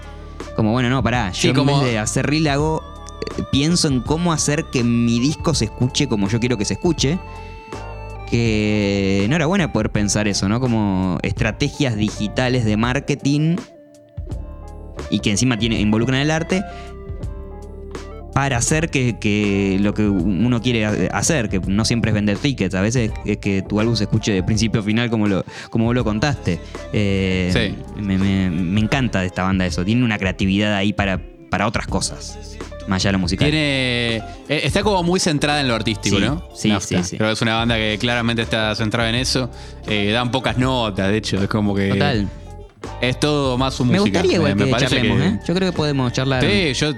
Como 0.56 0.72
bueno, 0.72 0.90
no, 0.90 1.02
pará, 1.04 1.32
yo 1.32 1.42
Sí, 1.42 1.48
en 1.50 1.56
como- 1.56 1.82
vez 1.82 1.92
de 1.92 1.98
hacer 2.00 2.28
reel 2.28 2.48
hago 2.48 2.84
eh, 3.38 3.44
pienso 3.52 3.88
en 3.88 4.02
cómo 4.02 4.32
hacer 4.32 4.66
que 4.66 4.84
mi 4.84 5.20
disco 5.20 5.54
se 5.54 5.66
escuche 5.66 6.08
como 6.08 6.30
yo 6.30 6.40
quiero 6.40 6.58
que 6.58 6.66
se 6.66 6.76
escuche. 6.76 7.20
Que 8.30 9.26
no 9.30 9.36
era 9.36 9.46
buena 9.46 9.72
poder 9.72 9.92
pensar 9.92 10.28
eso, 10.28 10.50
¿no? 10.50 10.60
Como 10.60 11.20
estrategias 11.22 11.96
digitales 11.96 12.66
de 12.66 12.78
marketing 12.78 13.58
y 15.10 15.20
que 15.20 15.30
encima 15.32 15.58
tiene, 15.60 15.80
involucran 15.80 16.20
el 16.20 16.32
arte 16.32 16.64
para 18.34 18.58
hacer 18.58 18.90
que, 18.90 19.20
que 19.20 19.78
lo 19.80 19.94
que 19.94 20.08
uno 20.08 20.60
quiere 20.60 20.86
ha- 20.86 21.16
hacer, 21.16 21.50
que 21.50 21.60
no 21.60 21.86
siempre 21.86 22.10
es 22.10 22.16
vender 22.16 22.38
tickets, 22.40 22.74
a 22.74 22.82
veces 22.82 23.12
es 23.26 23.38
que 23.38 23.62
tu 23.62 23.80
álbum 23.80 23.96
se 23.96 24.06
escuche 24.06 24.32
de 24.32 24.42
principio 24.42 24.82
a 24.82 24.84
final 24.84 25.12
como, 25.12 25.28
lo, 25.28 25.46
como 25.70 25.86
vos 25.86 25.94
lo 25.94 26.04
contaste. 26.04 26.60
Eh, 26.94 27.52
Sí. 27.54 28.02
me, 28.02 28.18
me- 28.18 28.50
me 28.50 28.80
encanta 28.80 29.20
de 29.22 29.28
esta 29.28 29.44
banda 29.44 29.68
eso, 29.68 29.86
tiene 29.86 30.04
una 30.04 30.18
creatividad 30.18 30.74
ahí 30.74 30.94
para, 30.94 31.22
para 31.52 31.68
otras 31.68 31.86
cosas, 31.86 32.58
más 32.88 33.02
allá 33.02 33.10
de 33.10 33.14
lo 33.14 33.20
musical. 33.20 33.50
Tiene. 33.50 34.16
eh, 34.18 34.22
Está 34.50 34.84
como 34.84 35.04
muy 35.04 35.20
centrada 35.20 35.62
en 35.62 35.68
lo 35.68 35.76
artístico, 35.76 36.18
Sí, 36.18 36.24
¿no? 36.24 36.44
sí, 36.54 36.70
Nafta. 36.70 36.88
sí, 37.04 37.10
sí. 37.12 37.18
Creo 37.18 37.30
que 37.30 37.34
es 37.34 37.42
una 37.42 37.56
banda 37.56 37.76
que 37.76 37.98
claramente 38.00 38.42
está 38.42 38.74
centrada 38.76 39.10
en 39.10 39.16
eso. 39.16 39.50
Eh, 39.88 40.12
dan 40.12 40.32
pocas 40.32 40.58
notas, 40.58 41.08
de 41.10 41.18
hecho. 41.18 41.42
Es 41.42 41.48
como 41.50 41.74
que. 41.76 41.90
Total. 41.90 42.28
Es 43.02 43.20
todo 43.20 43.58
más 43.58 43.74
su 43.74 43.86
Me 43.86 43.98
música. 44.00 44.20
gustaría 44.20 44.36
igual 44.38 44.56
me 44.56 44.66
que 44.66 44.72
parece 44.72 44.96
charlemos, 44.96 45.22
que- 45.22 45.28
¿eh? 45.28 45.40
Yo 45.48 45.54
creo 45.56 45.72
que 45.72 45.78
podemos 45.78 46.12
charlar. 46.12 46.44
Sí, 46.44 46.74
yo 46.74 46.94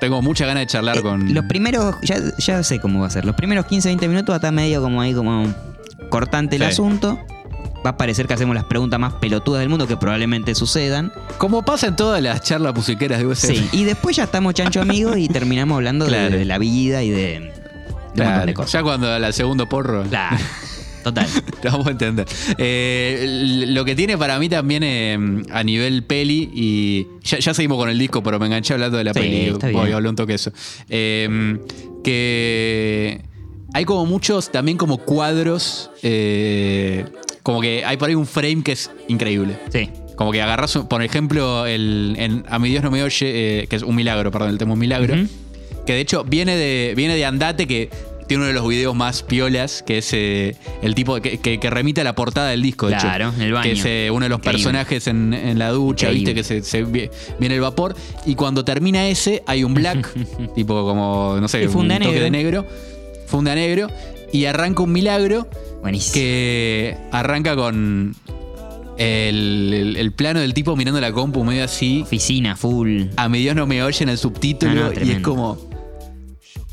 tengo 0.00 0.22
muchas 0.22 0.46
ganas 0.48 0.62
de 0.62 0.66
charlar 0.66 0.96
Eh, 0.98 1.02
con. 1.02 1.34
Los 1.34 1.44
primeros, 1.44 1.94
ya, 2.02 2.16
ya 2.38 2.62
sé 2.62 2.80
cómo 2.80 3.00
va 3.00 3.06
a 3.08 3.10
ser. 3.10 3.24
Los 3.26 3.36
primeros 3.36 3.66
15, 3.66 3.88
20 3.88 4.08
minutos 4.08 4.34
está 4.34 4.50
medio 4.50 4.80
como 4.80 5.00
ahí, 5.02 5.12
como 5.12 5.46
cortante 6.08 6.56
el 6.56 6.62
Sí. 6.62 6.68
asunto. 6.68 7.18
Va 7.84 7.90
a 7.90 7.96
parecer 7.96 8.26
que 8.26 8.34
hacemos 8.34 8.54
las 8.54 8.64
preguntas 8.64 9.00
más 9.00 9.14
pelotudas 9.14 9.60
del 9.60 9.68
mundo 9.70 9.86
que 9.86 9.96
probablemente 9.96 10.54
sucedan. 10.54 11.12
Como 11.38 11.62
pasa 11.64 11.86
en 11.86 11.96
todas 11.96 12.22
las 12.22 12.42
charlas 12.42 12.74
musiqueras 12.74 13.18
de 13.20 13.26
USM. 13.26 13.54
Sí. 13.54 13.68
Y 13.72 13.84
después 13.84 14.16
ya 14.16 14.24
estamos 14.24 14.52
chancho 14.54 14.82
amigos 14.82 15.16
y 15.16 15.28
terminamos 15.28 15.76
hablando 15.76 16.04
de- 16.04 16.10
Claro. 16.10 16.36
de, 16.36 16.44
la 16.44 16.58
vida 16.58 17.02
y 17.02 17.08
de, 17.10 17.18
de 18.14 18.22
un 18.22 18.26
montón 18.28 18.46
de 18.46 18.54
cosas. 18.54 18.72
Ya 18.72 18.82
cuando 18.82 19.10
al 19.10 19.32
segundo 19.32 19.66
porro. 19.68 20.02
Claro. 20.04 20.36
Total. 21.02 21.26
Lo 21.62 21.70
vamos 21.70 21.86
a 21.86 21.90
entender. 21.92 22.26
Eh, 22.58 23.64
lo 23.68 23.82
que 23.86 23.94
tiene 23.96 24.18
para 24.18 24.38
mí 24.38 24.50
también 24.50 24.82
eh, 24.82 25.18
a 25.50 25.64
nivel 25.64 26.04
peli, 26.04 26.50
y 26.52 27.06
ya, 27.22 27.38
ya 27.38 27.54
seguimos 27.54 27.78
con 27.78 27.88
el 27.88 27.98
disco, 27.98 28.22
pero 28.22 28.38
me 28.38 28.44
enganché 28.44 28.74
hablando 28.74 28.98
de 28.98 29.04
la 29.04 29.14
Sí, 29.14 29.20
peli. 29.20 29.46
está 29.46 29.70
Voy 29.70 29.90
a 29.92 29.96
hablar 29.96 30.10
un 30.10 30.16
toque 30.16 30.32
de 30.32 30.36
eso. 30.36 30.52
Eh, 30.90 31.58
que 32.04 33.22
hay 33.72 33.84
como 33.86 34.04
muchos 34.04 34.50
también 34.52 34.76
como 34.76 34.98
cuadros, 34.98 35.90
eh, 36.02 37.06
como 37.42 37.60
que 37.60 37.84
hay 37.84 37.96
por 37.96 38.08
ahí 38.08 38.14
un 38.14 38.26
frame 38.26 38.62
que 38.62 38.72
es 38.72 38.90
increíble. 39.08 39.56
Sí. 39.72 39.90
Como 40.16 40.32
que 40.32 40.42
agarras, 40.42 40.76
por 40.88 41.02
ejemplo, 41.02 41.66
el, 41.66 42.14
en 42.18 42.44
A 42.50 42.58
mi 42.58 42.68
Dios 42.68 42.82
no 42.84 42.90
me 42.90 43.02
oye, 43.02 43.62
eh, 43.62 43.66
que 43.68 43.76
es 43.76 43.82
un 43.82 43.94
milagro, 43.96 44.30
perdón, 44.30 44.50
el 44.50 44.58
tema 44.58 44.74
un 44.74 44.78
milagro. 44.78 45.14
Que 45.86 45.94
de 45.94 46.00
hecho 46.00 46.24
viene 46.24 46.56
de, 46.56 46.92
viene 46.94 47.16
de 47.16 47.24
Andate, 47.24 47.66
que 47.66 47.88
tiene 48.28 48.42
uno 48.42 48.48
de 48.48 48.52
los 48.52 48.68
videos 48.68 48.94
más 48.94 49.22
piolas, 49.22 49.82
que 49.82 49.98
es 49.98 50.10
eh, 50.12 50.54
el 50.82 50.94
tipo 50.94 51.18
que, 51.20 51.38
que- 51.38 51.58
que 51.58 51.70
remite 51.70 52.02
a 52.02 52.04
la 52.04 52.14
portada 52.14 52.50
del 52.50 52.62
disco, 52.62 52.86
de 52.88 52.96
Claro, 52.96 53.30
hecho. 53.30 53.42
el 53.42 53.52
baño. 53.52 53.62
Que 53.64 53.72
es 53.72 53.84
eh, 53.86 54.10
uno 54.12 54.24
de 54.26 54.28
los 54.28 54.38
Increíble. 54.38 54.58
personajes 54.62 55.06
en, 55.08 55.32
en 55.34 55.58
la 55.58 55.70
ducha, 55.70 56.06
Increíble. 56.12 56.34
viste, 56.34 56.56
que 56.58 56.62
se, 56.62 56.68
se 56.68 56.84
vi- 56.84 57.08
viene 57.40 57.54
el 57.56 57.60
vapor. 57.62 57.96
Y 58.26 58.34
cuando 58.36 58.62
termina 58.64 59.08
ese, 59.08 59.42
hay 59.46 59.64
un 59.64 59.72
black, 59.74 60.14
tipo 60.54 60.84
como, 60.84 61.38
no 61.40 61.48
sé, 61.48 61.66
un 61.66 61.72
toque 61.72 61.98
negro. 61.98 62.12
de 62.12 62.30
negro. 62.30 62.66
Funda 63.26 63.54
negro. 63.54 63.88
Y 64.32 64.44
arranca 64.44 64.82
un 64.84 64.92
milagro 64.92 65.48
Buenísimo. 65.80 66.14
que 66.14 66.96
arranca 67.12 67.56
con 67.56 68.14
el, 68.98 69.72
el- 69.74 69.96
el 69.96 70.12
plano 70.12 70.40
del 70.40 70.52
tipo 70.54 70.76
mirando 70.76 71.00
la 71.00 71.12
compu 71.12 71.42
medio 71.44 71.64
así. 71.64 72.02
Oficina, 72.02 72.56
full. 72.56 73.04
A 73.16 73.28
mi 73.28 73.38
Dios 73.40 73.56
no 73.56 73.66
me 73.66 73.82
oyen 73.82 74.08
el 74.08 74.18
subtítulo 74.18 74.74
No, 74.74 74.92
no, 74.92 75.04
y 75.04 75.10
es 75.12 75.20
como. 75.20 75.58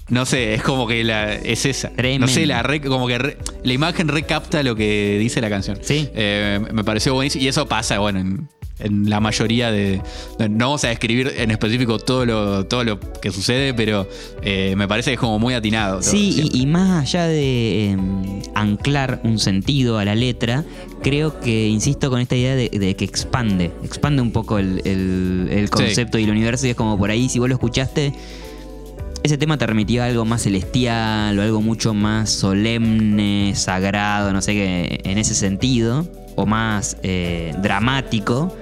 No 0.09 0.25
sé, 0.25 0.53
es 0.53 0.61
como 0.63 0.87
que 0.87 1.03
la, 1.03 1.33
es 1.35 1.65
esa. 1.65 1.89
Tremendo. 1.89 2.27
No 2.27 2.31
sé, 2.33 2.45
la 2.45 2.63
re- 2.63 2.79
como 2.81 3.07
que 3.07 3.17
re- 3.17 3.37
la 3.63 3.73
imagen 3.73 4.07
recapta 4.07 4.63
lo 4.63 4.73
que 4.75 5.17
dice 5.19 5.41
la 5.41 5.49
canción. 5.49 5.79
Sí. 5.81 6.07
Eh, 6.13 6.61
me 6.71 6.83
pareció 6.85 7.13
buenísimo. 7.13 7.43
Y 7.43 7.47
eso 7.49 7.65
pasa, 7.67 7.99
bueno, 7.99 8.19
en, 8.19 8.49
en 8.79 9.09
la 9.09 9.19
mayoría 9.19 9.71
de. 9.71 10.01
No 10.49 10.65
vamos 10.67 10.83
a 10.83 10.89
describir 10.89 11.33
en 11.37 11.51
específico 11.51 11.97
todo 11.99 12.25
lo, 12.25 12.65
todo 12.65 12.83
lo 12.83 12.99
que 12.99 13.31
sucede, 13.31 13.73
pero 13.73 14.07
eh, 14.41 14.75
me 14.77 14.87
parece 14.87 15.09
que 15.11 15.15
es 15.15 15.19
como 15.19 15.39
muy 15.39 15.53
atinado. 15.53 15.99
todo, 15.99 16.09
Sí, 16.11 16.49
y, 16.53 16.61
y 16.61 16.65
más 16.67 17.01
allá 17.01 17.27
de 17.27 17.91
eh, 17.91 17.97
anclar 18.55 19.19
un 19.23 19.39
sentido 19.39 19.97
a 19.97 20.05
la 20.05 20.15
letra, 20.15 20.63
creo 21.01 21.39
que 21.39 21.67
insisto 21.67 22.09
con 22.09 22.19
esta 22.21 22.35
idea 22.35 22.55
de, 22.55 22.69
de 22.69 22.95
que 22.95 23.05
expande, 23.05 23.71
expande 23.83 24.21
un 24.21 24.31
poco 24.31 24.59
el, 24.59 24.81
el- 24.85 25.47
el 25.51 25.69
concepto 25.69 26.17
y 26.19 26.23
el 26.25 26.29
universo 26.31 26.67
y 26.67 26.71
es 26.71 26.75
como 26.75 26.97
por 26.97 27.09
ahí, 27.09 27.29
si 27.29 27.39
vos 27.39 27.49
lo 27.49 27.55
escuchaste, 27.55 28.13
ese 29.23 29.37
tema 29.37 29.57
te 29.57 29.65
remitió 29.65 30.03
a 30.03 30.05
algo 30.05 30.23
más 30.25 30.43
celestial 30.43 31.37
o 31.37 31.41
algo 31.41 31.61
mucho 31.61 31.93
más 31.93 32.29
solemne, 32.29 33.53
sagrado, 33.55 34.31
no 34.31 34.41
sé 34.41 34.53
qué, 34.53 35.01
en 35.03 35.17
ese 35.17 35.35
sentido, 35.35 36.07
o 36.35 36.45
más 36.45 36.97
eh, 37.03 37.53
dramático. 37.61 38.55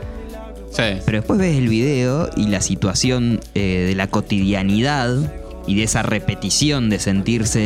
Sí. 0.75 0.99
Pero 1.05 1.19
después 1.19 1.39
ves 1.39 1.55
el 1.57 1.69
video 1.69 2.29
y 2.35 2.47
la 2.47 2.59
situación 2.59 3.39
eh, 3.53 3.85
de 3.87 3.95
la 3.95 4.07
cotidianidad 4.07 5.33
y 5.67 5.75
de 5.75 5.83
esa 5.83 6.03
repetición 6.03 6.89
de 6.89 6.99
sentirse 6.99 7.61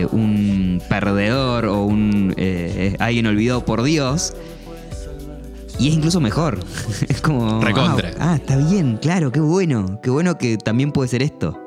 eh, 0.00 0.06
un 0.12 0.82
perdedor 0.88 1.64
o 1.64 1.84
un 1.84 2.34
eh, 2.36 2.96
alguien 2.98 3.26
olvidado 3.26 3.64
por 3.64 3.82
Dios. 3.82 4.34
Y 5.78 5.88
es 5.88 5.94
incluso 5.94 6.20
mejor. 6.20 6.60
es 7.08 7.22
como. 7.22 7.62
Recontra. 7.62 8.12
Ah, 8.18 8.32
ah, 8.32 8.36
está 8.36 8.58
bien, 8.58 8.98
claro, 9.00 9.32
qué 9.32 9.40
bueno. 9.40 10.00
Qué 10.02 10.10
bueno 10.10 10.36
que 10.36 10.58
también 10.58 10.92
puede 10.92 11.08
ser 11.08 11.22
esto. 11.22 11.58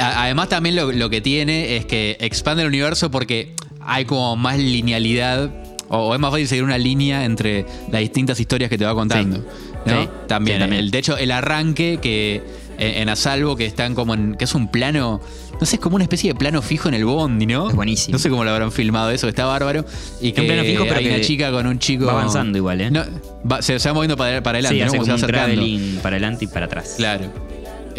Además 0.00 0.48
también 0.48 0.76
lo, 0.76 0.92
lo 0.92 1.10
que 1.10 1.20
tiene 1.20 1.76
es 1.76 1.84
que 1.84 2.16
expande 2.20 2.62
el 2.62 2.68
universo 2.68 3.10
porque 3.10 3.54
hay 3.80 4.04
como 4.06 4.36
más 4.36 4.58
linealidad 4.58 5.50
o, 5.88 6.14
es 6.14 6.20
más 6.20 6.30
fácil 6.30 6.46
seguir 6.48 6.64
una 6.64 6.78
línea 6.78 7.24
entre 7.24 7.66
las 7.90 8.00
distintas 8.00 8.38
historias 8.40 8.68
que 8.70 8.78
te 8.78 8.84
va 8.84 8.94
contando. 8.94 9.38
¿no? 9.86 10.02
Sí. 10.02 10.08
También, 10.26 10.56
Sí, 10.58 10.60
también. 10.60 10.84
El, 10.84 10.90
de 10.90 10.98
hecho, 10.98 11.16
el 11.16 11.30
arranque 11.30 11.98
que 12.02 12.42
en, 12.78 13.02
en 13.02 13.08
Asalvo, 13.08 13.56
que 13.56 13.64
están 13.66 13.94
como 13.94 14.14
en, 14.14 14.34
que 14.34 14.44
es 14.44 14.54
un 14.54 14.68
plano, 14.70 15.20
no 15.60 15.66
sé, 15.66 15.76
es 15.76 15.80
como 15.80 15.96
una 15.96 16.04
especie 16.04 16.32
de 16.32 16.38
plano 16.38 16.60
fijo 16.62 16.88
en 16.88 16.94
el 16.94 17.04
bondi, 17.04 17.46
¿no? 17.46 17.70
Es 17.70 17.74
buenísimo. 17.74 18.12
No 18.12 18.18
sé 18.18 18.28
cómo 18.28 18.44
lo 18.44 18.50
habrán 18.50 18.70
filmado 18.70 19.10
eso, 19.10 19.28
está 19.28 19.46
bárbaro. 19.46 19.84
Y 20.20 20.32
que 20.32 20.42
un 20.42 20.46
plano 20.46 20.62
fijo, 20.62 20.84
pero 20.84 20.96
hay 20.98 21.04
que 21.04 21.14
una 21.14 21.20
chica 21.22 21.50
con 21.50 21.66
un 21.66 21.78
chico. 21.78 22.06
va 22.06 22.12
avanzando 22.12 22.58
igual, 22.58 22.80
¿eh? 22.80 22.90
No, 22.90 23.02
va- 23.50 23.62
se, 23.62 23.78
se 23.78 23.88
va 23.88 23.94
moviendo 23.94 24.16
para, 24.16 24.42
para 24.42 24.58
adelante, 24.58 24.78
Sí, 24.78 24.84
¿no? 24.84 24.90
Como 24.92 25.04
se 25.04 25.10
va 25.10 25.16
acercando. 25.16 25.62
para 26.02 26.16
adelante 26.16 26.44
y 26.44 26.48
para 26.48 26.66
atrás. 26.66 26.94
Claro. 26.96 27.47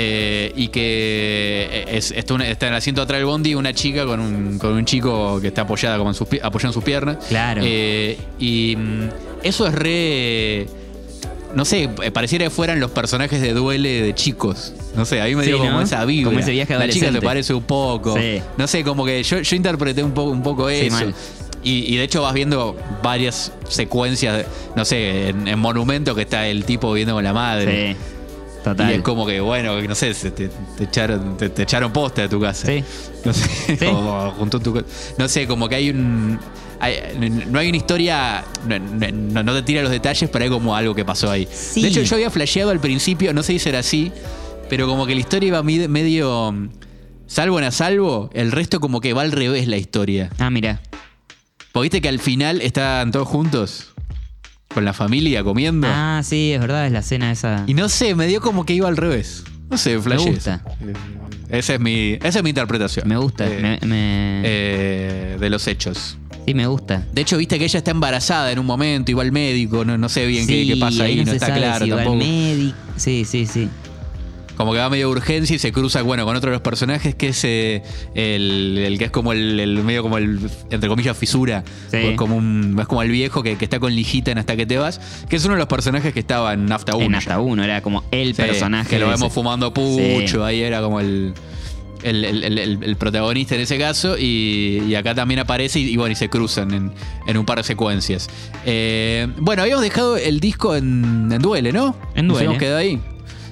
Eh, 0.01 0.53
y 0.55 0.69
que 0.69 1.83
es, 1.89 2.11
está, 2.11 2.35
en 2.35 2.41
el 2.41 2.73
asiento 2.73 3.01
atrás 3.01 3.19
del 3.19 3.25
bondi 3.25 3.53
una 3.53 3.73
chica 3.73 4.05
con 4.05 4.21
un, 4.21 4.57
con 4.57 4.71
un 4.71 4.85
chico 4.85 5.41
que 5.41 5.47
está 5.49 5.63
apoyada 5.63 5.97
como 5.97 6.11
en 6.11 6.13
sus, 6.13 6.25
apoyado 6.41 6.69
en 6.69 6.73
sus 6.73 6.83
piernas. 6.85 7.17
Claro. 7.27 7.61
Eh, 7.65 8.17
y 8.39 8.77
mm, 8.77 9.09
eso 9.43 9.67
es 9.67 9.75
re. 9.75 10.67
No 11.53 11.65
sé, 11.65 11.89
eh, 12.01 12.11
pareciera 12.11 12.45
que 12.45 12.49
fueran 12.49 12.79
los 12.79 12.91
personajes 12.91 13.41
de 13.41 13.51
duele 13.53 14.01
de 14.01 14.15
chicos. 14.15 14.71
No 14.95 15.03
sé, 15.03 15.19
a 15.19 15.25
mí 15.25 15.35
me 15.35 15.43
Sí, 15.43 15.49
dio 15.49 15.57
como 15.57 15.71
¿no? 15.71 15.81
esa 15.81 16.05
vibra. 16.05 16.29
Como 16.29 16.39
ese 16.39 16.51
viaje 16.51 16.73
La 16.75 16.87
chica 16.87 17.07
adolescente. 17.07 17.21
parece 17.25 17.53
un 17.53 17.63
poco. 17.63 18.15
Sí. 18.17 18.41
No 18.55 18.67
sé, 18.67 18.85
como 18.85 19.03
que 19.03 19.21
yo, 19.21 19.41
yo 19.41 19.55
interpreté 19.57 20.01
un 20.01 20.13
poco, 20.13 20.31
un 20.31 20.43
poco 20.43 20.69
Sí, 20.69 20.75
eso. 20.85 21.11
Y, 21.61 21.93
y 21.93 21.97
de 21.97 22.03
hecho 22.05 22.21
vas 22.21 22.33
viendo 22.33 22.77
varias 23.03 23.51
secuencias, 23.67 24.45
no 24.77 24.85
sé, 24.85 25.27
en, 25.27 25.45
en 25.45 25.59
Monumento 25.59 26.15
que 26.15 26.21
está 26.21 26.47
el 26.47 26.63
tipo 26.63 26.93
viviendo 26.93 27.15
con 27.15 27.23
la 27.25 27.33
madre. 27.33 27.95
Sí. 27.95 27.97
Total. 28.63 28.91
Y 28.91 28.93
es 28.95 29.01
como 29.01 29.25
que, 29.25 29.39
bueno, 29.39 29.81
no 29.81 29.95
sé, 29.95 30.13
te, 30.13 30.31
te 30.49 30.83
echaron, 30.83 31.37
te, 31.37 31.49
te 31.49 31.63
echaron 31.63 31.91
posta 31.93 32.23
de 32.23 32.29
tu 32.29 32.39
casa. 32.41 32.67
Sí. 32.67 32.83
No 33.23 33.33
sé, 33.33 33.77
Sí. 33.77 33.85
o 33.91 34.31
juntó 34.37 34.59
tu 34.59 34.73
co- 34.73 34.83
No 35.17 35.27
sé, 35.27 35.47
como 35.47 35.69
que 35.69 35.75
hay 35.75 35.89
un. 35.91 36.37
hay- 36.79 37.45
no 37.49 37.59
hay 37.59 37.69
una 37.69 37.77
historia. 37.77 38.43
No, 38.67 38.77
no- 38.79 39.43
no 39.43 39.53
te 39.53 39.61
tira 39.63 39.81
los 39.81 39.91
detalles, 39.91 40.29
pero 40.29 40.43
hay 40.43 40.49
como 40.51 40.75
algo 40.75 40.93
que 40.93 41.05
pasó 41.05 41.31
ahí. 41.31 41.47
Sí. 41.51 41.81
De 41.81 41.87
hecho, 41.87 42.01
yo 42.01 42.15
había 42.15 42.29
flasheado 42.29 42.71
al 42.71 42.79
principio, 42.79 43.33
no 43.33 43.43
sé 43.43 43.53
si 43.53 43.59
será 43.59 43.79
así, 43.79 44.11
pero 44.69 44.87
como 44.87 45.05
que 45.05 45.13
la 45.15 45.21
historia 45.21 45.47
iba 45.47 45.63
medio. 45.63 46.53
Salvo 47.27 47.59
en 47.59 47.65
a 47.65 47.71
salvo, 47.71 48.29
el 48.33 48.51
resto 48.51 48.79
como 48.79 49.01
que 49.01 49.13
va 49.13 49.21
al 49.21 49.31
revés 49.31 49.67
la 49.67 49.77
historia. 49.77 50.29
Ah, 50.39 50.49
mira. 50.49 50.81
Porque 51.71 51.83
viste 51.85 52.01
que 52.01 52.09
al 52.09 52.17
final 52.19 52.61
estaban 52.61 53.11
todos 53.11 53.27
juntos, 53.27 53.88
con 54.73 54.85
la 54.85 54.93
familia, 54.93 55.43
comiendo. 55.43 55.87
Ah, 55.89 56.21
sí, 56.23 56.51
es 56.53 56.59
verdad, 56.59 56.85
es 56.85 56.91
la 56.91 57.01
cena 57.01 57.31
esa. 57.31 57.63
Y 57.67 57.73
no 57.73 57.89
sé, 57.89 58.13
me 58.15 58.27
dio 58.27 58.39
como 58.39 58.65
que 58.65 58.73
iba 58.73 58.87
al 58.87 58.97
revés. 58.97 59.43
No 59.69 59.77
sé, 59.77 59.99
flasheé. 59.99 60.31
gusta. 60.33 60.63
Esa 61.49 61.73
es 61.73 61.79
mi, 61.79 62.17
esa 62.21 62.39
es 62.39 62.43
mi 62.43 62.49
interpretación. 62.49 63.07
Me 63.07 63.17
gusta. 63.17 63.47
Eh, 63.47 63.59
me, 63.81 63.87
me- 63.87 64.41
eh, 64.45 65.37
de 65.39 65.49
los 65.49 65.67
hechos. 65.67 66.17
sí, 66.45 66.53
me 66.53 66.67
gusta. 66.67 67.03
De 67.13 67.21
hecho, 67.21 67.37
viste 67.37 67.57
que 67.57 67.65
ella 67.65 67.79
está 67.79 67.91
embarazada 67.91 68.51
en 68.51 68.59
un 68.59 68.65
momento, 68.67 69.09
iba 69.11 69.23
al 69.23 69.31
médico, 69.31 69.83
no, 69.85 69.97
no 69.97 70.07
sé 70.09 70.25
bien 70.27 70.45
qué, 70.45 70.61
Sí, 70.63 70.67
qué 70.67 70.77
pasa 70.77 71.03
ahí, 71.03 71.23
no, 71.25 71.31
está 71.31 71.53
claro 71.53 71.85
si 71.85 71.91
tampoco. 71.91 72.15
médico. 72.17 72.77
Sí, 72.95 73.25
sí, 73.25 73.45
sí. 73.47 73.69
Como 74.59 74.73
que 74.73 74.79
va 74.79 74.89
medio 74.89 75.07
de 75.07 75.11
urgencia 75.13 75.55
y 75.55 75.59
se 75.59 75.71
cruza, 75.71 76.01
bueno, 76.01 76.25
con 76.25 76.35
otro 76.35 76.49
de 76.49 76.55
los 76.55 76.61
personajes 76.61 77.15
que 77.15 77.29
es 77.29 77.41
eh, 77.45 77.81
el, 78.13 78.77
el 78.77 78.97
que 78.99 79.05
es 79.05 79.11
como 79.11 79.31
el, 79.31 79.57
el 79.57 79.81
medio 79.85 80.03
como 80.03 80.17
el, 80.17 80.37
entre 80.69 80.89
comillas, 80.89 81.17
fisura. 81.17 81.63
Sí. 81.89 81.95
Es 81.95 82.17
como 82.17 82.35
un, 82.35 82.75
es 82.77 82.85
como 82.85 83.01
el 83.01 83.09
viejo 83.09 83.41
que, 83.41 83.55
que 83.55 83.63
está 83.63 83.79
con 83.79 83.95
lijita 83.95 84.31
en 84.31 84.37
Hasta 84.37 84.57
que 84.57 84.65
te 84.65 84.77
vas, 84.77 84.99
que 85.29 85.37
es 85.37 85.45
uno 85.45 85.53
de 85.53 85.59
los 85.59 85.69
personajes 85.69 86.13
que 86.13 86.19
estaba 86.19 86.51
en 86.53 86.65
Nafta 86.65 86.93
1. 86.97 87.05
En 87.05 87.15
hasta 87.15 87.39
uno, 87.39 87.63
era 87.63 87.81
como 87.81 88.03
el 88.11 88.35
Sí, 88.35 88.41
personaje. 88.41 88.89
Que 88.89 88.99
lo 88.99 89.05
vemos 89.05 89.21
ese. 89.27 89.29
fumando 89.33 89.73
pucho, 89.73 90.43
ahí 90.43 90.59
era 90.61 90.81
como 90.81 90.99
el, 90.99 91.33
el, 92.03 92.25
el- 92.25 92.43
el- 92.43 92.57
el- 92.57 92.83
el 92.83 92.95
protagonista 92.97 93.55
en 93.55 93.61
ese 93.61 93.77
caso. 93.77 94.17
Y, 94.17 94.83
y 94.89 94.95
acá 94.95 95.15
también 95.15 95.39
aparece 95.39 95.79
y, 95.79 95.83
y 95.93 95.95
bueno, 95.95 96.11
y 96.11 96.15
se 96.15 96.27
cruzan 96.29 96.73
en, 96.73 96.91
en 97.27 97.37
un 97.37 97.45
par 97.45 97.59
de 97.59 97.63
secuencias. 97.63 98.29
Eh, 98.65 99.25
bueno, 99.37 99.61
habíamos 99.61 99.83
dejado 99.83 100.17
el 100.17 100.41
disco 100.41 100.75
en, 100.75 101.29
en 101.31 101.41
Duele, 101.41 101.71
¿no? 101.71 101.95
En 102.13 102.27
Nos 102.27 102.33
Duele. 102.39 102.47
habíamos 102.49 102.57
quedado 102.59 102.77
ahí. 102.79 102.99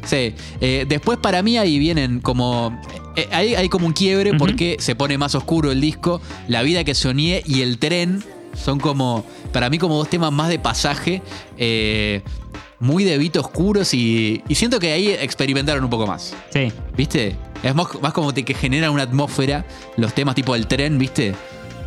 Sí. 0.07 0.33
Eh, 0.61 0.85
después 0.87 1.19
para 1.19 1.43
mí 1.43 1.57
ahí 1.57 1.77
vienen 1.77 2.19
como... 2.21 2.79
eh, 3.15 3.27
ahí 3.31 3.53
hay 3.55 3.69
como 3.69 3.85
un 3.85 3.93
quiebre 3.93 4.31
Ujú. 4.31 4.39
porque 4.39 4.77
se 4.79 4.95
pone 4.95 5.17
más 5.17 5.35
oscuro 5.35 5.71
el 5.71 5.79
disco. 5.81 6.21
La 6.47 6.63
vida 6.63 6.83
que 6.83 6.95
soñé 6.95 7.43
y 7.45 7.61
el 7.61 7.77
tren 7.77 8.23
son 8.55 8.79
como, 8.79 9.23
para 9.53 9.69
mí 9.69 9.77
como 9.77 9.95
dos 9.97 10.09
temas 10.09 10.31
más 10.31 10.49
de 10.49 10.57
pasaje. 10.59 11.21
eh, 11.57 12.21
muy 12.79 13.03
de 13.03 13.17
beat 13.17 13.35
oscuros 13.37 13.91
y, 13.95 14.43
y 14.47 14.53
siento 14.53 14.79
que 14.79 14.91
ahí 14.91 15.07
experimentaron 15.09 15.83
un 15.83 15.89
poco 15.89 16.05
más. 16.05 16.35
Sí. 16.53 16.71
¿Viste? 16.95 17.35
Es 17.63 17.73
más, 17.73 17.87
más 18.03 18.13
como 18.13 18.35
te- 18.35 18.43
que 18.45 18.53
generan 18.53 18.91
una 18.91 19.01
atmósfera 19.01 19.65
los 19.95 20.13
temas 20.13 20.35
tipo 20.35 20.53
el 20.53 20.67
tren, 20.67 20.99
¿viste? 20.99 21.33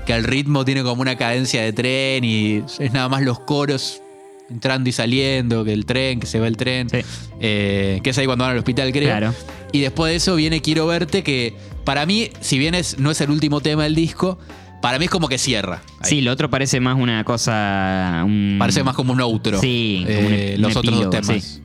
Que 0.04 0.14
el 0.14 0.24
ritmo 0.24 0.64
tiene 0.64 0.82
como 0.82 1.00
una 1.02 1.16
cadencia 1.16 1.62
de 1.62 1.72
tren 1.72 2.24
y 2.24 2.64
es 2.80 2.92
nada 2.92 3.08
más 3.08 3.22
los 3.22 3.38
coros 3.38 4.02
entrando 4.50 4.88
y 4.88 4.92
saliendo, 4.92 5.64
que 5.64 5.72
el 5.72 5.86
tren, 5.86 6.20
que 6.20 6.26
se 6.26 6.40
va 6.40 6.48
el 6.48 6.56
tren. 6.56 6.88
Sí. 6.90 6.98
Eh, 7.40 8.00
que 8.02 8.10
es 8.10 8.18
ahí 8.18 8.26
cuando 8.26 8.44
van 8.44 8.52
al 8.52 8.58
hospital, 8.58 8.92
creo. 8.92 9.08
Claro. 9.08 9.34
Y 9.72 9.80
después 9.80 10.10
de 10.10 10.16
eso 10.16 10.34
viene 10.36 10.60
Quiero 10.60 10.86
verte, 10.86 11.22
que 11.22 11.54
para 11.84 12.04
mí, 12.06 12.30
si 12.40 12.58
bien 12.58 12.74
es, 12.74 12.98
no 12.98 13.10
es 13.10 13.20
el 13.20 13.30
último 13.30 13.60
tema 13.60 13.84
del 13.84 13.94
disco, 13.94 14.38
para 14.82 14.98
mí 14.98 15.04
es 15.06 15.10
como 15.10 15.28
que 15.28 15.38
cierra. 15.38 15.82
Ahí. 16.00 16.10
Sí, 16.10 16.20
lo 16.22 16.32
otro 16.32 16.50
parece 16.50 16.80
más 16.80 16.96
una 16.98 17.22
cosa. 17.24 18.22
un- 18.24 18.56
Parece 18.58 18.82
más 18.82 18.94
como 18.96 19.12
un 19.12 19.20
outro. 19.20 19.60
Sí, 19.60 20.04
un 20.06 20.10
eh, 20.12 20.52
un 20.56 20.62
los 20.62 20.76
otros 20.76 20.94
dos 21.02 21.10
temas. 21.10 21.42
sí. 21.44 21.60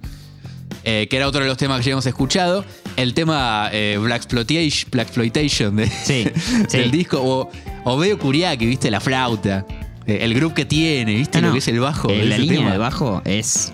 Eh, 0.87 1.07
que 1.09 1.17
era 1.17 1.27
otro 1.27 1.41
de 1.41 1.47
los 1.47 1.57
temas 1.57 1.79
que 1.79 1.85
ya 1.87 1.91
hemos 1.93 2.05
escuchado. 2.05 2.63
El 2.95 3.15
tema 3.15 3.69
eh, 3.71 3.97
Black 3.99 4.17
Exploitation, 4.17 4.91
Black 4.91 5.07
Exploitation 5.07 5.75
de- 5.77 5.87
Sí, 5.89 6.27
del 6.71 6.91
disco. 6.91 7.19
O, 7.23 7.49
o 7.85 7.97
medio 7.97 8.19
Kuriaki, 8.19 8.67
¿viste? 8.67 8.91
La 8.91 8.99
flauta. 8.99 9.65
Eh, 10.07 10.19
el 10.21 10.33
groove 10.33 10.53
que 10.53 10.65
tiene, 10.65 11.15
¿viste? 11.15 11.37
Ah, 11.37 11.41
No, 11.41 11.47
lo 11.47 11.49
no. 11.49 11.53
que 11.55 11.59
es 11.59 11.67
el 11.67 11.79
bajo. 11.79 12.09
Eh, 12.09 12.25
la 12.25 12.37
línea 12.37 12.59
tema. 12.59 12.71
de 12.71 12.77
bajo 12.77 13.21
es 13.25 13.73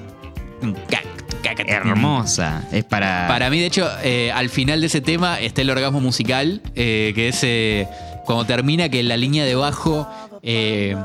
hermosa. 1.67 2.67
Es 2.71 2.84
para. 2.84 3.27
Para 3.27 3.49
mí, 3.49 3.59
de 3.59 3.65
hecho, 3.67 3.88
eh, 4.03 4.32
al 4.34 4.49
final 4.49 4.82
de 4.82 4.88
ese 4.88 5.01
tema 5.01 5.39
está 5.39 5.61
el 5.61 5.69
orgasmo 5.69 5.99
musical, 6.01 6.61
eh, 6.75 7.11
que 7.15 7.29
es 7.29 7.39
eh, 7.43 7.88
cuando 8.25 8.45
termina 8.45 8.89
que 8.89 9.03
la 9.03 9.17
línea 9.17 9.43
de 9.45 9.55
bajo 9.55 10.07
eh, 10.43 10.95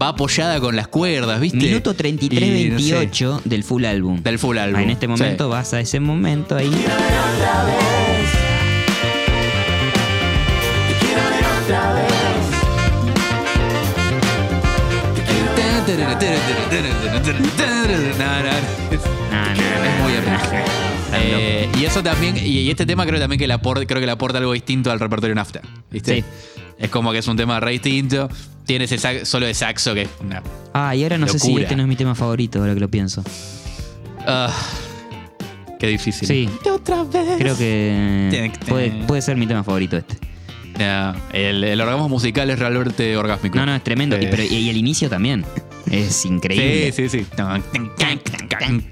va 0.00 0.08
apoyada 0.08 0.60
con 0.60 0.76
las 0.76 0.88
cuerdas, 0.88 1.40
¿viste? 1.40 1.58
Minuto 1.58 1.90
Y, 1.98 2.12
no 2.68 2.78
sé, 2.78 3.08
33-28 3.10 3.40
del 3.44 3.64
full 3.64 3.84
álbum. 3.84 4.22
del 4.22 4.38
full 4.38 4.58
álbum. 4.58 4.80
Ah, 4.80 4.82
en 4.82 4.90
este 4.90 5.08
momento 5.08 5.44
Sí. 5.46 5.50
vas 5.50 5.72
a 5.74 5.80
ese 5.80 6.00
momento 6.00 6.56
ahí. 6.56 6.70
Es- 18.90 19.00
muy 20.02 20.12
épico. 20.12 20.56
Eh, 21.14 21.68
y 21.78 21.84
eso 21.84 22.02
también, 22.02 22.36
y, 22.36 22.70
este 22.70 22.84
tema 22.86 23.06
creo 23.06 23.18
también 23.18 23.38
que 23.38 23.46
le 23.46 23.54
aporta, 23.54 23.84
creo 23.86 24.00
que 24.00 24.06
le 24.06 24.12
aporta 24.12 24.38
algo 24.38 24.52
distinto 24.52 24.90
al 24.90 25.00
repertorio 25.00 25.34
NAFTA. 25.34 25.60
¿Viste? 25.90 26.16
Sí. 26.16 26.24
Es 26.78 26.90
como 26.90 27.12
que 27.12 27.18
es 27.18 27.28
un 27.28 27.36
tema 27.36 27.58
re 27.60 27.72
distinto. 27.72 28.28
Tiene 28.66 28.84
ese 28.84 29.24
solo 29.24 29.46
de 29.46 29.54
saxo 29.54 29.94
que 29.94 30.02
es 30.02 30.08
una. 30.20 30.42
Ah, 30.74 30.94
y 30.94 31.02
ahora 31.04 31.18
no 31.18 31.28
sé 31.28 31.38
si 31.38 31.56
este 31.56 31.76
no 31.76 31.82
es 31.82 31.88
mi 31.88 31.96
tema 31.96 32.14
favorito, 32.14 32.58
ahora 32.58 32.74
que 32.74 32.80
lo 32.80 32.88
pienso. 32.90 33.22
ah, 34.26 34.52
qué 35.78 35.86
difícil. 35.86 36.26
Sí, 36.28 36.48
Otra 36.70 37.04
vez. 37.04 37.38
creo 37.38 37.56
que 37.56 38.50
puede, 39.06 39.22
ser 39.22 39.36
mi 39.36 39.46
tema 39.46 39.62
favorito 39.64 39.96
este. 39.96 40.18
No, 40.78 41.14
el, 41.32 41.64
el 41.64 41.80
orgasmo 41.80 42.08
musical 42.10 42.50
es 42.50 42.58
realmente 42.58 43.16
orgásmico. 43.16 43.56
No, 43.56 43.64
no, 43.64 43.74
es 43.74 43.82
tremendo. 43.82 44.18
Y, 44.20 44.24
Eh, 44.26 44.48
y 44.50 44.68
el 44.68 44.76
inicio 44.76 45.08
también. 45.08 45.46
Es 45.90 46.24
increíble. 46.24 46.92
Sí, 46.92 47.08
sí, 47.08 47.20
sí. 47.20 47.26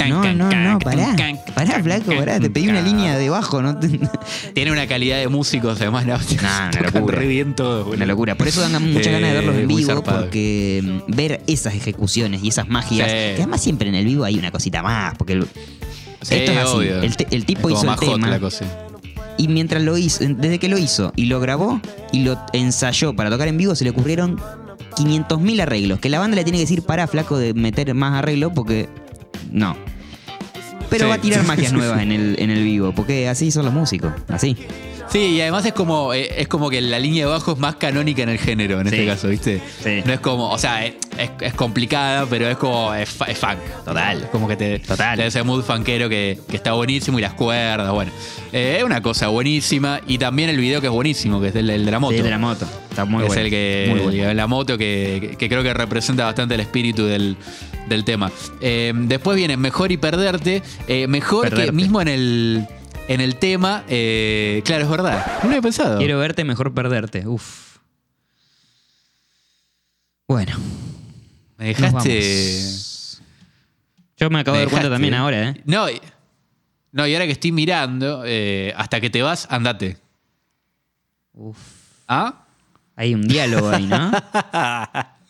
No, 0.09 0.32
no, 0.34 0.51
no, 0.51 0.78
pará. 0.78 1.16
Pará, 1.55 1.82
flaco, 1.82 2.14
pará. 2.16 2.38
Te 2.38 2.51
pedí 2.51 2.68
una 2.68 2.80
línea 2.82 3.16
de 3.18 3.28
bajo, 3.30 3.62
¿no? 3.62 3.78
Tiene 4.55 4.70
una 4.72 4.86
calidad 4.86 5.18
de 5.18 5.28
músicos, 5.28 5.80
además. 5.80 6.07
No, 6.07 6.14
una 6.14 6.70
Tocan 6.70 6.92
locura. 6.95 7.18
re 7.18 7.26
bien 7.26 7.55
todo. 7.55 7.90
Una 7.90 8.07
locura. 8.07 8.36
Por 8.36 8.47
eso 8.49 8.61
dan 8.61 8.72
muchas 8.92 9.09
Eh, 9.09 9.12
ganas 9.12 9.30
de 9.30 9.34
verlos 9.36 9.57
en 9.57 9.68
vivo, 9.68 10.03
porque 10.03 10.82
mm, 11.09 11.12
ver 11.16 11.42
esas 11.47 11.74
ejecuciones 11.74 12.42
y 12.45 12.49
esas 12.49 12.68
magias, 12.68 13.09
Sí. 13.09 13.14
que 13.16 13.34
además 13.38 13.61
siempre 13.61 13.88
en 13.88 13.95
el 13.95 14.05
vivo 14.05 14.24
hay 14.24 14.38
una 14.38 14.51
cosita 14.51 14.82
más, 14.82 15.14
porque 15.16 15.34
el- 15.34 15.45
Sí, 16.22 16.34
esto 16.36 16.53
es 16.53 16.59
así. 16.59 16.76
obvio. 16.76 17.03
El, 17.03 17.16
tipo 17.45 17.68
Es 17.68 17.78
hizo 17.78 17.92
el 17.92 17.99
tema 17.99 18.28
la 18.30 18.40
cosa. 18.40 18.64
y 19.36 19.49
mientras 19.49 19.82
lo 19.82 19.99
hizo, 19.99 20.24
desde 20.26 20.59
que 20.59 20.68
lo 20.68 20.78
hizo 20.78 21.12
y 21.16 21.26
lo 21.26 21.38
grabó 21.40 21.80
y 22.12 22.22
lo 22.22 22.38
ensayó 22.53 23.14
para 23.14 23.28
tocar 23.30 23.49
en 23.49 23.59
vivo, 23.59 23.74
se 23.74 23.84
le 23.84 23.90
ocurrieron 23.90 24.40
500.000 24.95 25.61
arreglos. 25.62 25.99
Que 26.01 26.09
la 26.09 26.18
banda 26.18 26.36
le 26.36 26.45
tiene 26.45 26.59
que 26.59 26.64
decir, 26.64 26.82
para 26.82 27.07
flaco, 27.07 27.38
de 27.38 27.55
meter 27.55 27.92
más 27.95 28.14
arreglo 28.14 28.53
porque 28.53 28.88
no. 29.51 29.76
pero 30.90 31.05
Sí. 31.05 31.09
va 31.09 31.14
a 31.16 31.20
tirar 31.20 31.45
magias 31.47 31.72
nuevas 31.72 32.01
en 32.03 32.12
el, 32.12 32.36
en 32.38 32.51
el 32.51 32.62
vivo, 32.64 32.92
porque 32.95 33.28
así 33.28 33.51
son 33.51 33.64
los 33.64 33.74
músicos, 33.74 34.12
así. 34.28 34.57
Sí, 35.09 35.18
y 35.36 35.40
además 35.42 35.64
es 35.64 35.72
como, 35.72 36.12
eh, 36.12 36.28
es 36.40 36.48
como 36.48 36.68
que 36.70 36.80
la 36.80 36.98
línea 36.98 37.26
de 37.26 37.30
bajo 37.30 37.52
es 37.52 37.59
más 37.59 37.76
canónica 37.76 38.22
en 38.22 38.30
el 38.30 38.38
género, 38.38 38.80
en 38.80 38.88
Sí. 38.88 38.94
este 38.96 39.07
caso, 39.07 39.28
¿viste? 39.28 39.61
Sí. 39.82 40.02
No 40.05 40.12
es 40.12 40.18
como, 40.20 40.50
o 40.50 40.59
sea, 40.59 40.84
es, 40.84 40.94
es- 41.18 41.30
es 41.40 41.55
complicada, 41.55 42.26
pero 42.28 42.48
es 42.48 42.57
como, 42.57 42.92
es, 42.94 43.09
fa- 43.09 43.26
es 43.26 43.38
funk. 43.38 43.59
Total. 43.84 44.22
Es 44.22 44.28
como 44.30 44.48
que 44.48 44.57
te, 44.57 44.78
Total. 44.80 45.14
te 45.16 45.22
da 45.22 45.28
ese 45.28 45.42
mood 45.44 45.62
funkero 45.62 46.09
que, 46.09 46.38
que 46.48 46.57
está 46.57 46.72
buenísimo 46.72 47.18
y 47.18 47.22
las 47.22 47.34
cuerdas, 47.34 47.92
bueno. 47.92 48.11
Eh, 48.52 48.76
es 48.78 48.84
una 48.84 49.00
cosa 49.02 49.28
buenísima 49.28 50.00
y 50.07 50.18
también 50.18 50.48
el 50.48 50.57
video 50.59 50.80
que 50.80 50.88
es 50.88 50.92
buenísimo, 50.92 51.40
que 51.40 51.48
es 51.48 51.55
el, 51.57 51.70
el 51.70 51.84
de 51.84 51.90
la 51.92 51.98
moto. 52.00 52.16
Sí, 52.16 52.22
de 52.22 52.30
la 52.30 52.38
moto. 52.38 52.66
Está 52.90 53.05
muy 53.05 53.22
es 53.22 53.28
bueno. 53.28 53.42
el 53.42 53.50
que, 53.50 53.86
Muy 53.90 54.00
bueno. 54.00 54.30
el 54.30 54.36
la 54.36 54.46
moto 54.46 54.76
que, 54.78 55.36
que 55.38 55.48
creo 55.48 55.62
que 55.62 55.74
representa 55.74 56.24
bastante 56.24 56.55
el 56.55 56.61
espíritu 56.61 57.05
del, 57.07 57.36
del 57.88 58.05
tema. 58.05 58.32
Eh, 58.61 58.92
después 58.94 59.36
viene 59.36 59.57
Mejor 59.57 59.92
y 59.92 59.96
Perderte. 59.96 60.62
Eh, 60.88 61.07
mejor 61.09 61.52
que 61.55 61.70
mismo 61.72 62.00
en 62.00 62.09
el, 62.09 62.66
en 63.09 63.20
el 63.20 63.36
tema. 63.36 63.84
eh, 63.88 64.62
claro, 64.64 64.84
es 64.84 64.90
verdad. 64.90 65.26
No 65.38 65.42
lo 65.44 65.48
había 65.50 65.62
pensado. 65.62 65.98
Quiero 65.98 66.18
verte, 66.18 66.44
mejor 66.44 66.72
perderte. 66.74 67.26
Uf. 67.26 67.78
Bueno. 70.26 70.57
Me 71.59 71.66
dejaste. 71.66 72.62
Yo 74.16 74.30
me 74.30 74.40
acabo 74.40 74.55
me 74.55 74.61
de 74.61 74.64
dar 74.66 74.70
cuenta 74.70 74.90
también 74.90 75.14
ahora, 75.14 75.50
¿eh? 75.50 75.62
No, 75.64 75.88
y- 75.90 76.00
no, 76.92 77.07
y 77.07 77.12
ahora 77.14 77.26
que 77.26 77.32
estoy 77.32 77.50
mirando, 77.52 78.22
eh, 78.24 78.72
hasta 78.76 79.00
que 79.00 79.11
te 79.11 79.20
vas, 79.22 79.46
andate. 79.50 79.98
Uf. 81.32 81.59
¿Ah? 82.07 82.44
Hay 82.96 83.12
un 83.14 83.26
diálogo 83.26 83.68
ahí, 83.70 83.86
¿no? 83.86 84.12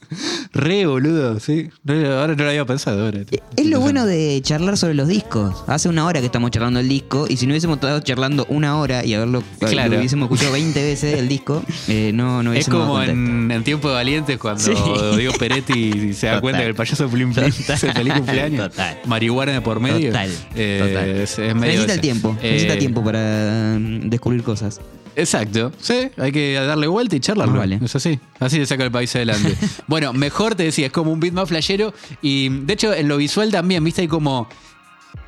Re 0.53 0.87
boludo, 0.87 1.41
sí. 1.41 1.71
No, 1.83 1.95
ahora 2.21 2.35
no 2.37 2.45
lo 2.45 2.49
había 2.51 2.65
pensado. 2.65 3.05
Ahora. 3.07 3.21
Es 3.57 3.67
lo 3.67 3.81
bueno 3.81 4.07
de 4.07 4.41
charlar 4.43 4.77
sobre 4.77 4.95
los 4.95 5.09
discos. 5.09 5.65
Hace 5.67 5.89
una 5.89 6.07
hora 6.07 6.21
que 6.21 6.27
estamos 6.27 6.51
charlando 6.51 6.81
el 6.81 6.89
disco 6.89 7.27
y 7.29 7.37
si 7.37 7.47
no 7.47 7.53
hubiésemos 7.53 7.77
estado 7.77 8.01
charlando 8.01 8.47
una 8.49 8.79
hora 8.79 9.05
y 9.05 9.15
haberlo 9.15 9.43
Claro. 9.61 9.91
lo 9.93 9.99
hubiésemos 9.99 10.27
escuchado 10.27 10.53
20 10.53 10.83
veces 10.83 11.19
el 11.19 11.29
disco, 11.29 11.63
eh, 11.89 12.13
no, 12.15 12.43
no 12.43 12.53
Es 12.53 12.69
hubiésemos 12.69 12.81
dado 12.81 12.91
como 12.93 13.03
en, 13.03 13.51
en 13.51 13.65
Tiempo 13.65 13.89
de 13.89 13.95
Valientes 13.95 14.39
cuando 14.39 14.61
Sí. 14.63 14.73
Diego 15.17 15.33
Peretti 15.39 16.13
se 16.15 16.27
da 16.27 16.33
Total. 16.35 16.41
cuenta 16.43 16.61
que 16.61 16.67
el 16.69 16.75
payaso 16.75 17.09
Plim 17.09 17.33
Plim 17.33 17.51
Total. 17.53 17.79
se 17.79 17.93
feliz 17.93 18.15
cumpleaños. 18.15 18.71
Total. 18.71 18.99
Marihuana 19.07 19.53
de 19.53 19.61
por 19.61 19.81
medio. 19.81 20.09
Total, 20.11 20.31
Eh, 20.55 20.81
total. 20.87 21.09
es- 21.11 21.39
es 21.39 21.55
medio 21.55 21.67
necesita 21.73 21.95
el 21.95 22.01
tiempo, 22.01 22.37
Eh, 22.43 22.51
necesita 22.53 22.79
tiempo 22.79 23.03
para 23.05 23.77
mm, 23.79 24.09
descubrir 24.11 24.43
cosas. 24.43 24.81
Exacto. 25.17 25.73
Sí, 25.81 26.11
hay 26.17 26.33
que 26.33 26.55
darle 26.55 26.87
vuelta 26.87 27.17
y 27.17 27.21
charlarlo. 27.21 27.53
Más 27.55 27.61
vale. 27.61 27.81
Es 27.83 27.97
así. 27.97 28.19
Así 28.41 28.59
le 28.59 28.67
saca 28.67 28.85
el 28.85 28.91
país 28.91 29.15
adelante. 29.17 29.55
bueno, 29.87 30.13
mejor 30.13 30.55
te 30.55 30.65
decía, 30.65 30.87
es 30.87 30.93
como 30.93 31.13
un 31.13 31.21
beat 31.21 31.35
más 31.35 31.49
flashero. 31.49 31.95
Y 32.23 32.49
de 32.49 32.73
hecho, 32.73 32.93
en 32.93 33.09
lo 33.09 33.17
visual 33.17 33.51
también, 33.51 33.83
viste, 33.85 34.03
hay 34.03 34.09
como. 34.09 34.49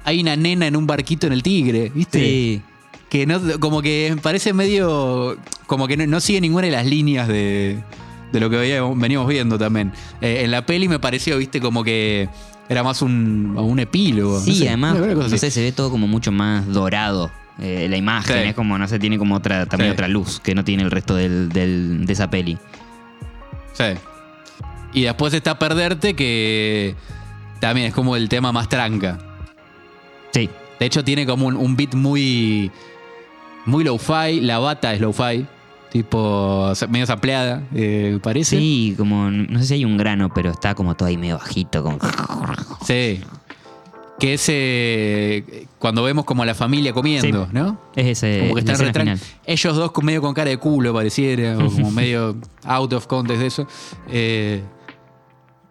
Hay 0.04 0.20
una 0.20 0.36
nena 0.36 0.66
en 0.66 0.76
un 0.76 0.86
barquito 0.86 1.26
en 1.26 1.32
el 1.32 1.42
tigre, 1.42 1.90
¿viste? 1.94 2.18
Sí. 2.18 2.62
Que 3.08 3.26
no, 3.26 3.40
como 3.60 3.82
que 3.82 4.16
parece 4.22 4.52
medio. 4.52 5.36
Como 5.66 5.86
que 5.88 5.96
no, 5.96 6.06
no 6.06 6.20
sigue 6.20 6.40
ninguna 6.40 6.66
de 6.66 6.72
las 6.72 6.86
líneas 6.86 7.28
de, 7.28 7.82
de 8.32 8.40
lo 8.40 8.50
que 8.50 8.56
veníamos 8.56 9.28
viendo 9.28 9.58
también. 9.58 9.92
Eh, 10.20 10.42
en 10.44 10.50
la 10.50 10.66
peli 10.66 10.88
me 10.88 10.98
pareció, 10.98 11.38
viste, 11.38 11.60
como 11.60 11.84
que 11.84 12.28
era 12.68 12.82
más 12.82 13.02
un, 13.02 13.54
un 13.56 13.78
epílogo. 13.78 14.40
Sí, 14.40 14.50
no 14.50 14.56
sé, 14.56 14.68
además, 14.68 14.96
no 14.98 15.28
sé, 15.28 15.50
se 15.50 15.62
ve 15.62 15.72
todo 15.72 15.90
como 15.90 16.06
mucho 16.06 16.32
más 16.32 16.66
dorado. 16.66 17.30
eh, 17.58 17.86
la 17.88 17.96
imagen 17.96 18.42
Sí. 18.42 18.48
es 18.50 18.54
como, 18.54 18.76
no 18.76 18.86
sé, 18.86 18.98
tiene 18.98 19.16
como 19.16 19.34
otra, 19.36 19.64
también 19.64 19.90
Sí. 19.90 19.94
otra 19.94 20.08
luz 20.08 20.40
que 20.40 20.54
no 20.54 20.62
tiene 20.62 20.82
el 20.82 20.90
resto 20.90 21.14
del, 21.14 21.48
del- 21.48 22.04
de 22.04 22.12
esa 22.12 22.28
peli. 22.28 22.58
Sí. 23.72 23.84
Y 24.92 25.02
después 25.04 25.32
está 25.32 25.58
Perderte, 25.58 26.14
que 26.14 26.94
también 27.60 27.86
es 27.86 27.94
como 27.94 28.14
el 28.14 28.28
tema 28.28 28.52
más 28.52 28.68
tranca. 28.68 29.18
Sí, 30.32 30.50
De 30.78 30.84
hecho, 30.84 31.02
tiene 31.02 31.24
como 31.24 31.46
un, 31.46 31.56
un 31.56 31.74
beat 31.76 31.94
muy. 31.94 32.70
Muy 33.64 33.82
low-fi. 33.84 34.40
La 34.42 34.58
bata 34.58 34.92
es 34.92 35.00
low-fi. 35.00 35.46
Tipo. 35.96 36.72
medio 36.88 37.06
sampleada, 37.06 37.62
eh, 37.74 38.18
parece. 38.22 38.58
sí, 38.58 38.94
como, 38.98 39.30
no 39.30 39.58
sé 39.60 39.66
si 39.66 39.74
hay 39.74 39.84
un 39.84 39.96
grano, 39.96 40.32
pero 40.34 40.50
está 40.50 40.74
como 40.74 40.94
todo 40.94 41.08
ahí 41.08 41.16
medio 41.16 41.38
bajito. 41.38 41.82
Como... 41.82 41.98
Sí. 42.86 43.20
Que 44.18 44.32
es 44.34 44.46
eh, 44.48 45.66
cuando 45.78 46.02
vemos 46.02 46.24
como 46.24 46.42
a 46.42 46.46
la 46.46 46.54
familia 46.54 46.92
comiendo, 46.94 47.44
Sí. 47.46 47.50
¿no? 47.52 47.78
Es 47.94 48.06
ese, 48.06 48.40
Como 48.40 48.54
que 48.54 48.60
están 48.60 48.76
retran- 48.76 49.00
final. 49.00 49.20
Ellos 49.44 49.76
dos 49.76 49.92
medio 50.02 50.22
con 50.22 50.32
cara 50.32 50.48
de 50.50 50.56
culo, 50.56 50.94
pareciera, 50.94 51.58
o 51.58 51.70
como 51.70 51.90
medio 51.92 52.36
out 52.64 52.92
of 52.94 53.06
context 53.06 53.40
de 53.42 53.46
eso. 53.46 53.66
Eh, 54.08 54.62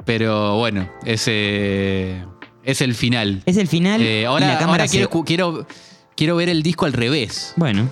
pero 0.05 0.57
bueno, 0.57 0.87
ese 1.05 2.21
es 2.63 2.81
el 2.81 2.93
final. 2.93 3.41
Es 3.47 3.57
el 3.57 3.67
final 3.67 4.01
Eh, 4.01 4.21
y 4.21 4.25
ahora 4.25 4.47
la 4.47 4.59
cámara 4.59 4.83
ahora 4.83 4.87
quiero, 4.91 5.09
se- 5.11 5.23
quiero, 5.23 5.67
quiero 6.15 6.35
ver 6.35 6.49
el 6.49 6.61
disco 6.61 6.85
al 6.85 6.93
revés. 6.93 7.53
Bueno, 7.55 7.89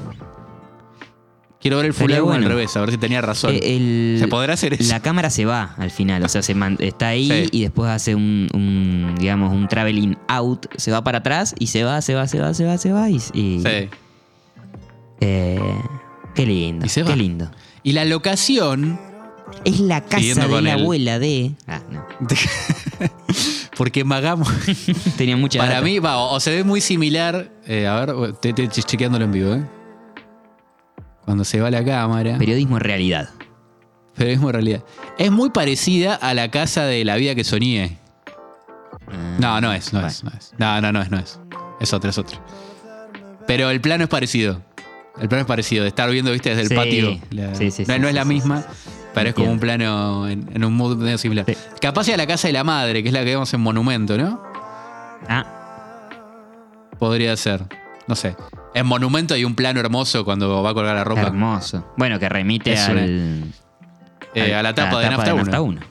Quiero 1.64 1.78
ver 1.78 1.88
el 1.88 1.94
full 1.94 2.12
álbum 2.12 2.30
al 2.34 2.38
bueno. 2.42 2.50
revés, 2.50 2.76
a 2.78 2.82
ver 2.82 2.92
si 2.92 2.98
tenía 2.98 3.22
razón. 3.22 3.56
eh, 3.56 3.60
el- 3.64 4.18
¿Se 4.20 4.28
podrá 4.28 4.54
hacer 4.54 4.74
eso? 4.74 4.84
la 4.92 5.00
cámara 5.02 5.30
se 5.32 5.46
va 5.46 5.74
al 5.78 5.90
final, 5.92 6.22
o 6.22 6.28
sea, 6.30 6.44
se 6.44 6.54
man- 6.54 6.78
está 6.80 7.08
ahí 7.08 7.28
Sí. 7.28 7.50
y 7.52 7.62
después 7.64 7.90
hace 7.90 8.14
un, 8.16 8.48
un, 8.54 9.16
digamos, 9.18 9.52
un 9.54 9.68
traveling 9.70 10.18
out, 10.28 10.66
se 10.76 10.92
va 10.92 11.04
para 11.04 11.20
atrás 11.20 11.56
y 11.58 11.68
se 11.68 11.84
va, 11.86 12.02
se 12.02 12.14
va, 12.16 12.28
se 12.28 12.40
va, 12.40 12.54
se 12.54 12.66
va, 12.66 12.78
se 12.78 12.92
va 12.92 13.10
y... 13.10 13.16
y- 13.34 13.62
Sí. 13.62 13.90
eh, 15.22 15.60
qué 16.36 16.46
lindo, 16.46 16.86
qué 16.94 17.04
va. 17.04 17.16
lindo. 17.16 17.50
Y 17.82 17.94
la 17.94 18.06
locación, 18.06 19.00
Es 19.66 19.80
la 19.80 20.02
casa 20.02 20.48
de 20.48 20.62
la 20.62 20.74
el- 20.74 20.82
abuela 20.82 21.18
de... 21.20 21.54
Ah, 21.68 21.82
no. 21.90 22.06
porque 23.78 24.04
Magamo, 24.04 24.46
Tenía 25.18 25.38
mucha 25.38 25.60
para 25.60 25.76
data. 25.76 25.86
mí, 25.86 26.00
va, 26.00 26.18
o 26.18 26.40
se 26.40 26.52
ve 26.52 26.64
muy 26.64 26.82
similar. 26.82 27.52
eh, 27.68 27.88
a 27.88 28.04
ver, 28.06 28.16
estoy 28.44 28.68
chequeándolo 28.68 29.26
en 29.26 29.32
vivo, 29.32 29.54
¿eh? 29.56 29.64
Cuando 31.26 31.44
se 31.46 31.60
va 31.62 31.72
la 31.72 31.84
cámara. 31.84 32.38
Periodismo 32.38 32.78
en 32.78 32.84
realidad. 32.84 33.30
Periodismo 34.16 34.50
en 34.50 34.54
realidad. 34.54 34.84
Es 35.18 35.32
muy 35.32 35.50
parecida 35.50 36.16
a 36.16 36.34
la 36.34 36.52
casa 36.52 36.86
de 36.86 37.04
la 37.06 37.16
vida 37.16 37.34
que 37.36 37.44
soñé. 37.44 37.98
Ah, 39.08 39.38
No, 39.40 39.62
no 39.62 39.74
es, 39.74 39.92
no 39.94 40.00
bueno. 40.00 40.08
es, 40.12 40.24
no 40.24 40.32
es. 40.38 40.54
No, 40.58 40.82
no, 40.82 40.92
no 40.92 41.02
es, 41.02 41.10
no 41.12 41.20
es. 41.20 41.40
Es 41.80 41.94
otra, 41.94 42.10
es 42.10 42.18
otra. 42.18 42.40
Pero 43.48 43.70
el 43.70 43.82
plano 43.82 44.04
es 44.04 44.10
parecido. 44.10 44.62
El 45.20 45.28
plano 45.30 45.42
es 45.42 45.48
parecido, 45.48 45.84
de 45.84 45.90
estar 45.90 46.10
viendo, 46.10 46.32
viste, 46.32 46.50
desde 46.56 46.62
el 46.64 46.68
Sí, 46.70 46.76
patio. 46.76 47.20
La- 47.32 47.54
sí, 47.56 47.70
sí, 47.72 47.84
no, 47.88 47.94
sí, 47.94 48.00
no 48.00 48.08
es 48.08 48.16
la 48.16 48.26
misma, 48.26 48.66
pero 49.14 49.30
es 49.30 49.36
como 49.36 49.52
un 49.52 49.60
plano 49.60 50.28
en, 50.28 50.50
en 50.54 50.64
un 50.64 50.74
mood 50.74 50.98
medio 50.98 51.18
similar. 51.20 51.46
Capaz 51.80 52.06
sea 52.06 52.18
la 52.18 52.26
casa 52.26 52.48
de 52.48 52.54
la 52.54 52.64
madre, 52.64 53.04
que 53.04 53.10
es 53.10 53.14
la 53.14 53.20
que 53.20 53.26
vemos 53.32 53.54
en 53.54 53.62
Monumento, 53.62 54.18
¿no? 54.18 54.42
Ah, 55.28 55.46
Podría 56.98 57.36
ser. 57.38 57.64
No 58.08 58.16
sé. 58.16 58.36
En 58.74 58.86
Monumento 58.88 59.34
hay 59.34 59.46
un 59.46 59.56
plano 59.56 59.80
hermoso 59.80 60.26
cuando 60.26 60.64
va 60.64 60.72
a 60.72 60.74
colgar 60.74 60.96
la 60.96 61.04
ropa. 61.04 61.22
hermoso. 61.22 61.86
Bueno, 61.98 62.20
que 62.20 62.28
remite 62.30 62.76
al, 62.78 63.44
Eh, 64.36 64.42
al- 64.42 64.54
a 64.54 64.64
la 64.64 64.74
tapa 64.74 65.00
de 65.00 65.10
Nafta 65.10 65.34
1. 65.36 65.64
1. 65.64 65.82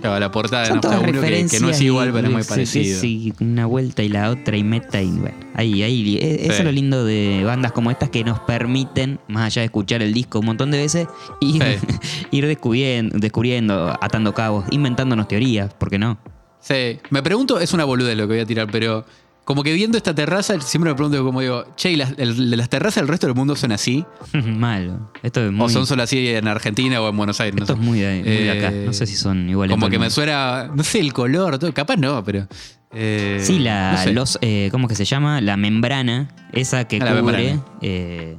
Claro, 0.00 0.16
a 0.16 0.20
la 0.20 0.30
portada 0.30 0.62
de 0.62 0.68
Son 0.68 0.76
Nafta 0.76 0.88
todas 0.88 1.02
1, 1.02 1.12
que, 1.12 1.18
referencias. 1.20 1.60
que 1.60 1.64
no 1.66 1.70
es 1.72 1.80
igual, 1.80 2.08
y- 2.08 2.12
pero 2.12 2.26
es 2.26 2.32
muy 2.32 2.42
sí, 2.42 2.48
parecido. 2.48 3.00
Sí, 3.00 3.32
sí, 3.38 3.44
una 3.44 3.66
vuelta 3.66 4.02
y 4.02 4.08
la 4.08 4.30
otra 4.30 4.56
y 4.56 4.64
meta 4.64 5.00
y 5.00 5.10
bueno. 5.10 5.36
Ahí, 5.54 5.82
ahí. 5.82 6.18
e- 6.20 6.42
Eso 6.46 6.52
Sí. 6.54 6.58
es 6.58 6.64
lo 6.64 6.72
lindo 6.72 7.04
de 7.04 7.42
bandas 7.44 7.72
como 7.72 7.90
estas 7.90 8.10
que 8.10 8.24
nos 8.24 8.40
permiten, 8.40 9.20
más 9.28 9.44
allá 9.46 9.60
de 9.62 9.66
escuchar 9.66 10.02
el 10.02 10.12
disco 10.12 10.40
un 10.40 10.46
montón 10.46 10.70
de 10.70 10.78
veces, 10.78 11.06
ir, 11.40 11.62
Sí. 11.62 11.78
ir 12.30 12.46
descubriendo, 12.46 13.16
descubriendo, 13.18 13.96
atando 14.02 14.34
cabos, 14.34 14.64
inventándonos 14.70 15.28
teorías, 15.28 15.72
¿por 15.74 15.88
qué 15.88 15.98
no? 15.98 16.18
Sí. 16.60 16.98
Me 17.10 17.22
pregunto, 17.22 17.58
es 17.60 17.72
una 17.72 17.84
boludez 17.84 18.16
lo 18.16 18.24
que 18.28 18.34
voy 18.34 18.40
a 18.42 18.46
tirar, 18.46 18.68
pero 18.70 19.04
como 19.44 19.62
que 19.64 19.72
viendo 19.72 19.96
esta 19.98 20.14
terraza, 20.14 20.60
siempre 20.60 20.90
me 20.92 20.94
pregunto 20.94 21.22
como 21.24 21.40
digo, 21.40 21.64
che, 21.76 21.90
¿y 21.92 21.96
las, 21.96 22.14
el- 22.16 22.50
las 22.56 22.68
terrazas 22.68 23.02
del 23.02 23.08
resto 23.08 23.26
del 23.26 23.34
mundo 23.34 23.56
son 23.56 23.72
así? 23.72 24.04
Malo. 24.32 25.10
Esto 25.22 25.44
es 25.44 25.50
muy, 25.52 25.66
¿O 25.66 25.68
son 25.68 25.86
solo 25.86 26.02
así 26.04 26.28
en 26.28 26.46
Argentina 26.48 27.00
o 27.00 27.08
en 27.08 27.16
Buenos 27.16 27.40
Aires? 27.40 27.56
No 27.56 27.62
esto 27.64 27.74
sé. 27.74 27.80
es 27.80 27.86
muy 27.86 28.00
de, 28.00 28.16
muy 28.22 28.44
de 28.44 28.50
acá. 28.50 28.68
Eh, 28.72 28.84
No 28.86 28.92
sé 28.92 29.06
si 29.06 29.16
son 29.16 29.48
iguales. 29.48 29.74
Como 29.74 29.88
que 29.90 29.98
me 29.98 30.10
suena, 30.10 30.70
no 30.74 30.84
sé, 30.84 31.00
el 31.00 31.12
color, 31.12 31.58
todo, 31.58 31.72
capaz 31.74 31.96
no, 31.96 32.22
pero... 32.24 32.46
eh, 32.92 33.40
Sí, 33.42 33.58
la, 33.58 33.92
no 33.92 33.98
sé. 33.98 34.12
los, 34.12 34.38
eh, 34.42 34.68
¿cómo 34.70 34.86
que 34.86 34.94
se 34.94 35.04
llama? 35.04 35.40
La 35.40 35.56
membrana, 35.56 36.28
esa 36.52 36.86
que 36.86 36.98
Ah, 37.00 37.06
la 37.06 37.20
cubre 37.20 37.58
eh, 37.80 38.36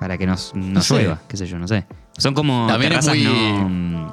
para 0.00 0.18
que 0.18 0.26
nos, 0.26 0.52
No 0.54 0.80
sé. 0.82 0.94
llueva, 0.94 1.20
qué 1.28 1.36
sé 1.36 1.46
yo, 1.46 1.58
no 1.58 1.68
sé. 1.68 1.86
Son 2.18 2.34
como 2.34 2.66
También 2.66 2.92
es 2.92 3.04
terrazas 3.04 3.16
muy- 3.16 3.24
no, 3.68 4.12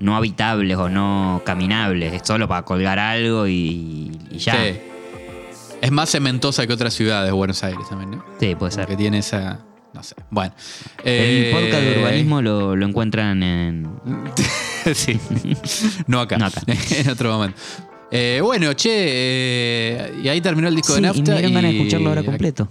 no 0.00 0.16
habitables 0.16 0.76
o 0.76 0.88
no 0.88 1.40
caminables, 1.46 2.12
es 2.12 2.22
solo 2.24 2.48
para 2.48 2.62
colgar 2.64 2.98
algo 2.98 3.46
y, 3.46 4.10
y 4.32 4.38
ya. 4.38 4.54
Sí. 4.54 4.78
Es 5.80 5.90
más 5.92 6.10
cementosa 6.10 6.66
que 6.66 6.72
otras 6.72 6.92
ciudades, 6.92 7.32
Buenos 7.32 7.62
Aires 7.62 7.88
también, 7.88 8.10
¿no? 8.10 8.24
Sí, 8.40 8.54
puede 8.54 8.72
ser. 8.72 8.86
Que 8.86 8.96
tiene 8.96 9.18
esa... 9.18 9.60
No 9.94 10.02
sé. 10.02 10.14
Bueno. 10.30 10.52
El 11.04 11.46
Eh, 11.46 11.50
podcast 11.52 11.82
de 11.82 11.98
urbanismo 12.00 12.42
lo, 12.42 12.76
lo 12.76 12.86
encuentran 12.86 13.42
en... 13.42 13.88
sí. 14.94 15.18
No 16.06 16.20
acá. 16.20 16.36
No 16.38 16.46
acá. 16.46 16.60
en 16.96 17.08
otro 17.10 17.32
momento. 17.32 17.58
Eh, 18.12 18.40
bueno, 18.42 18.72
che, 18.74 18.90
eh, 18.92 20.20
y 20.22 20.28
ahí 20.28 20.40
terminó 20.40 20.68
el 20.68 20.74
disco 20.76 20.94
Sí, 20.94 21.00
de 21.00 21.06
y 21.06 21.10
Nafta. 21.10 21.22
me 21.32 21.38
dieron 21.38 21.54
ganas 21.54 21.70
de 21.72 21.76
escucharlo 21.78 22.08
ahora 22.10 22.20
y- 22.22 22.24
completo. 22.26 22.68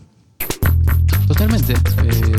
Totalmente. 1.27 1.73
Eh, 1.73 2.35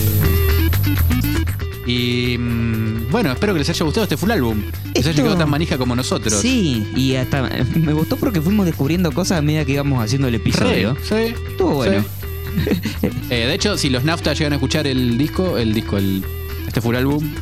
Y 1.86 2.36
mm, 2.38 2.69
bueno, 3.10 3.32
espero 3.32 3.52
que 3.52 3.58
les 3.58 3.68
haya 3.68 3.84
gustado 3.84 4.04
este 4.04 4.16
full 4.16 4.30
álbum. 4.30 4.62
Que 4.94 5.02
se 5.02 5.10
haya 5.10 5.22
quedado 5.22 5.38
tan 5.38 5.50
manija 5.50 5.78
como 5.78 5.96
nosotros. 5.96 6.34
Sí, 6.34 6.86
y 6.94 7.16
hasta 7.16 7.48
me 7.74 7.92
gustó 7.92 8.16
porque 8.16 8.40
fuimos 8.40 8.66
descubriendo 8.66 9.12
cosas 9.12 9.38
a 9.38 9.42
medida 9.42 9.64
que 9.64 9.72
íbamos 9.72 10.02
haciendo 10.02 10.28
el 10.28 10.34
episodio. 10.36 10.96
Sí, 11.02 11.08
sí. 11.08 11.34
Estuvo 11.50 11.74
bueno. 11.74 12.02
Sí. 12.02 12.06
Eh, 13.30 13.46
de 13.46 13.54
hecho, 13.54 13.76
si 13.78 13.90
los 13.90 14.02
Nafta 14.02 14.32
llegan 14.32 14.52
a 14.52 14.56
escuchar 14.56 14.86
el 14.88 15.16
disco, 15.16 15.56
el 15.56 15.72
disco, 15.72 15.98
el, 15.98 16.24
este 16.66 16.80
full 16.80 16.96
álbum, 16.96 17.32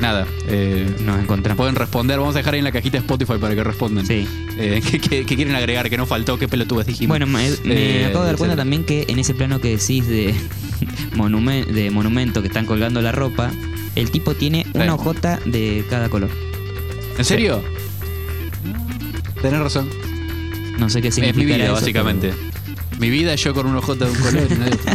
nada. 0.00 0.26
eh, 0.48 0.86
Nos 1.04 1.18
encontramos. 1.20 1.56
pueden 1.56 1.74
responder. 1.74 2.18
Vamos 2.18 2.34
a 2.34 2.38
dejar 2.38 2.54
ahí 2.54 2.58
en 2.58 2.64
la 2.64 2.72
cajita 2.72 2.98
de 2.98 3.02
Spotify 3.02 3.34
para 3.40 3.54
que 3.54 3.64
respondan. 3.64 4.06
Sí. 4.06 4.26
Eh, 4.58 4.80
¿qué, 4.90 4.98
qué- 5.00 5.24
qué 5.26 5.36
quieren 5.36 5.54
agregar? 5.54 5.88
Que 5.90 5.96
no 5.96 6.06
faltó, 6.06 6.38
qué 6.38 6.48
pelotudas 6.48 6.86
dijimos. 6.86 7.08
Bueno, 7.18 7.26
me, 7.26 7.50
me 7.64 8.02
Eh, 8.02 8.06
acabo 8.06 8.24
de 8.24 8.30
dar 8.30 8.36
cuenta 8.36 8.56
también 8.56 8.84
que 8.84 9.04
en 9.08 9.18
ese 9.18 9.34
plano 9.34 9.60
que 9.60 9.76
decís 9.76 10.06
de, 10.06 10.34
monumen- 11.16 11.66
de 11.66 11.90
monumento 11.90 12.42
que 12.42 12.48
están 12.48 12.66
colgando 12.66 13.00
la 13.02 13.12
ropa, 13.12 13.50
el 13.94 14.10
tipo 14.10 14.34
tiene 14.34 14.66
una 14.74 14.94
hojota 14.94 15.40
de 15.46 15.84
cada 15.88 16.08
color. 16.08 16.30
¿En 17.18 17.24
serio? 17.24 17.62
Tenés 19.40 19.60
razón. 19.60 19.88
No 20.78 20.90
sé 20.90 21.00
qué 21.00 21.08
Es 21.08 21.18
mi 21.18 21.24
significa. 21.26 21.56
vida, 21.56 21.72
básicamente. 21.72 22.32
Mi 22.98 23.10
vida 23.10 23.32
es 23.34 23.42
yo 23.42 23.54
con 23.54 23.66
un 23.66 23.76
ojota 23.76 24.06
de 24.06 24.10
un 24.12 24.18
color 24.18 24.46
y 24.50 24.54
no 24.54 24.64
de 24.64 24.72
otro. 24.72 24.92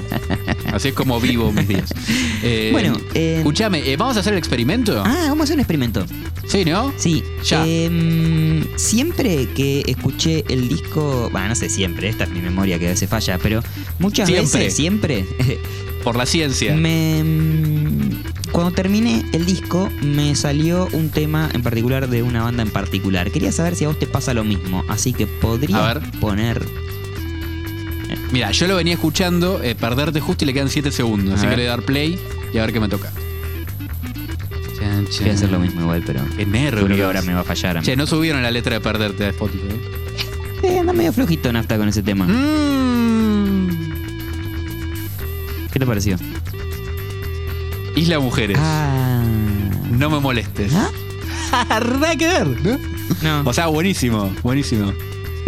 Así 0.73 0.87
es 0.89 0.93
como 0.93 1.19
vivo 1.19 1.51
mis 1.51 1.67
días. 1.67 1.93
Eh, 2.43 2.69
Bueno, 2.71 2.97
eh, 3.13 3.35
escúchame, 3.37 3.79
eh, 3.91 3.97
¿vamos 3.97 4.17
a 4.17 4.21
hacer 4.21 4.33
el 4.33 4.39
experimento? 4.39 5.01
Ah, 5.05 5.25
vamos 5.29 5.41
a 5.41 5.43
hacer 5.43 5.55
un 5.55 5.59
experimento. 5.61 6.05
Sí, 6.47 6.65
¿no? 6.65 6.91
Sí, 6.97 7.23
Ya. 7.43 7.65
em, 7.67 8.65
siempre 8.77 9.47
que 9.55 9.83
escuché 9.87 10.43
el 10.49 10.67
disco, 10.67 11.29
bueno, 11.31 11.49
no 11.49 11.55
sé 11.55 11.69
siempre, 11.69 12.09
esta 12.09 12.23
es 12.25 12.29
mi 12.31 12.41
memoria 12.41 12.79
que 12.79 12.87
a 12.87 12.89
veces 12.91 13.09
falla, 13.09 13.37
pero 13.37 13.63
muchas 13.99 14.27
Siempre. 14.27 14.59
veces, 14.59 14.75
siempre, 14.75 15.25
Por 16.03 16.15
la 16.15 16.25
ciencia. 16.25 16.75
me, 16.75 17.23
mm, 17.23 18.23
cuando 18.51 18.71
terminé 18.71 19.23
el 19.33 19.45
disco 19.45 19.87
me 20.01 20.33
salió 20.35 20.87
un 20.93 21.09
tema 21.09 21.47
en 21.53 21.61
particular 21.61 22.09
de 22.09 22.23
una 22.23 22.41
banda 22.43 22.63
en 22.63 22.71
particular. 22.71 23.31
Quería 23.31 23.51
saber 23.51 23.75
si 23.75 23.85
a 23.85 23.89
vos 23.89 23.99
te 23.99 24.07
pasa 24.07 24.33
lo 24.33 24.43
mismo, 24.43 24.83
así 24.89 25.13
que 25.13 25.27
podría 25.27 25.89
A 25.89 25.93
ver. 25.93 26.11
poner... 26.19 26.65
Mira, 28.31 28.51
yo 28.51 28.67
lo 28.67 28.75
venía 28.75 28.93
escuchando, 28.93 29.61
eh, 29.63 29.75
perderte 29.75 30.19
justo 30.19 30.43
y 30.45 30.47
le 30.47 30.53
quedan 30.53 30.69
7 30.69 30.91
segundos. 30.91 31.31
A 31.33 31.35
así 31.35 31.43
que 31.43 31.49
ver. 31.49 31.57
le 31.59 31.63
voy 31.65 31.67
a 31.67 31.77
dar 31.77 31.85
play 31.85 32.19
y 32.53 32.57
a 32.57 32.61
ver 32.61 32.73
qué 32.73 32.79
me 32.79 32.87
toca. 32.89 33.11
Chan, 34.79 35.07
chan. 35.07 35.21
Voy 35.21 35.29
a 35.29 35.33
hacer 35.33 35.49
lo 35.51 35.59
mismo 35.59 35.81
igual, 35.81 36.03
pero... 36.05 36.21
Qué 36.37 36.45
nervios. 36.45 36.75
Seguro 36.75 36.95
que 36.95 37.03
ahora 37.03 37.21
me 37.21 37.33
va 37.33 37.41
a 37.41 37.43
fallar. 37.43 37.77
a 37.77 37.81
mí. 37.81 37.85
Che, 37.85 37.95
no 37.95 38.07
subieron 38.07 38.41
la 38.41 38.51
letra 38.51 38.73
de 38.75 38.81
perderte 38.81 39.25
a 39.25 39.29
Spotify. 39.29 39.67
¿eh? 39.69 39.79
Eh, 40.63 40.79
anda 40.79 40.93
medio 40.93 41.11
flojito 41.13 41.51
nafta 41.51 41.77
con 41.77 41.87
ese 41.89 42.03
tema. 42.03 42.25
Mm. 42.25 43.69
¿Qué 45.71 45.79
te 45.79 45.85
pareció? 45.85 46.17
Isla 47.95 48.19
Mujeres. 48.19 48.57
Ah... 48.59 49.23
No 49.91 50.09
me 50.09 50.19
molestes. 50.19 50.73
¿Ah? 50.73 50.89
Nada 51.81 52.15
que 52.15 52.27
ver, 52.27 52.47
¿no? 52.63 52.79
No, 53.21 53.49
O 53.49 53.53
sea, 53.53 53.67
buenísimo, 53.67 54.31
buenísimo. 54.41 54.93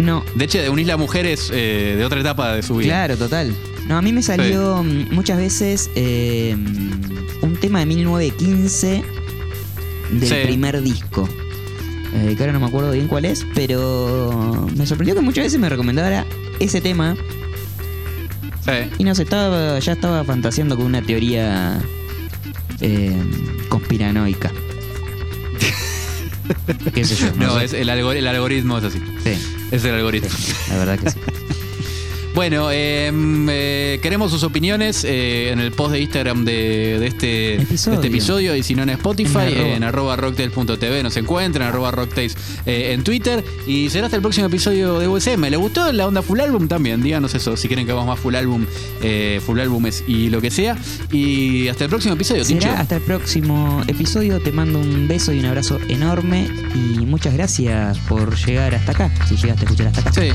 No. 0.04 0.24
De 0.34 0.44
hecho, 0.44 0.58
de 0.60 0.68
un 0.70 0.78
Isla 0.78 0.96
Mujeres 0.96 1.50
eh, 1.52 1.94
de 1.96 2.04
otra 2.04 2.20
etapa 2.20 2.54
de 2.54 2.62
su 2.62 2.76
vida. 2.76 2.88
Claro, 2.90 3.16
total. 3.16 3.54
No, 3.88 3.96
a 3.98 4.02
mí 4.02 4.12
me 4.12 4.22
salió 4.22 4.82
mm, 4.82 5.12
muchas 5.12 5.38
veces 5.38 5.90
eh, 5.94 6.56
un 7.42 7.56
tema 7.60 7.80
de 7.80 7.86
1915 7.86 9.04
del 10.12 10.28
Sí. 10.28 10.34
primer 10.44 10.80
disco. 10.82 11.28
Eh, 12.14 12.34
que 12.36 12.42
ahora 12.42 12.52
no 12.52 12.60
me 12.60 12.66
acuerdo 12.66 12.92
bien 12.92 13.08
cuál 13.08 13.24
es, 13.24 13.44
pero 13.54 14.68
me 14.76 14.86
sorprendió 14.86 15.14
que 15.16 15.20
muchas 15.20 15.44
veces 15.44 15.58
me 15.58 15.68
recomendara 15.68 16.24
ese 16.60 16.80
tema 16.80 17.16
Sí. 18.64 18.72
y 18.98 19.04
no 19.04 19.14
sé, 19.14 19.24
estaba, 19.24 19.78
ya 19.80 19.92
estaba 19.92 20.24
fantaseando 20.24 20.76
con 20.76 20.86
una 20.86 21.02
teoría 21.02 21.78
eh, 22.80 23.12
conspiranoica. 23.68 24.50
¿Qué 26.94 27.04
sé 27.04 27.16
yo? 27.16 27.26
No, 27.36 27.58
sé. 27.58 27.64
es 27.64 27.72
el, 27.72 27.88
algor- 27.88 28.16
el 28.16 28.26
algoritmo 28.26 28.78
es 28.78 28.84
así. 28.84 28.98
Sí, 29.24 29.34
Es 29.74 29.84
el 29.84 29.94
algoritmo. 29.96 30.30
la 30.68 30.78
verdad 30.78 30.98
que 31.00 31.10
sí. 31.10 31.18
Bueno, 32.34 32.70
eh, 32.72 33.12
eh, 33.12 34.00
queremos 34.02 34.32
sus 34.32 34.42
opiniones 34.42 35.04
eh, 35.04 35.50
en 35.52 35.60
el 35.60 35.70
post 35.70 35.92
de 35.92 36.00
Instagram 36.00 36.44
de, 36.44 36.98
de 36.98 37.06
este, 37.06 37.26
de 37.26 37.66
este 37.70 38.06
episodio 38.08 38.56
y 38.56 38.64
si 38.64 38.74
no 38.74 38.82
en 38.82 38.90
Spotify, 38.90 39.38
En 39.38 39.54
arroba. 39.54 39.68
en 39.76 39.82
arroba 39.84 40.16
rocktails.tv 40.16 41.02
nos 41.04 41.16
encuentran, 41.16 41.68
arroba 41.68 41.92
rocktails 41.92 42.36
eh, 42.66 42.90
en 42.92 43.04
Twitter 43.04 43.44
y 43.68 43.88
será 43.88 44.06
hasta 44.06 44.16
el 44.16 44.22
próximo 44.22 44.46
episodio 44.48 44.98
de 44.98 45.06
USM. 45.06 45.42
¿Le 45.48 45.56
gustó 45.56 45.92
la 45.92 46.08
onda 46.08 46.22
full 46.22 46.40
álbum 46.40 46.66
también? 46.66 47.04
Díganos 47.04 47.36
eso, 47.36 47.56
si 47.56 47.68
quieren 47.68 47.86
que 47.86 47.92
hagamos 47.92 48.08
más 48.08 48.18
full 48.18 48.34
álbum, 48.34 48.66
eh, 49.00 49.40
full 49.46 49.60
álbumes 49.60 50.02
y 50.08 50.28
lo 50.28 50.40
que 50.40 50.50
sea. 50.50 50.76
Y 51.12 51.68
hasta 51.68 51.84
el 51.84 51.90
próximo 51.90 52.14
episodio, 52.14 52.44
Tincho. 52.44 52.66
Será 52.66 52.80
hasta 52.80 52.96
el 52.96 53.02
próximo 53.02 53.80
episodio. 53.86 54.40
Te 54.40 54.50
mando 54.50 54.80
un 54.80 55.06
beso 55.06 55.32
y 55.32 55.38
un 55.38 55.46
abrazo 55.46 55.78
enorme. 55.88 56.48
Y 56.74 57.06
muchas 57.06 57.34
gracias 57.34 57.96
por 58.00 58.34
llegar 58.44 58.74
hasta 58.74 58.90
acá. 58.90 59.10
Si 59.28 59.36
llegaste 59.36 59.62
a 59.62 59.64
escuchar 59.66 59.86
hasta 59.86 60.00
acá. 60.00 60.12
Sí, 60.12 60.30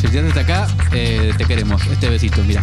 si 0.00 0.08
llegaste 0.08 0.40
hasta 0.40 0.54
acá, 0.64 0.76
eh, 0.92 1.32
te 1.36 1.44
queremos. 1.44 1.86
Este 1.86 2.08
besito, 2.08 2.42
mira. 2.44 2.60